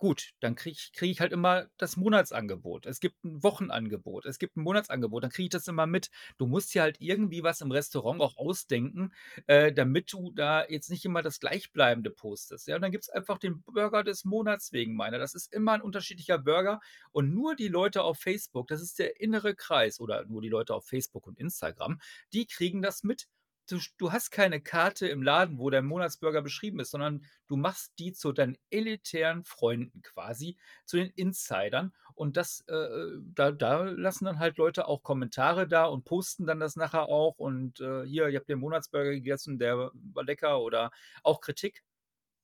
Gut, 0.02 0.32
dann 0.40 0.56
kriege 0.56 0.74
ich 0.76 0.94
kriege 0.94 1.12
ich 1.12 1.22
halt 1.22 1.32
immer 1.32 1.68
das 1.78 1.96
Monatsangebot. 1.96 2.88
Es 2.88 3.00
gibt 3.00 3.24
ein 3.24 3.44
Wochenangebot, 3.44 4.26
es 4.26 4.40
gibt 4.40 4.58
ein 4.58 4.64
Monatsangebot, 4.64 5.24
dann 5.24 5.30
kriege 5.30 5.44
ich 5.46 5.50
das 5.52 5.68
immer 5.68 5.86
mit. 5.86 6.10
Du 6.40 6.48
musst 6.48 6.74
dir 6.74 6.82
halt 6.82 6.98
irgendwie 7.00 7.44
was 7.44 7.62
im 7.62 7.70
Restaurant 7.72 8.20
auch 8.20 8.36
ausdenken, 8.36 9.14
äh, 9.46 9.72
damit 9.72 10.12
du 10.12 10.32
da 10.32 10.66
jetzt 10.68 10.90
nicht 10.90 11.06
immer 11.06 11.22
das 11.22 11.40
Gleichbleibende 11.40 12.10
postest, 12.10 12.68
ja? 12.68 12.78
Und 12.78 12.82
dann 12.82 12.92
gibt 12.92 13.04
es 13.04 13.10
einfach 13.12 13.38
den 13.38 13.62
Burger 13.62 14.04
des 14.04 14.26
Monats 14.26 14.72
wegen 14.72 14.96
meiner. 14.96 15.20
Das 15.20 15.36
ist 15.36 15.54
immer 15.54 15.74
ein 15.74 15.82
unterschiedlicher 15.84 16.40
Burger 16.40 16.80
und 17.12 17.32
nur 17.32 17.56
die 17.56 17.68
Leute 17.68 18.02
auf 18.02 18.18
Facebook, 18.18 18.70
das 18.70 18.82
ist 18.82 18.98
der 18.98 19.20
innere 19.22 19.54
Kreis 19.54 20.00
oder 20.00 20.26
nur 20.26 20.42
die 20.42 20.50
Leute 20.50 20.74
auf 20.74 20.88
Facebook 20.88 21.28
und 21.28 21.38
Instagram, 21.38 22.00
die 22.34 22.48
kriegen 22.48 22.82
das 22.82 23.04
mit 23.04 23.28
du, 23.72 23.80
du 23.98 24.12
hast 24.12 24.32
keine 24.32 24.62
Karte 24.62 25.08
im 25.08 25.24
Laden, 25.24 25.58
wo 25.58 25.70
der 25.70 25.82
Monatsburger 25.82 26.42
beschrieben 26.42 26.80
ist, 26.80 26.92
sondern 26.92 27.26
du 27.48 27.56
machst 27.56 27.94
die 28.00 28.14
zu 28.14 28.32
deinen 28.32 28.58
elitären 28.70 29.44
Freunden 29.44 30.02
quasi, 30.02 30.58
zu 30.86 30.98
den 30.98 31.10
Insidern. 31.10 31.94
Und 32.14 32.38
das, 32.38 32.64
äh, 32.68 32.74
äh, 32.74 33.20
da, 33.34 33.52
da 33.52 33.84
lassen 33.84 34.26
dann 34.26 34.40
halt 34.40 34.58
Leute 34.58 34.88
auch 34.88 35.04
Kommentare 35.04 35.68
da 35.68 35.86
und 35.86 36.06
posten 36.06 36.46
dann 36.46 36.60
das 36.60 36.76
nachher 36.76 37.10
auch. 37.10 37.38
Und 37.38 37.80
äh, 37.80 38.04
hier, 38.06 38.28
ihr 38.30 38.40
habt 38.40 38.50
den 38.50 38.60
Monatsburger 38.60 39.12
gegessen, 39.12 39.60
der 39.60 39.92
war 39.94 40.24
lecker 40.24 40.62
oder 40.62 40.92
auch 41.24 41.42
Kritik 41.42 41.84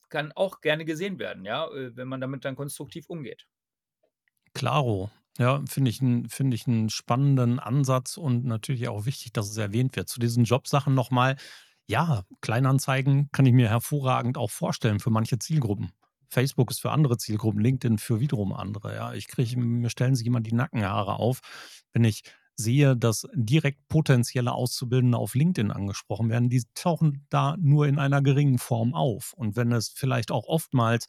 kann 0.09 0.31
auch 0.33 0.61
gerne 0.61 0.85
gesehen 0.85 1.19
werden, 1.19 1.45
ja, 1.45 1.67
äh, 1.67 1.95
wenn 1.95 2.07
man 2.07 2.21
damit 2.21 2.45
dann 2.45 2.55
konstruktiv 2.55 3.09
umgeht. 3.09 3.45
Klaro. 4.53 5.11
Ja, 5.38 5.62
finde 5.69 5.91
ich 5.91 6.02
'n 6.02 6.28
finde 6.30 6.56
ich 6.56 6.65
'n 6.67 6.89
spannenden 6.89 7.60
Ansatz 7.60 8.17
und 8.17 8.43
natürlich 8.45 8.88
auch 8.88 9.06
wichtig, 9.06 9.34
dass 9.34 9.50
es 9.50 9.58
erwähnt 9.58 9.95
wird. 9.95 10.10
Zu 10.10 10.19
diesen 10.19 10.45
Jobsachen 10.45 10.95
nochmal. 10.95 11.36
Ja, 11.88 12.23
Kleinanzeigen 12.41 13.30
kann 13.32 13.45
ich 13.45 13.54
mir 13.54 13.69
hervorragend 13.69 14.38
auch 14.38 14.50
vorstellen 14.52 15.00
für 15.00 15.10
manche 15.12 15.38
Zielgruppen. 15.39 15.91
Facebook 16.30 16.71
ist 16.71 16.82
für 16.82 16.91
andere 16.91 17.17
Zielgruppen, 17.17 17.62
LinkedIn 17.62 18.00
für 18.00 18.19
wiederum 18.19 18.52
andere, 18.54 18.95
ja. 18.95 19.13
Ich 19.13 19.28
kriege 19.28 19.58
mir 19.60 19.89
stellen 19.89 20.15
sich 20.15 20.26
immer 20.28 20.41
die 20.41 20.54
Nackenhaare 20.54 21.13
auf, 21.19 21.39
wenn 21.93 22.04
ich 22.04 22.23
sehe, 22.56 22.97
dass 22.97 23.28
direkt 23.36 23.88
potenzielle 23.88 24.52
Auszubildende 24.54 25.17
auf 25.19 25.36
LinkedIn 25.36 25.69
angesprochen 25.71 26.30
werden. 26.30 26.50
Die 26.50 26.63
tauchen 26.73 27.26
da 27.30 27.56
nur 27.60 27.88
in 27.88 28.00
einer 28.00 28.21
geringen 28.23 28.58
Form 28.58 28.95
auf. 28.95 29.34
Und 29.34 29.56
wenn 29.56 29.71
es 29.71 29.89
vielleicht 29.89 30.32
auch 30.32 30.47
oftmals 30.47 31.06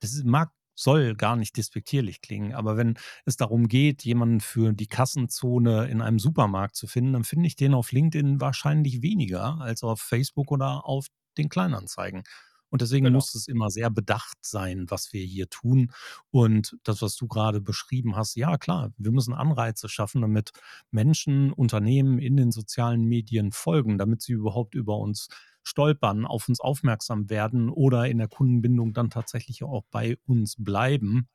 das 0.00 0.22
mag 0.24 0.50
soll 0.82 1.14
gar 1.14 1.36
nicht 1.36 1.56
despektierlich 1.56 2.20
klingen, 2.20 2.54
aber 2.54 2.76
wenn 2.76 2.94
es 3.24 3.36
darum 3.36 3.68
geht, 3.68 4.04
jemanden 4.04 4.40
für 4.40 4.72
die 4.72 4.86
Kassenzone 4.88 5.86
in 5.88 6.00
einem 6.02 6.18
Supermarkt 6.18 6.76
zu 6.76 6.86
finden, 6.86 7.12
dann 7.14 7.24
finde 7.24 7.46
ich 7.46 7.56
den 7.56 7.74
auf 7.74 7.92
LinkedIn 7.92 8.40
wahrscheinlich 8.40 9.02
weniger 9.02 9.60
als 9.60 9.82
auf 9.82 10.00
Facebook 10.00 10.50
oder 10.50 10.86
auf 10.86 11.06
den 11.38 11.48
Kleinanzeigen. 11.48 12.24
Und 12.70 12.82
deswegen 12.82 13.06
Genau. 13.06 13.16
muss 13.16 13.34
es 13.34 13.48
immer 13.48 13.70
sehr 13.70 13.90
bedacht 13.90 14.38
sein, 14.42 14.86
was 14.88 15.12
wir 15.12 15.24
hier 15.24 15.48
tun. 15.48 15.92
Und 16.30 16.76
das, 16.84 17.02
was 17.02 17.16
du 17.16 17.26
gerade 17.28 17.60
beschrieben 17.60 18.16
hast, 18.16 18.36
ja 18.36 18.56
klar, 18.58 18.92
wir 18.96 19.10
müssen 19.12 19.34
Anreize 19.34 19.88
schaffen, 19.88 20.22
damit 20.22 20.52
Menschen, 20.90 21.52
Unternehmen 21.52 22.18
in 22.18 22.36
den 22.36 22.52
sozialen 22.52 23.04
Medien 23.04 23.52
folgen, 23.52 23.98
damit 23.98 24.22
sie 24.22 24.32
überhaupt 24.32 24.74
über 24.74 24.96
uns 24.98 25.28
stolpern, 25.62 26.24
auf 26.26 26.48
uns 26.48 26.60
aufmerksam 26.60 27.28
werden 27.30 27.68
oder 27.68 28.08
in 28.08 28.18
der 28.18 28.28
Kundenbindung 28.28 28.92
dann 28.94 29.10
tatsächlich 29.10 29.62
auch 29.62 29.84
bei 29.90 30.16
uns 30.26 30.56
bleiben. 30.58 31.28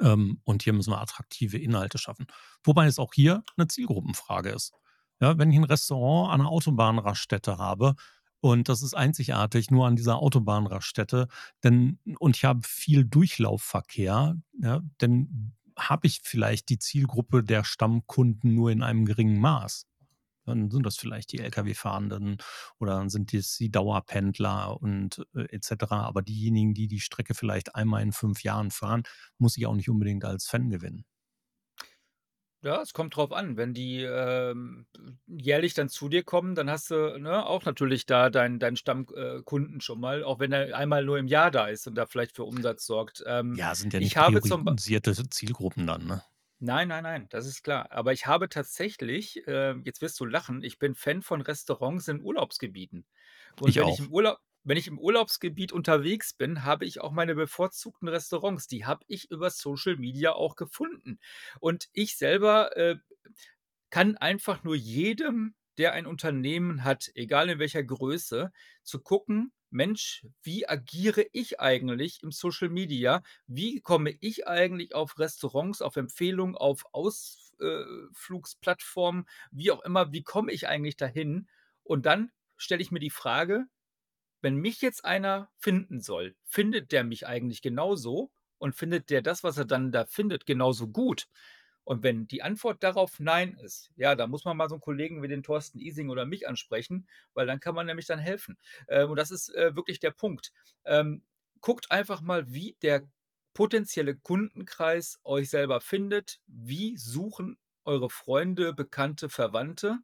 Ähm, 0.00 0.40
und 0.44 0.62
hier 0.62 0.72
müssen 0.72 0.90
wir 0.92 1.00
attraktive 1.00 1.58
Inhalte 1.58 1.98
schaffen. 1.98 2.26
Wobei 2.64 2.86
es 2.86 2.98
auch 2.98 3.14
hier 3.14 3.42
eine 3.56 3.68
Zielgruppenfrage 3.68 4.50
ist. 4.50 4.72
Ja, 5.20 5.38
wenn 5.38 5.50
ich 5.50 5.56
ein 5.56 5.64
Restaurant 5.64 6.32
an 6.34 6.40
einer 6.42 6.50
Autobahnraststätte 6.50 7.56
habe, 7.58 7.94
Und 8.40 8.68
das 8.68 8.82
ist 8.82 8.94
einzigartig 8.94 9.70
nur 9.70 9.86
an 9.86 9.96
dieser 9.96 10.18
Autobahnraststätte. 10.18 11.28
Denn, 11.64 11.98
und 12.18 12.36
ich 12.36 12.44
habe 12.44 12.60
viel 12.64 13.04
Durchlaufverkehr, 13.04 14.36
ja, 14.60 14.80
denn 15.00 15.54
habe 15.78 16.06
ich 16.06 16.20
vielleicht 16.22 16.68
die 16.68 16.78
Zielgruppe 16.78 17.42
der 17.42 17.64
Stammkunden 17.64 18.54
nur 18.54 18.70
in 18.70 18.82
einem 18.82 19.04
geringen 19.04 19.40
Maß. 19.40 19.86
Dann 20.46 20.70
sind 20.70 20.86
das 20.86 20.96
vielleicht 20.96 21.32
die 21.32 21.40
Lkw-Fahrenden 21.40 22.38
oder 22.78 22.94
dann 22.94 23.10
sind 23.10 23.34
es 23.34 23.56
die 23.56 23.70
Dauerpendler 23.70 24.80
und 24.80 25.26
äh, 25.34 25.42
etc. 25.54 25.90
Aber 25.90 26.22
diejenigen, 26.22 26.72
die 26.72 26.86
die 26.86 27.00
Strecke 27.00 27.34
vielleicht 27.34 27.74
einmal 27.74 28.02
in 28.02 28.12
fünf 28.12 28.42
Jahren 28.44 28.70
fahren, 28.70 29.02
muss 29.38 29.56
ich 29.56 29.66
auch 29.66 29.74
nicht 29.74 29.90
unbedingt 29.90 30.24
als 30.24 30.46
Fan 30.46 30.70
gewinnen. 30.70 31.04
Ja, 32.66 32.82
es 32.82 32.92
kommt 32.92 33.14
drauf 33.14 33.32
an. 33.32 33.56
Wenn 33.56 33.74
die, 33.74 34.02
ähm, 34.02 34.86
jährlich 35.28 35.74
dann 35.74 35.88
zu 35.88 36.08
dir 36.08 36.24
kommen, 36.24 36.56
dann 36.56 36.68
hast 36.68 36.90
du, 36.90 37.16
ne, 37.18 37.46
auch 37.46 37.64
natürlich 37.64 38.06
da 38.06 38.28
deinen 38.28 38.58
deinen 38.58 38.76
Stammkunden 38.76 39.80
schon 39.80 40.00
mal, 40.00 40.24
auch 40.24 40.40
wenn 40.40 40.50
er 40.52 40.76
einmal 40.76 41.04
nur 41.04 41.18
im 41.18 41.28
Jahr 41.28 41.52
da 41.52 41.68
ist 41.68 41.86
und 41.86 41.94
da 41.94 42.06
vielleicht 42.06 42.34
für 42.34 42.42
Umsatz 42.44 42.84
sorgt. 42.86 43.22
Ähm, 43.26 43.60
Ja, 43.60 43.74
sind 43.74 43.92
ja 43.92 43.98
ich 43.98 44.16
nicht 44.16 44.16
habe 44.16 44.40
zum 44.42 44.66
priorisierte 44.66 45.28
Zielgruppen 45.30 45.84
dann, 45.88 46.06
ne? 46.06 46.22
Nein, 46.58 46.88
nein, 46.88 47.02
nein, 47.02 47.26
das 47.28 47.46
ist 47.46 47.62
klar. 47.62 47.92
Aber 47.92 48.12
ich 48.14 48.26
habe 48.26 48.48
tatsächlich, 48.48 49.46
äh, 49.46 49.74
jetzt 49.84 50.00
wirst 50.00 50.18
du 50.20 50.24
lachen, 50.24 50.62
ich 50.64 50.78
bin 50.78 50.94
Fan 50.94 51.20
von 51.22 51.42
Restaurants 51.42 52.08
in 52.08 52.22
Urlaubsgebieten. 52.22 53.06
Und 53.58 53.74
Ich 53.74 53.78
wenn 53.78 53.88
ich 53.88 53.98
auch. 53.98 54.00
im 54.00 54.10
Urlaub 54.10 54.38
wenn 54.66 54.76
ich 54.78 54.86
im 54.88 54.98
Urlaubsgebiet 54.98 55.72
unterwegs 55.72 56.32
bin, 56.34 56.64
habe 56.64 56.84
ich 56.86 57.00
auch 57.00 57.12
meine 57.12 57.34
bevorzugten 57.34 58.08
Restaurants. 58.08 58.66
Die 58.68 58.84
habe 58.86 59.04
ich 59.08 59.30
über 59.30 59.50
Social 59.50 59.96
Media 59.96 60.32
auch 60.32 60.56
gefunden. 60.56 61.18
Und 61.60 61.88
ich 61.92 62.16
selber, 62.18 62.76
äh, 62.76 62.96
kann 63.90 64.16
einfach 64.16 64.64
nur 64.64 64.76
jedem, 64.76 65.54
der 65.78 65.92
ein 65.92 66.06
Unternehmen 66.06 66.84
hat, 66.84 67.10
egal 67.14 67.48
in 67.50 67.58
welcher 67.58 67.82
Größe, 67.84 68.52
zu 68.82 69.00
gucken: 69.00 69.52
„Mensch, 69.70 70.26
wie 70.42 70.68
agiere 70.68 71.26
ich 71.32 71.60
eigentlich 71.60 72.22
im 72.22 72.32
Social 72.32 72.68
Media? 72.68 73.22
Wie 73.46 73.80
komme 73.80 74.14
ich 74.20 74.46
eigentlich 74.48 74.94
auf 74.94 75.18
Restaurants, 75.18 75.82
auf 75.82 75.96
Empfehlungen, 75.96 76.56
auf 76.56 76.84
Ausflugsplattformen, 76.92 79.26
wie 79.50 79.70
auch 79.70 79.82
immer, 79.84 80.12
wie 80.12 80.22
komme 80.22 80.52
ich 80.52 80.68
eigentlich 80.68 80.96
dahin?“ 80.96 81.48
Und 81.82 82.06
dann 82.06 82.30
stelle 82.56 82.82
ich 82.82 82.90
mir 82.90 83.00
die 83.00 83.10
Frage: 83.10 83.66
„Wenn 84.42 84.56
mich 84.56 84.80
jetzt 84.82 85.04
einer 85.04 85.50
finden 85.58 86.00
soll, 86.00 86.36
findet 86.44 86.92
der 86.92 87.04
mich 87.04 87.26
eigentlich 87.26 87.62
genauso 87.62 88.30
und 88.58 88.74
findet 88.74 89.10
der 89.10 89.22
das, 89.22 89.44
was 89.44 89.58
er 89.58 89.64
dann 89.66 89.92
da 89.92 90.06
findet, 90.06 90.46
genauso 90.46 90.88
gut?“ 90.88 91.28
Und 91.84 92.02
wenn 92.02 92.26
die 92.26 92.42
Antwort 92.42 92.82
darauf 92.82 93.20
„Nein“ 93.20 93.54
ist, 93.62 93.92
ja, 93.96 94.14
dann 94.16 94.30
muss 94.30 94.44
man 94.44 94.56
mal 94.56 94.68
so 94.68 94.74
'n 94.76 94.80
Kollegen 94.80 95.22
wie 95.22 95.28
den 95.28 95.42
Thorsten 95.44 95.78
Ising 95.78 96.10
oder 96.10 96.26
mich 96.26 96.48
ansprechen, 96.48 97.08
weil 97.34 97.46
dann 97.46 97.60
kann 97.60 97.74
man 97.76 97.86
nämlich 97.86 98.06
dann 98.06 98.18
helfen. 98.18 98.58
Ähm, 98.88 99.10
und 99.10 99.16
das 99.16 99.30
ist, 99.30 99.54
äh, 99.54 99.76
wirklich 99.76 100.00
der 100.00 100.10
Punkt. 100.10 100.52
Ähm, 100.84 101.22
guckt 101.60 101.90
einfach 101.92 102.20
mal, 102.22 102.52
wie 102.52 102.76
der 102.82 103.08
potenzielle 103.54 104.16
Kundenkreis 104.16 105.18
euch 105.24 105.48
selber 105.50 105.80
findet. 105.80 106.40
Wie 106.46 106.96
suchen 106.96 107.56
eure 107.84 108.10
Freunde, 108.10 108.72
Bekannte, 108.74 109.28
Verwandte? 109.30 110.00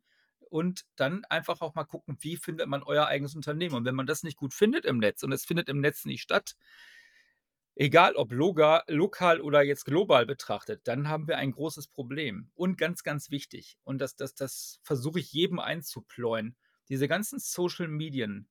Und 0.53 0.85
dann 0.97 1.25
einfach 1.31 1.63
auch 1.63 1.75
mal 1.75 1.85
gucken, 1.85 2.19
wie 2.21 2.37
findet 2.37 2.69
man 2.69 2.83
euer 2.83 3.07
eigenes 3.07 3.35
Unternehmen? 3.35 3.75
Und 3.75 3.87
wenn 3.87 3.95
man 3.95 4.07
das 4.07 4.23
nicht 4.23 4.37
gut 4.37 4.53
findet 4.55 4.85
im 4.85 4.99
Netz 4.99 5.23
und 5.23 5.33
es 5.33 5.47
findet 5.47 5.71
im 5.71 5.81
Netz 5.81 6.05
nicht 6.05 6.23
statt 6.23 6.55
egal 7.77 8.15
ob 8.17 8.33
loga 8.33 8.83
lokal 8.89 9.41
oder 9.41 9.63
jetzt 9.63 9.85
global 9.87 10.27
betrachtet, 10.27 10.83
dann 10.85 11.09
haben 11.09 11.27
wir 11.27 11.39
ein 11.39 11.53
großes 11.53 11.89
Problem. 11.89 12.51
Und 12.55 12.77
ganz, 12.77 13.03
ganz 13.03 13.31
wichtig, 13.31 13.79
und 13.85 13.99
das 14.01 14.15
das 14.17 14.35
das 14.35 14.79
versuche 14.83 15.21
ich 15.21 15.33
jedem 15.33 15.59
einzupläuen, 15.59 16.57
diese 16.89 17.09
ganzen 17.09 17.39
Social 17.39 17.89
Medien, 17.89 18.49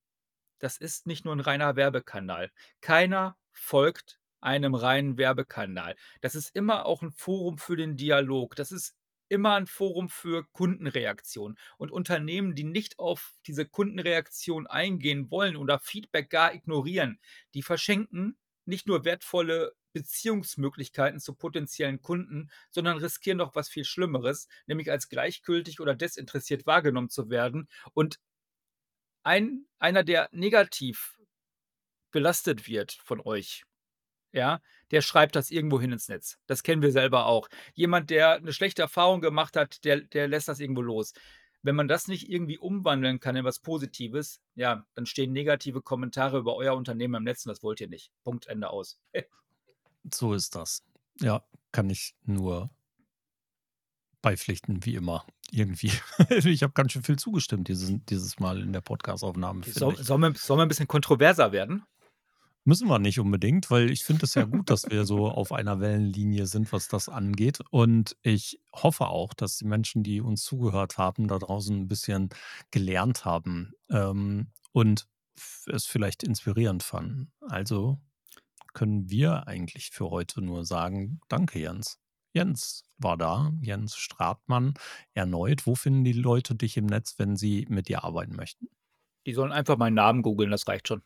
das 0.59 0.77
ist 0.77 1.07
nicht 1.07 1.25
nur 1.25 1.33
'n 1.35 1.41
reiner 1.41 1.75
Werbekanal. 1.77 2.51
Keiner 2.81 3.37
folgt 3.51 4.19
einem 4.41 4.75
reinen 4.75 5.17
Werbekanal. 5.17 5.95
Das 6.21 6.35
ist 6.35 6.55
immer 6.55 6.85
auch 6.87 7.03
'n 7.03 7.11
Forum 7.11 7.57
für 7.59 7.77
den 7.77 7.97
Dialog. 7.97 8.55
Das 8.55 8.71
ist 8.71 8.95
immer 9.31 9.55
'n 9.57 9.67
Forum 9.67 10.09
für 10.09 10.45
Kundenreaktion. 10.53 11.57
Und 11.77 11.91
Unternehmen, 11.91 12.55
die 12.55 12.63
nicht 12.65 12.99
auf 12.99 13.33
diese 13.47 13.65
Kundenreaktion 13.67 14.67
eingehen 14.67 15.31
wollen 15.31 15.55
oder 15.57 15.79
Feedback 15.79 16.29
gar 16.29 16.53
ignorieren, 16.53 17.19
die 17.55 17.63
verschenken 17.63 18.37
nicht 18.65 18.87
nur 18.87 19.05
wertvolle 19.05 19.73
Beziehungsmöglichkeiten 19.93 21.19
zu 21.19 21.33
potenziellen 21.35 22.01
Kunden, 22.01 22.49
sondern 22.69 22.97
riskieren 22.99 23.37
noch 23.39 23.55
was 23.55 23.69
viel 23.69 23.83
Schlimmeres, 23.85 24.47
nämlich 24.67 24.91
als 24.91 25.09
gleichgültig 25.09 25.79
oder 25.81 25.95
desinteressiert 25.95 26.65
wahrgenommen 26.65 27.09
zu 27.09 27.29
werden. 27.29 27.67
Und 27.93 28.17
ein 29.25 29.65
einer, 29.79 30.03
der 30.03 30.29
negativ 30.31 31.17
belastet 32.11 32.67
wird 32.67 32.93
von 32.93 33.21
euch, 33.21 33.63
ja, 34.33 34.61
der 34.91 35.01
schreibt 35.01 35.35
das 35.35 35.51
irgendwo 35.51 35.79
hin 35.81 35.91
ins 35.93 36.07
Netz. 36.09 36.37
Das 36.47 36.63
kennen 36.63 36.81
wir 36.81 36.91
selber 36.91 37.25
auch. 37.27 37.47
Jemand, 37.73 38.09
der 38.09 38.39
'ne 38.41 38.53
schlechte 38.53 38.81
Erfahrung 38.83 39.21
gemacht 39.21 39.55
hat, 39.57 39.83
der 39.85 40.01
der 40.01 40.27
lässt 40.27 40.47
das 40.47 40.59
irgendwo 40.59 40.81
los. 40.81 41.13
Wenn 41.63 41.75
man 41.75 41.87
das 41.87 42.07
nicht 42.07 42.29
irgendwie 42.29 42.57
umwandeln 42.57 43.19
kann 43.19 43.35
in 43.35 43.45
was 43.45 43.59
Positives, 43.59 44.41
ja, 44.55 44.85
dann 44.95 45.05
stehen 45.05 45.31
negative 45.31 45.81
Kommentare 45.81 46.39
über 46.39 46.55
euer 46.55 46.75
Unternehmen 46.75 47.15
im 47.15 47.23
Netz 47.23 47.45
und 47.45 47.51
das 47.51 47.63
wollt 47.63 47.81
ihr 47.81 47.87
nicht. 47.89 48.11
Punkt, 48.23 48.47
Ende, 48.47 48.69
aus. 48.71 48.97
So 50.13 50.33
ist 50.33 50.55
das. 50.55 50.83
Ja, 51.19 51.43
kann 51.71 51.89
ich 51.89 52.15
nur 52.25 52.71
beipflichten, 54.23 54.85
wie 54.85 54.95
immer, 54.95 55.25
irgendwie. 55.51 55.91
Ich 56.45 56.63
habe 56.63 56.73
ganz 56.73 56.91
schön 56.91 57.03
viel 57.03 57.17
zugestimmt 57.17 57.67
dieses 57.67 57.91
dieses 58.09 58.39
Mal 58.39 58.61
in 58.61 58.71
der 58.73 58.81
Podcastaufnahme, 58.81 59.63
Soll 59.65 59.95
ich. 59.99 60.05
sollen 60.05 60.21
wir 60.21 60.33
sollen 60.35 60.59
wir 60.59 60.63
'n 60.65 60.67
bisschen 60.67 60.87
kontroverser 60.87 61.51
werden? 61.51 61.83
Müssen 62.67 62.87
wir 62.89 62.99
nicht 62.99 63.19
unbedingt, 63.19 63.71
weil 63.71 63.89
ich 63.89 64.03
finde 64.03 64.25
es 64.25 64.35
ja 64.35 64.43
gut, 64.45 64.69
dass 64.69 64.87
wir 64.87 65.05
so 65.05 65.27
auf 65.29 65.51
einer 65.51 65.79
Wellenlinie 65.79 66.45
sind, 66.45 66.71
was 66.71 66.87
das 66.87 67.09
angeht. 67.09 67.59
Und 67.71 68.15
ich 68.21 68.61
hoffe 68.75 69.07
auch, 69.07 69.33
dass 69.33 69.57
die 69.57 69.65
Menschen, 69.65 70.03
die 70.03 70.21
uns 70.21 70.43
zugehört 70.43 70.97
haben, 70.99 71.27
da 71.27 71.39
draußen 71.39 71.75
'n 71.75 71.87
bisschen 71.87 72.29
gelernt 72.69 73.25
haben, 73.25 73.73
ähm, 73.89 74.51
und 74.73 75.07
es 75.65 75.85
vielleicht 75.87 76.21
inspirierend 76.23 76.83
fanden. 76.83 77.31
Also, 77.41 77.99
können 78.73 79.09
wir 79.09 79.47
eigentlich 79.47 79.91
für 79.91 80.09
heute 80.11 80.41
nur 80.41 80.65
sagen: 80.65 81.21
„Danke, 81.29 81.59
Jens.“ 81.59 81.99
Jens 82.33 82.83
war 82.97 83.17
da, 83.17 83.51
Jens 83.61 83.95
Stratmann 83.97 84.75
erneut. 85.13 85.67
Wo 85.67 85.75
finden 85.75 86.03
die 86.05 86.13
Leute 86.13 86.55
dich 86.55 86.77
im 86.77 86.87
Netz, 86.87 87.15
wenn 87.19 87.35
sie 87.37 87.65
mit 87.69 87.89
dir 87.89 88.03
arbeiten 88.05 88.35
möchten? 88.35 88.69
Die 89.27 89.33
sollen 89.33 89.51
einfach 89.51 89.77
meinen 89.77 89.93
Namen 89.95 90.21
googeln, 90.23 90.49
das 90.51 90.67
reicht 90.67 90.87
schon. 90.87 91.01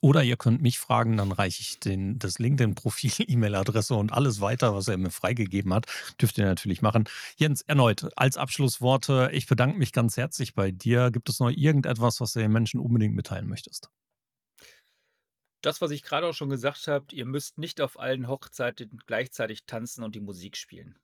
Oder 0.00 0.22
ihr 0.22 0.36
könnt 0.36 0.62
mich 0.62 0.78
fragen, 0.78 1.16
dann 1.16 1.32
reiche 1.32 1.60
ich 1.60 1.78
den 1.78 2.18
das 2.18 2.38
LinkedIn-Profil, 2.38 3.12
E-Mail-Adresse 3.28 3.94
und 3.94 4.12
alles 4.12 4.40
weiter, 4.40 4.74
was 4.74 4.88
er 4.88 4.96
mir 4.96 5.10
freigegeben 5.10 5.72
hat. 5.72 5.86
Dürft 6.20 6.38
ihr 6.38 6.44
natürlich 6.44 6.82
machen. 6.82 7.04
Jens, 7.36 7.62
erneut 7.62 8.08
als 8.16 8.36
Abschlussworte, 8.36 9.30
ich 9.32 9.46
bedanke 9.46 9.78
mich 9.78 9.92
ganz 9.92 10.16
herzlich 10.16 10.54
bei 10.54 10.70
dir. 10.70 11.10
Gibt 11.10 11.28
es 11.28 11.40
noch 11.40 11.50
irgendetwas, 11.50 12.20
was 12.20 12.32
du 12.32 12.40
den 12.40 12.52
Menschen 12.52 12.80
unbedingt 12.80 13.14
mitteilen 13.14 13.48
möchtest? 13.48 13.90
Das, 15.62 15.80
was 15.80 15.92
ich 15.92 16.02
grade 16.02 16.26
auch 16.26 16.34
schon 16.34 16.50
gesagt 16.50 16.88
habe, 16.88 17.06
ihr 17.12 17.24
müsst 17.24 17.56
nicht 17.56 17.80
auf 17.80 17.98
allen 17.98 18.28
Hochzeiten 18.28 18.98
gleichzeitig 19.06 19.64
tanzen 19.64 20.04
und 20.04 20.14
die 20.14 20.20
Musik 20.20 20.58
spielen. 20.58 20.98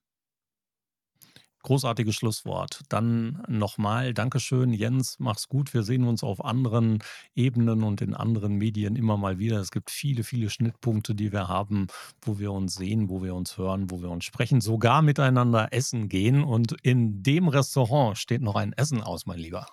Großartiges 1.63 2.15
Schlusswort. 2.15 2.81
Dann 2.89 3.43
noch 3.47 3.77
mal 3.77 4.13
Dankeschön, 4.13 4.73
Jens. 4.73 5.17
Mach's 5.19 5.47
gut. 5.47 5.73
Wir 5.73 5.83
sehen 5.83 6.05
uns 6.05 6.23
auf 6.23 6.43
anderen 6.43 6.99
Ebenen 7.35 7.83
und 7.83 8.01
in 8.01 8.13
anderen 8.13 8.55
Medien 8.55 8.95
immer 8.95 9.17
mal 9.17 9.39
wieder. 9.39 9.59
Es 9.59 9.71
gibt 9.71 9.91
viele, 9.91 10.23
viele 10.23 10.49
Schnittpunkte, 10.49 11.15
die 11.15 11.31
wir 11.31 11.47
haben, 11.47 11.87
wo 12.21 12.39
wir 12.39 12.51
uns 12.51 12.75
sehen, 12.75 13.09
wo 13.09 13.23
wir 13.23 13.35
uns 13.35 13.57
hören, 13.57 13.91
wo 13.91 14.01
wir 14.01 14.09
uns 14.09 14.25
sprechen, 14.25 14.61
sogar 14.61 15.01
miteinander 15.01 15.71
essen 15.71 16.09
gehen. 16.09 16.43
Und 16.43 16.75
in 16.81 17.23
dem 17.23 17.47
Restaurant 17.47 18.17
steht 18.17 18.41
noch 18.41 18.55
ein 18.55 18.73
Essen 18.73 19.01
aus, 19.01 19.25
mein 19.25 19.39
Lieber. 19.39 19.67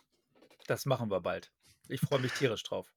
Das 0.67 0.87
machen 0.87 1.11
wir 1.11 1.21
bald. 1.21 1.51
Ich 1.89 2.01
freue 2.01 2.21
mich 2.21 2.33
tierisch 2.33 2.63
drauf. 2.63 2.93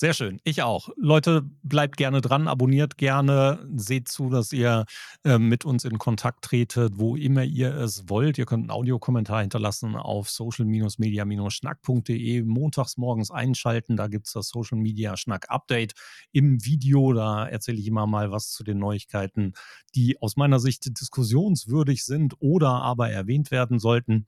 Sehr 0.00 0.12
schön, 0.12 0.40
ich 0.42 0.60
auch. 0.62 0.88
Leute, 0.96 1.42
bleibt 1.62 1.96
gerne 1.96 2.20
dran, 2.20 2.48
abonniert 2.48 2.98
gerne, 2.98 3.64
seht 3.76 4.08
zu, 4.08 4.28
dass 4.28 4.52
ihr, 4.52 4.86
ähm, 5.24 5.48
mit 5.48 5.64
uns 5.64 5.84
in 5.84 5.98
Kontakt 5.98 6.42
tretet, 6.44 6.94
wo 6.98 7.14
immer 7.14 7.44
ihr 7.44 7.72
es 7.76 8.08
wollt. 8.08 8.36
Ihr 8.36 8.44
könnt 8.44 8.64
'n 8.66 8.70
Audiokommentar 8.72 9.42
hinterlassen 9.42 9.94
auf 9.94 10.28
social-media-schnack.de. 10.30 12.42
Montags 12.42 12.96
morgens 12.96 13.30
einschalten, 13.30 13.96
da 13.96 14.08
gibt's 14.08 14.32
das 14.32 14.48
Social 14.48 14.78
Media 14.78 15.16
Schnack 15.16 15.46
Update 15.48 15.92
im 16.32 16.64
Video. 16.64 17.12
Da 17.12 17.46
erzähle 17.46 17.78
ich 17.78 17.86
immer 17.86 18.08
mal 18.08 18.32
was 18.32 18.50
zu 18.50 18.64
den 18.64 18.78
Neuigkeiten, 18.78 19.52
die 19.94 20.20
aus 20.20 20.34
meiner 20.36 20.58
Sicht 20.58 20.98
diskussionswürdig 21.00 22.04
sind 22.04 22.34
oder 22.40 22.70
aber 22.82 23.10
erwähnt 23.10 23.52
werden 23.52 23.78
sollten. 23.78 24.26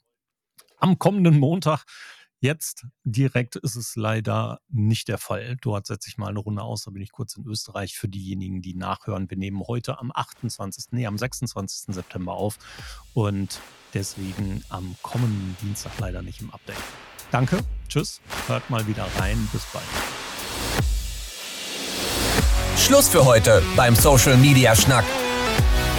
Am 0.79 0.99
kommenden 0.99 1.39
Montag 1.39 1.85
Jetzt 2.41 2.87
direkt 3.05 3.57
ist 3.57 3.77
es 3.77 3.97
leider 3.97 4.61
nicht 4.69 5.09
der 5.09 5.19
Fall. 5.19 5.57
Dort 5.63 5.87
setze 5.87 6.09
ich 6.09 6.19
mal 6.19 6.33
'ne 6.33 6.39
Runde 6.39 6.63
aus, 6.63 6.85
da 6.85 6.91
bin 6.91 7.03
ich 7.03 7.13
kurz 7.13 7.37
in 7.37 7.47
Österreich 7.47 7.97
für 7.97 8.09
diejenigen, 8.09 8.61
die 8.63 8.75
nachhören. 8.75 9.31
Wir 9.31 9.39
nehmen 9.39 9.63
heute 9.67 9.99
am 9.99 10.13
28. 10.15 10.93
ne, 10.93 11.07
am 11.07 11.17
26. 11.17 11.95
September 11.95 12.35
auf 12.35 12.59
und 13.15 13.61
deswegen 13.95 14.63
am 14.69 14.97
kommenden 15.03 15.57
Dienstag 15.63 15.93
leider 15.99 16.23
nicht 16.23 16.41
im 16.43 16.51
Update. 16.51 16.77
Danke 17.31 17.65
Tschüss, 17.89 18.21
hört 18.47 18.69
mal 18.69 18.87
wieder 18.87 19.07
rein. 19.17 19.49
Bis 19.53 19.65
bald. 19.73 19.85
Schluss 22.77 23.09
für 23.09 23.25
heute 23.25 23.63
beim 23.75 23.95
Social 23.95 24.37
Media 24.37 24.77
Schnack. 24.77 25.05